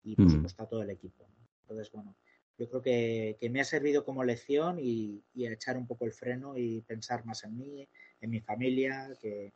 Y 0.03 0.15
por 0.15 0.25
mm. 0.25 0.29
supuesto 0.29 0.63
a 0.63 0.67
todo 0.67 0.83
el 0.83 0.89
equipo. 0.89 1.27
Entonces, 1.61 1.91
bueno, 1.91 2.15
yo 2.57 2.69
creo 2.69 2.81
que, 2.81 3.49
me 3.49 3.61
ha 3.61 3.65
servido 3.65 4.03
como 4.03 4.23
lección 4.23 4.77
y, 4.79 5.23
a 5.45 5.51
echar 5.51 5.77
un 5.77 5.87
poco 5.87 6.05
el 6.05 6.11
freno 6.11 6.57
y 6.57 6.81
pensar 6.81 7.25
más 7.25 7.43
en 7.43 7.57
mí, 7.57 7.87
en 8.21 8.29
mi 8.29 8.39
familia, 8.39 9.09
que, 9.21 9.53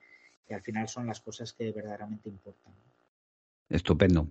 al 0.49 0.61
final 0.61 0.89
son 0.89 1.07
las 1.07 1.21
cosas 1.21 1.53
que 1.53 1.71
verdaderamente 1.71 2.27
importan. 2.27 2.73
Estupendo. 3.69 4.27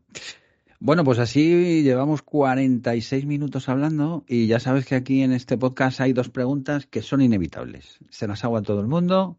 Bueno, 0.78 1.02
pues 1.02 1.18
así 1.18 1.82
llevamos 1.82 2.20
46 2.20 3.24
minutos 3.24 3.70
hablando 3.70 4.24
y 4.28 4.46
ya 4.46 4.60
sabes 4.60 4.84
que 4.84 4.96
aquí 4.96 5.22
en 5.22 5.32
este 5.32 5.56
podcast 5.56 6.00
hay 6.00 6.12
dos 6.12 6.28
preguntas 6.28 6.86
que 6.86 7.00
son 7.00 7.22
inevitables. 7.22 8.00
Se 8.10 8.26
las 8.26 8.44
hago 8.44 8.58
a 8.58 8.62
todo 8.62 8.80
el 8.80 8.86
mundo 8.86 9.38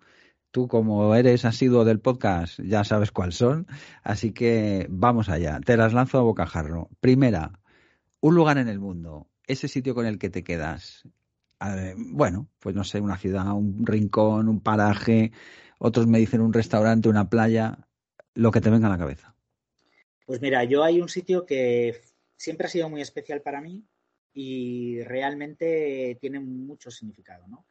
Tú, 0.51 0.67
como 0.67 1.15
eres 1.15 1.45
asiduo 1.45 1.85
del 1.85 2.01
podcast, 2.01 2.59
ya 2.59 2.83
sabes 2.83 3.11
cuáles 3.11 3.35
son. 3.35 3.67
Así 4.03 4.33
que 4.33 4.85
vamos 4.89 5.29
allá. 5.29 5.61
Te 5.61 5.77
las 5.77 5.93
lanzo 5.93 6.19
a 6.19 6.23
bocajarro. 6.23 6.89
Primera, 6.99 7.60
un 8.21 8.35
lugar 8.35 8.57
en 8.57 8.69
el 8.69 8.79
mundo. 8.79 9.27
Ese 9.45 9.67
sitio 9.67 9.93
con 9.93 10.05
el 10.05 10.17
que 10.17 10.29
te 10.29 10.43
quedas. 10.43 11.03
bueno, 11.97 12.47
pues 12.59 12.75
no 12.75 12.83
sé, 12.83 13.01
una 13.01 13.17
ciudad, 13.17 13.51
un 13.53 13.85
rincón, 13.85 14.47
un 14.47 14.61
paraje. 14.61 15.31
Otros 15.79 16.07
me 16.07 16.19
dicen 16.19 16.41
un 16.41 16.53
restaurante, 16.53 17.09
una 17.09 17.29
playa. 17.29 17.87
Lo 18.33 18.51
que 18.51 18.61
te 18.61 18.69
venga 18.69 18.87
a 18.87 18.91
la 18.91 18.97
cabeza. 18.97 19.35
Pues 20.25 20.41
mira, 20.41 20.63
yo 20.63 20.83
hay 20.83 21.01
un 21.01 21.09
sitio 21.09 21.45
que 21.45 21.99
siempre 22.37 22.67
ha 22.67 22.69
sido 22.69 22.89
muy 22.89 23.01
especial 23.01 23.41
para 23.41 23.59
mí 23.59 23.83
y 24.33 25.01
realmente 25.03 26.17
tiene 26.21 26.39
mucho 26.39 26.89
significado, 26.89 27.47
¿no? 27.47 27.65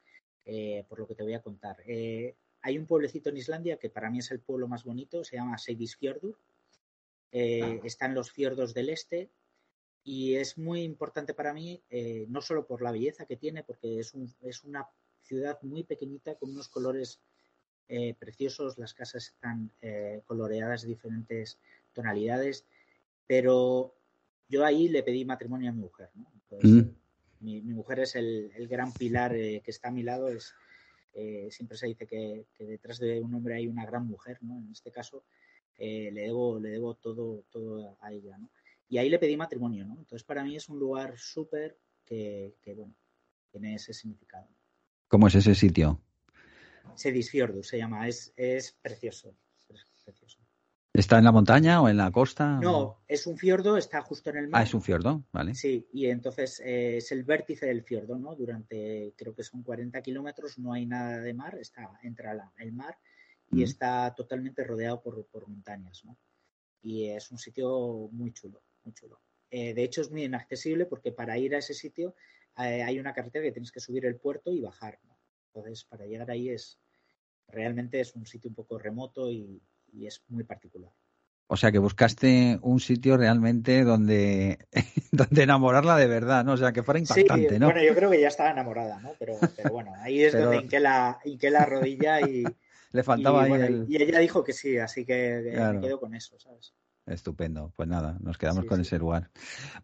Eh, 0.45 0.85
por 0.89 0.99
lo 0.99 1.07
que 1.07 1.15
te 1.15 1.23
voy 1.23 1.35
a 1.35 1.41
contar. 1.41 1.77
Eh, 1.87 2.35
hay 2.63 2.77
un 2.77 2.87
pueblecito 2.87 3.31
en 3.31 3.39
Islandia 3.39 3.79
que 3.79 3.89
para 3.89 4.11
mí 4.11 4.19
es 4.19 4.31
el 4.31 4.41
pueblo 4.41 4.69
más 4.69 4.85
bonito, 4.85 5.25
se 5.25 5.37
llama 5.37 5.57
Seidisfjordur. 5.57 6.37
Eh, 7.33 7.81
está 7.85 8.07
en 8.07 8.15
los 8.15 8.31
fiordos 8.33 8.75
del 8.75 8.91
este 8.91 9.31
y 10.03 10.35
es 10.35 10.59
muy 10.59 10.83
importante 10.83 11.35
para 11.35 11.53
mí, 11.53 11.83
eh, 11.91 12.27
no 12.29 12.41
solo 12.41 12.67
por 12.67 12.83
la 12.83 12.93
belleza 12.93 13.27
que 13.27 13.37
tiene, 13.37 13.63
porque 13.63 14.01
es, 14.01 14.15
una 14.65 14.89
ciudad 15.23 15.59
muy 15.63 15.85
pequeñita 15.85 16.35
con 16.37 16.51
unos 16.51 16.69
colores 16.69 17.21
eh, 17.89 18.15
preciosos, 18.15 18.79
las 18.79 18.95
casas 18.95 19.27
están 19.35 19.71
coloreadas 20.25 20.83
de 20.83 20.89
diferentes 20.89 21.59
tonalidades, 21.93 22.65
pero 23.27 23.95
yo 24.49 24.65
ahí 24.65 24.89
le 24.89 25.03
pedí 25.03 25.25
matrimonio 25.25 25.71
a 25.71 25.73
mi 25.73 25.81
mujer. 25.81 26.11
Mm. 26.63 26.81
mi, 27.41 27.63
mujer 27.63 28.01
es 28.01 28.17
el, 28.17 28.51
el 28.57 28.67
gran 28.67 28.93
pilar 28.93 29.33
que 29.33 29.63
está 29.67 29.89
a 29.89 29.93
mi 29.93 30.03
lado, 30.03 30.29
es, 30.29 30.55
eh, 31.15 31.49
siempre 31.51 31.77
se 31.77 31.87
dice 31.87 32.07
que, 32.07 32.47
detrás 32.59 32.99
de 32.99 33.21
un 33.21 33.35
hombre 33.35 33.55
hay 33.55 33.67
una 33.67 33.85
gran 33.85 34.07
mujer, 34.07 34.39
¿no? 34.43 34.59
En 34.59 34.71
este 34.71 34.91
caso, 34.91 35.25
eh, 35.77 36.11
le, 36.13 36.23
debo, 36.23 36.61
le 36.61 36.71
debo 36.71 36.95
todo, 36.95 37.45
todo 37.51 37.97
a 38.01 38.13
ella, 38.13 38.39
¿no? 38.39 38.49
Y 38.91 38.99
ahí 38.99 39.09
le 39.09 39.19
pedí 39.19 39.37
matrimonio, 39.37 39.87
¿no? 39.87 39.95
Entonces, 39.99 40.25
para 40.25 40.45
mí 40.45 40.57
es 40.57 40.69
un 40.69 40.79
lugar 40.79 41.17
súper 41.17 41.79
que, 42.05 42.55
bueno, 42.77 42.95
tiene 43.51 43.77
ese 43.77 43.95
significado. 43.95 44.49
¿Cómo 45.09 45.29
es 45.29 45.35
ese 45.37 45.55
sitio? 45.55 46.03
Sedisfjordur 46.97 47.65
se 47.65 47.79
llama, 47.79 48.09
es, 48.09 48.35
es 48.37 48.73
precioso, 48.73 49.35
es 49.69 49.87
precioso. 50.05 50.41
¿Está 50.93 51.19
en 51.19 51.25
la 51.25 51.31
montaña 51.31 51.81
o 51.81 51.89
en 51.89 51.97
la 51.97 52.11
costa? 52.11 52.59
No, 52.61 53.05
es 53.07 53.29
un 53.29 53.39
fiordo, 53.39 53.77
está 53.77 54.03
justo 54.03 54.31
en 54.31 54.39
el 54.39 54.49
mar. 54.49 54.61
Ah, 54.61 54.65
es 54.65 54.75
un 54.75 54.83
fiordo, 54.83 55.25
vale. 55.33 55.55
Sí, 55.55 55.89
y 55.93 56.07
entonces 56.07 56.61
eh, 56.65 56.97
es 56.97 57.13
el 57.13 57.23
vértice 57.23 57.67
del 57.67 57.85
fiordo, 57.85 58.19
¿no? 58.19 58.35
Durante, 58.35 59.15
creo 59.17 59.33
que 59.33 59.45
son 59.45 59.63
40 59.63 60.03
kilómetros, 60.03 60.59
no 60.59 60.73
hay 60.73 60.87
nada 60.87 61.21
de 61.21 61.33
mar, 61.33 61.57
está, 61.61 61.89
entra 62.03 62.53
el 62.59 62.73
mar 62.73 62.99
y 63.53 63.63
está 63.63 64.13
totalmente 64.17 64.65
rodeado 64.65 65.01
por, 65.01 65.49
montañas, 65.49 66.05
¿no? 66.05 66.19
Y 66.83 67.07
es 67.07 67.31
un 67.31 67.39
sitio 67.39 68.09
muy 68.11 68.33
chulo, 68.33 68.61
muy 68.85 68.95
chulo. 68.95 69.21
Eh, 69.51 69.75
de 69.75 69.83
hecho, 69.83 70.01
es 70.01 70.11
muy 70.11 70.25
inaccesible 70.25 70.87
porque 70.87 71.13
para 71.13 71.39
ir 71.39 71.55
a 71.55 71.59
ese 71.59 71.75
sitio 71.75 72.15
eh, 72.59 72.83
hay 72.83 72.99
una 72.99 73.13
carretera 73.13 73.45
que 73.45 73.53
tienes 73.53 73.73
que 73.73 73.81
subir 73.81 74.07
el 74.07 74.17
puerto 74.17 74.53
y 74.53 74.61
bajar, 74.61 74.99
¿no? 75.05 75.19
Entonces, 75.53 75.85
para 75.85 76.07
llegar 76.07 76.31
ahí 76.31 76.51
es, 76.51 76.79
realmente 77.49 78.01
es 78.01 78.15
un 78.15 78.27
sitio 78.27 78.49
un 78.49 78.55
poco 78.55 78.79
remoto 78.79 79.31
y, 79.31 79.61
y 79.93 80.07
es 80.07 80.23
muy 80.29 80.45
particular. 80.45 80.93
O 81.53 81.57
sea 81.57 81.73
que 81.73 81.81
buscaste 81.81 82.61
un 82.63 82.79
sitio 82.79 83.17
realmente 83.17 83.83
donde, 83.83 84.59
donde 85.11 85.43
enamorarla 85.43 85.97
de 85.97 86.07
verdad, 86.07 86.45
¿no? 86.45 86.53
O 86.53 86.57
sea, 86.57 86.73
que 86.73 86.85
fuera 86.85 87.01
impactante, 87.01 87.59
¿no? 87.59 87.67
Bueno, 87.67 87.83
yo 87.83 87.93
creo 87.93 88.09
que 88.09 88.21
ya 88.21 88.29
estaba 88.29 88.53
enamorada, 88.53 89.01
¿no? 89.01 89.15
Pero, 89.19 89.37
bueno, 89.73 89.93
ahí 89.99 90.23
es 90.23 90.33
donde 90.33 90.59
hinqué 90.59 90.79
la, 90.79 91.19
la 91.25 91.67
rodilla 91.67 92.21
y. 92.21 92.45
Le 92.93 93.03
faltaba 93.05 93.49
y, 93.49 93.53
ahí 93.53 93.63
el... 93.63 93.87
y 93.89 94.03
ella 94.03 94.19
dijo 94.19 94.43
que 94.43 94.53
sí, 94.53 94.77
así 94.79 95.05
que 95.05 95.53
me 95.75 95.81
quedo 95.81 96.01
con 96.01 96.15
eso, 96.15 96.39
¿sabes? 96.39 96.73
Estupendo. 97.11 97.73
Pues 97.77 97.89
nada, 97.89 98.17
nos 98.21 98.39
quedamos 98.39 98.65
con 98.65 98.81
ese 98.81 98.99
lugar. 98.99 99.31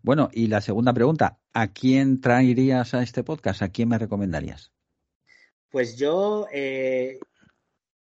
Bueno, 0.03 0.29
y 0.33 0.47
la 0.47 0.61
segunda 0.61 0.93
pregunta, 0.93 1.39
¿a 1.53 1.73
quién 1.73 2.21
traerías 2.21 2.95
a 2.95 3.03
este 3.03 3.25
podcast? 3.25 3.63
¿A 3.63 3.71
quién 3.71 3.89
me 3.89 3.99
recomendarías? 3.99 4.73
Pues 5.69 5.97
yo, 5.97 6.47
eh, 6.53 7.19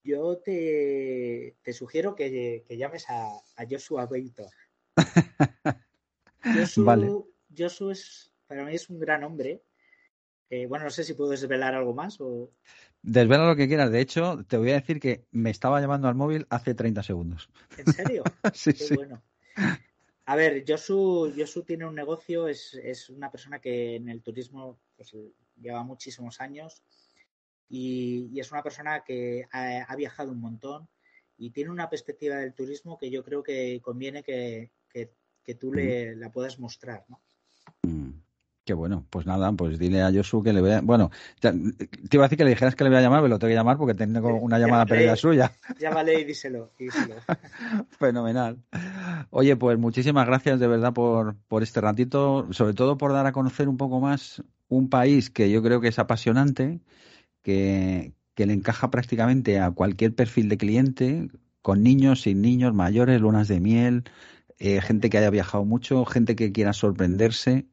yo 0.03 0.38
te, 0.38 1.55
sugiero 1.74 2.15
que, 2.15 2.65
llames 2.70 3.05
a, 3.09 3.41
Joshua 3.70 4.05
Beito. 4.05 4.47
Joshua, 6.43 7.91
es, 7.91 8.32
para 8.45 8.65
mí 8.65 8.76
es 8.76 8.89
un 8.89 8.99
gran 8.99 9.24
hombre. 9.24 9.63
Eh, 10.49 10.65
bueno, 10.68 10.86
no 10.86 10.91
sé 10.91 11.03
si 11.03 11.13
puedo 11.13 11.32
desvelar 11.32 11.76
algo 11.76 11.93
más 11.93 12.22
o... 12.22 12.51
Desvela 13.07 13.47
lo 13.47 13.55
que 13.55 13.69
quieras. 13.69 13.89
De 13.89 14.01
hecho, 14.01 14.43
te 14.49 14.57
voy 14.57 14.71
a 14.71 14.81
decir 14.81 14.99
que 14.99 15.23
me 15.31 15.49
estaba 15.49 15.79
llamando 15.79 16.09
al 16.09 16.15
móvil 16.15 16.45
hace 16.49 16.73
30 16.73 17.03
segundos. 17.03 17.49
¿En 17.77 17.93
serio? 17.93 18.23
sí, 18.53 18.73
sí. 18.73 18.95
bueno. 18.95 19.23
A 20.25 20.35
ver, 20.35 20.65
Josu, 20.67 21.33
Josu 21.33 21.63
tiene 21.63 21.85
un 21.85 21.95
negocio, 21.95 22.49
es, 22.49 22.73
es, 22.73 23.09
una 23.09 23.31
persona 23.31 23.59
que 23.59 23.95
en 23.95 24.09
el 24.09 24.21
turismo 24.21 24.77
pues, 24.97 25.15
lleva 25.55 25.85
muchísimos 25.85 26.41
años 26.41 26.83
y, 27.69 28.37
es 28.37 28.51
una 28.51 28.61
persona 28.61 29.05
que 29.05 29.47
ha, 29.53 29.95
viajado 29.95 30.33
un 30.33 30.41
montón 30.41 30.89
y 31.37 31.51
tiene 31.51 31.71
una 31.71 31.89
perspectiva 31.89 32.35
del 32.35 32.53
turismo 32.53 32.97
que 32.97 33.09
yo 33.09 33.23
creo 33.23 33.41
que 33.41 33.79
conviene 33.81 34.21
que, 34.21 34.69
tú 35.57 35.71
le, 35.71 36.13
la 36.17 36.29
puedas 36.29 36.59
mostrar, 36.59 37.05
¿no? 37.07 37.21
Mm, 37.83 38.19
qué 38.68 38.74
bueno, 38.74 39.07
pues 39.09 39.26
nada, 39.26 39.49
pues 39.53 39.80
dile 39.80 40.01
a 40.01 40.11
Josu 40.11 40.43
que 40.43 40.51
le 40.51 40.59
vea. 40.59 40.82
Bueno, 40.82 41.09
te, 41.39 41.53
iba 42.11 42.26
a 42.26 42.28
decir 42.28 42.38
que 42.38 42.43
le 42.43 42.49
dijeras 42.49 42.76
que 42.76 42.84
le 42.84 42.89
voy 42.89 42.99
a 42.99 43.01
llamar, 43.01 43.22
pero 43.22 43.30
lo 43.30 43.39
tengo 43.39 43.49
que 43.49 43.55
llamar 43.55 43.78
porque 43.78 43.93
tengo 43.93 44.36
una 44.36 44.59
llamada 44.59 44.86
perdida 44.86 45.15
suya. 45.15 45.53
Llámale 45.80 46.20
y 46.20 46.26
díselo. 46.26 46.70
Fenomenal. 47.97 48.57
Oye, 49.30 49.55
pues 49.55 49.80
muchísimas 49.80 50.28
gracias 50.28 50.59
de 50.59 50.68
verdad 50.68 50.91
por, 50.91 51.38
por 51.47 51.63
este 51.63 51.80
ratito, 51.80 52.45
sobre 52.51 52.74
todo 52.74 52.97
por 52.97 53.13
dar 53.13 53.26
a 53.26 53.32
conocer 53.32 53.70
un 53.70 53.78
poco 53.78 54.01
más 54.01 54.43
un 54.68 54.89
país 54.89 55.30
que 55.30 55.49
yo 55.49 55.63
creo 55.63 55.80
que 55.80 55.88
es 55.88 55.97
apasionante, 55.97 56.82
que, 57.43 58.11
que 58.36 58.45
le 58.45 58.53
encaja 58.53 58.91
prácticamente 58.91 59.61
a 59.61 59.72
cualquier 59.72 60.13
perfil 60.13 60.49
de 60.49 60.57
cliente, 60.57 61.30
con 61.61 61.84
niños, 61.84 62.24
sin 62.24 62.41
niños, 62.41 62.74
mayores, 62.74 63.22
lunas 63.22 63.47
de 63.47 63.61
miel, 63.61 64.03
eh, 64.59 64.82
gente 64.82 65.09
que 65.09 65.20
haya 65.20 65.30
viajado 65.30 65.63
mucho, 65.63 66.03
gente 66.03 66.36
que 66.36 66.51
quiera 66.51 66.74
sorprenderse. 66.74 67.65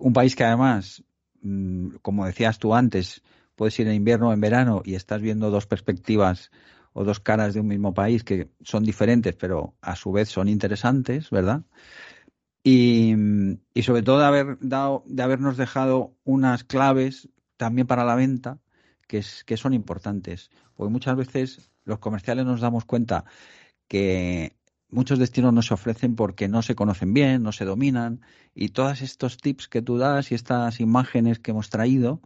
Un 0.00 0.12
país 0.12 0.36
que 0.36 0.44
además, 0.44 1.02
mm, 1.42 1.96
como 2.02 2.26
decías 2.26 2.58
tú 2.58 2.74
antes, 2.74 3.22
puedes 3.56 3.78
ir 3.80 3.88
en 3.88 3.94
invierno 3.94 4.28
o 4.28 4.32
en 4.32 4.40
verano 4.40 4.82
y 4.84 4.94
estás 4.94 5.20
viendo 5.20 5.50
dos 5.50 5.66
perspectivas 5.66 6.50
o 6.92 7.04
dos 7.04 7.20
caras 7.20 7.54
de 7.54 7.60
un 7.60 7.66
mismo 7.66 7.94
país 7.94 8.24
que 8.24 8.48
son 8.62 8.84
diferentes, 8.84 9.34
pero 9.36 9.74
a 9.80 9.96
su 9.96 10.12
vez 10.12 10.28
son 10.28 10.48
interesantes, 10.48 11.30
¿verdad? 11.30 11.62
Y, 12.62 13.14
y 13.74 13.82
sobre 13.82 14.02
todo 14.02 14.18
de 14.18 14.26
haber 14.26 14.58
dado, 14.60 15.04
de 15.06 15.22
habernos 15.22 15.56
dejado 15.56 16.14
unas 16.24 16.64
claves 16.64 17.28
también 17.56 17.86
para 17.86 18.04
la 18.04 18.14
venta 18.14 18.58
que, 19.06 19.18
es, 19.18 19.44
que 19.44 19.56
son 19.56 19.74
importantes. 19.74 20.50
Porque 20.74 20.92
muchas 20.92 21.16
veces 21.16 21.70
los 21.84 21.98
comerciales 21.98 22.44
nos 22.44 22.60
damos 22.60 22.84
cuenta 22.84 23.24
que 23.88 24.57
muchos 24.90 25.18
destinos 25.18 25.52
no 25.52 25.62
se 25.62 25.74
ofrecen 25.74 26.16
porque 26.16 26.48
no 26.48 26.62
se 26.62 26.74
conocen 26.74 27.12
bien, 27.14 27.42
no 27.42 27.52
se 27.52 27.64
dominan 27.64 28.20
y 28.54 28.70
todos 28.70 29.02
estos 29.02 29.36
tips 29.36 29.68
que 29.68 29.82
tú 29.82 29.98
das 29.98 30.32
y 30.32 30.34
estas 30.34 30.80
imágenes 30.80 31.38
que 31.38 31.50
hemos 31.50 31.70
traído, 31.70 32.20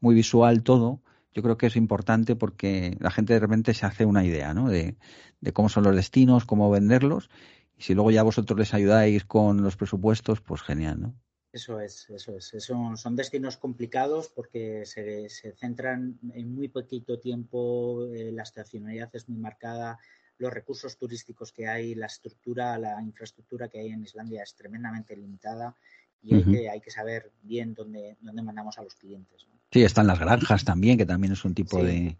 muy 0.00 0.14
visual 0.14 0.62
todo, 0.62 1.00
yo 1.32 1.42
creo 1.42 1.56
que 1.56 1.66
es 1.66 1.76
importante 1.76 2.36
porque 2.36 2.96
la 3.00 3.10
gente 3.10 3.34
de 3.34 3.40
repente 3.40 3.74
se 3.74 3.86
hace 3.86 4.04
una 4.04 4.24
idea 4.24 4.54
¿no? 4.54 4.68
de, 4.68 4.96
de 5.40 5.52
cómo 5.52 5.68
son 5.68 5.84
los 5.84 5.94
destinos, 5.94 6.44
cómo 6.44 6.70
venderlos 6.70 7.30
y 7.76 7.82
si 7.82 7.94
luego 7.94 8.10
ya 8.10 8.22
vosotros 8.22 8.58
les 8.58 8.74
ayudáis 8.74 9.24
con 9.24 9.62
los 9.62 9.76
presupuestos, 9.76 10.40
pues 10.40 10.62
genial, 10.62 11.00
¿no? 11.00 11.14
Eso 11.50 11.80
es, 11.80 12.10
eso 12.10 12.36
es. 12.36 12.52
Son, 12.58 12.96
son 12.98 13.16
destinos 13.16 13.56
complicados 13.56 14.28
porque 14.28 14.84
se, 14.84 15.30
se, 15.30 15.52
centran 15.52 16.18
en 16.34 16.54
muy 16.54 16.68
poquito 16.68 17.18
tiempo, 17.18 18.06
eh, 18.12 18.32
la 18.32 18.42
estacionalidad 18.42 19.08
es 19.14 19.28
muy 19.28 19.38
marcada, 19.38 19.98
los 20.38 20.52
recursos 20.52 20.96
turísticos 20.96 21.52
que 21.52 21.66
hay, 21.66 21.94
la 21.94 22.06
estructura, 22.06 22.78
la 22.78 23.00
infraestructura 23.02 23.68
que 23.68 23.80
hay 23.80 23.88
en 23.88 24.02
Islandia 24.02 24.42
es 24.42 24.54
tremendamente 24.54 25.16
limitada 25.16 25.74
y 26.22 26.34
hay, 26.34 26.40
uh 26.40 26.44
-huh. 26.44 26.52
que, 26.52 26.70
hay 26.70 26.80
que 26.80 26.90
saber 26.90 27.30
bien 27.42 27.74
dónde, 27.74 28.16
dónde 28.20 28.42
mandamos 28.42 28.78
a 28.78 28.82
los 28.82 28.94
clientes. 28.94 29.46
¿no? 29.50 29.58
Sí, 29.70 29.82
están 29.82 30.06
las 30.06 30.18
granjas 30.18 30.64
también, 30.64 30.96
que 30.96 31.06
también 31.06 31.32
es 31.32 31.44
un 31.44 31.54
tipo 31.54 31.78
sí. 31.80 31.86
de, 31.86 31.92
de, 31.92 32.16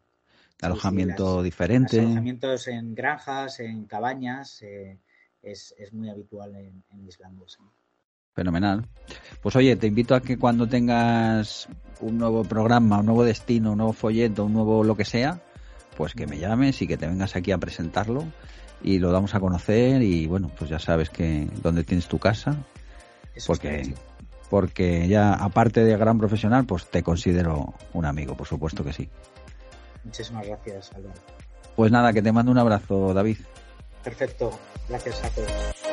alojamiento 0.63 1.25
sí, 1.25 1.31
sí, 1.31 1.37
las, 1.37 1.45
diferente. 1.45 1.97
Los 1.97 2.07
alojamientos 2.07 2.69
en 2.69 2.95
granjas, 2.95 3.61
en 3.61 3.85
cabañas, 3.87 4.63
eh, 4.63 4.99
es, 5.43 5.75
es, 5.79 5.93
muy 5.93 6.11
habitual 6.11 6.55
en, 6.57 6.83
en 6.91 7.07
Islandia. 7.07 7.47
Fenomenal. 8.35 8.87
Pues 9.43 9.57
oye, 9.57 9.75
te 9.77 9.89
invito 9.89 10.15
a 10.15 10.21
que 10.21 10.39
cuando 10.39 10.69
tengas 10.69 11.69
un 12.01 12.19
nuevo 12.19 12.45
programa, 12.45 13.01
un 13.01 13.07
nuevo 13.07 13.25
destino, 13.25 13.73
un 13.73 13.79
nuevo 13.79 13.93
folleto, 13.93 14.45
un 14.45 14.53
nuevo 14.53 14.85
lo 14.85 14.97
que 14.97 15.05
sea, 15.05 15.41
pues 15.99 16.15
que 16.15 16.29
me 16.29 16.39
llames 16.39 16.81
y 16.81 16.87
que 16.87 16.97
te 16.97 17.09
vengas 17.09 17.35
aquí 17.35 17.51
a 17.51 17.59
presentarlo 17.59 18.25
y 18.81 19.01
lo 19.01 19.11
damos 19.11 19.35
a 19.35 19.41
conocer 19.41 20.01
y 20.01 20.29
bueno, 20.29 20.49
pues 20.57 20.71
ya 20.71 20.79
sabes 20.79 21.11
que 21.11 21.49
dónde 21.61 21.83
tienes 21.83 22.07
tu 22.07 22.21
casa, 22.21 22.57
Eso 23.35 23.49
porque 23.49 23.95
porque 24.49 25.09
ya 25.09 25.35
aparte 25.35 25.83
de 25.83 25.97
gran 25.97 26.17
profesional, 26.17 26.67
pues 26.67 26.87
te 26.87 27.03
considero 27.03 27.75
un 27.93 28.07
amigo, 28.07 28.37
por 28.37 28.47
supuesto 28.47 28.85
que 28.85 28.93
sí. 28.93 29.11
Muchísimas 30.05 30.47
gracias, 30.47 30.93
Álvaro. 30.95 31.21
Pues 31.75 31.91
nada, 31.91 32.13
que 32.13 32.23
te 32.23 32.31
mando 32.31 32.53
un 32.53 32.59
abrazo, 32.59 33.13
David. 33.13 33.39
Perfecto, 34.05 34.57
gracias 34.89 35.25
a 35.25 35.31
todos. 35.31 35.88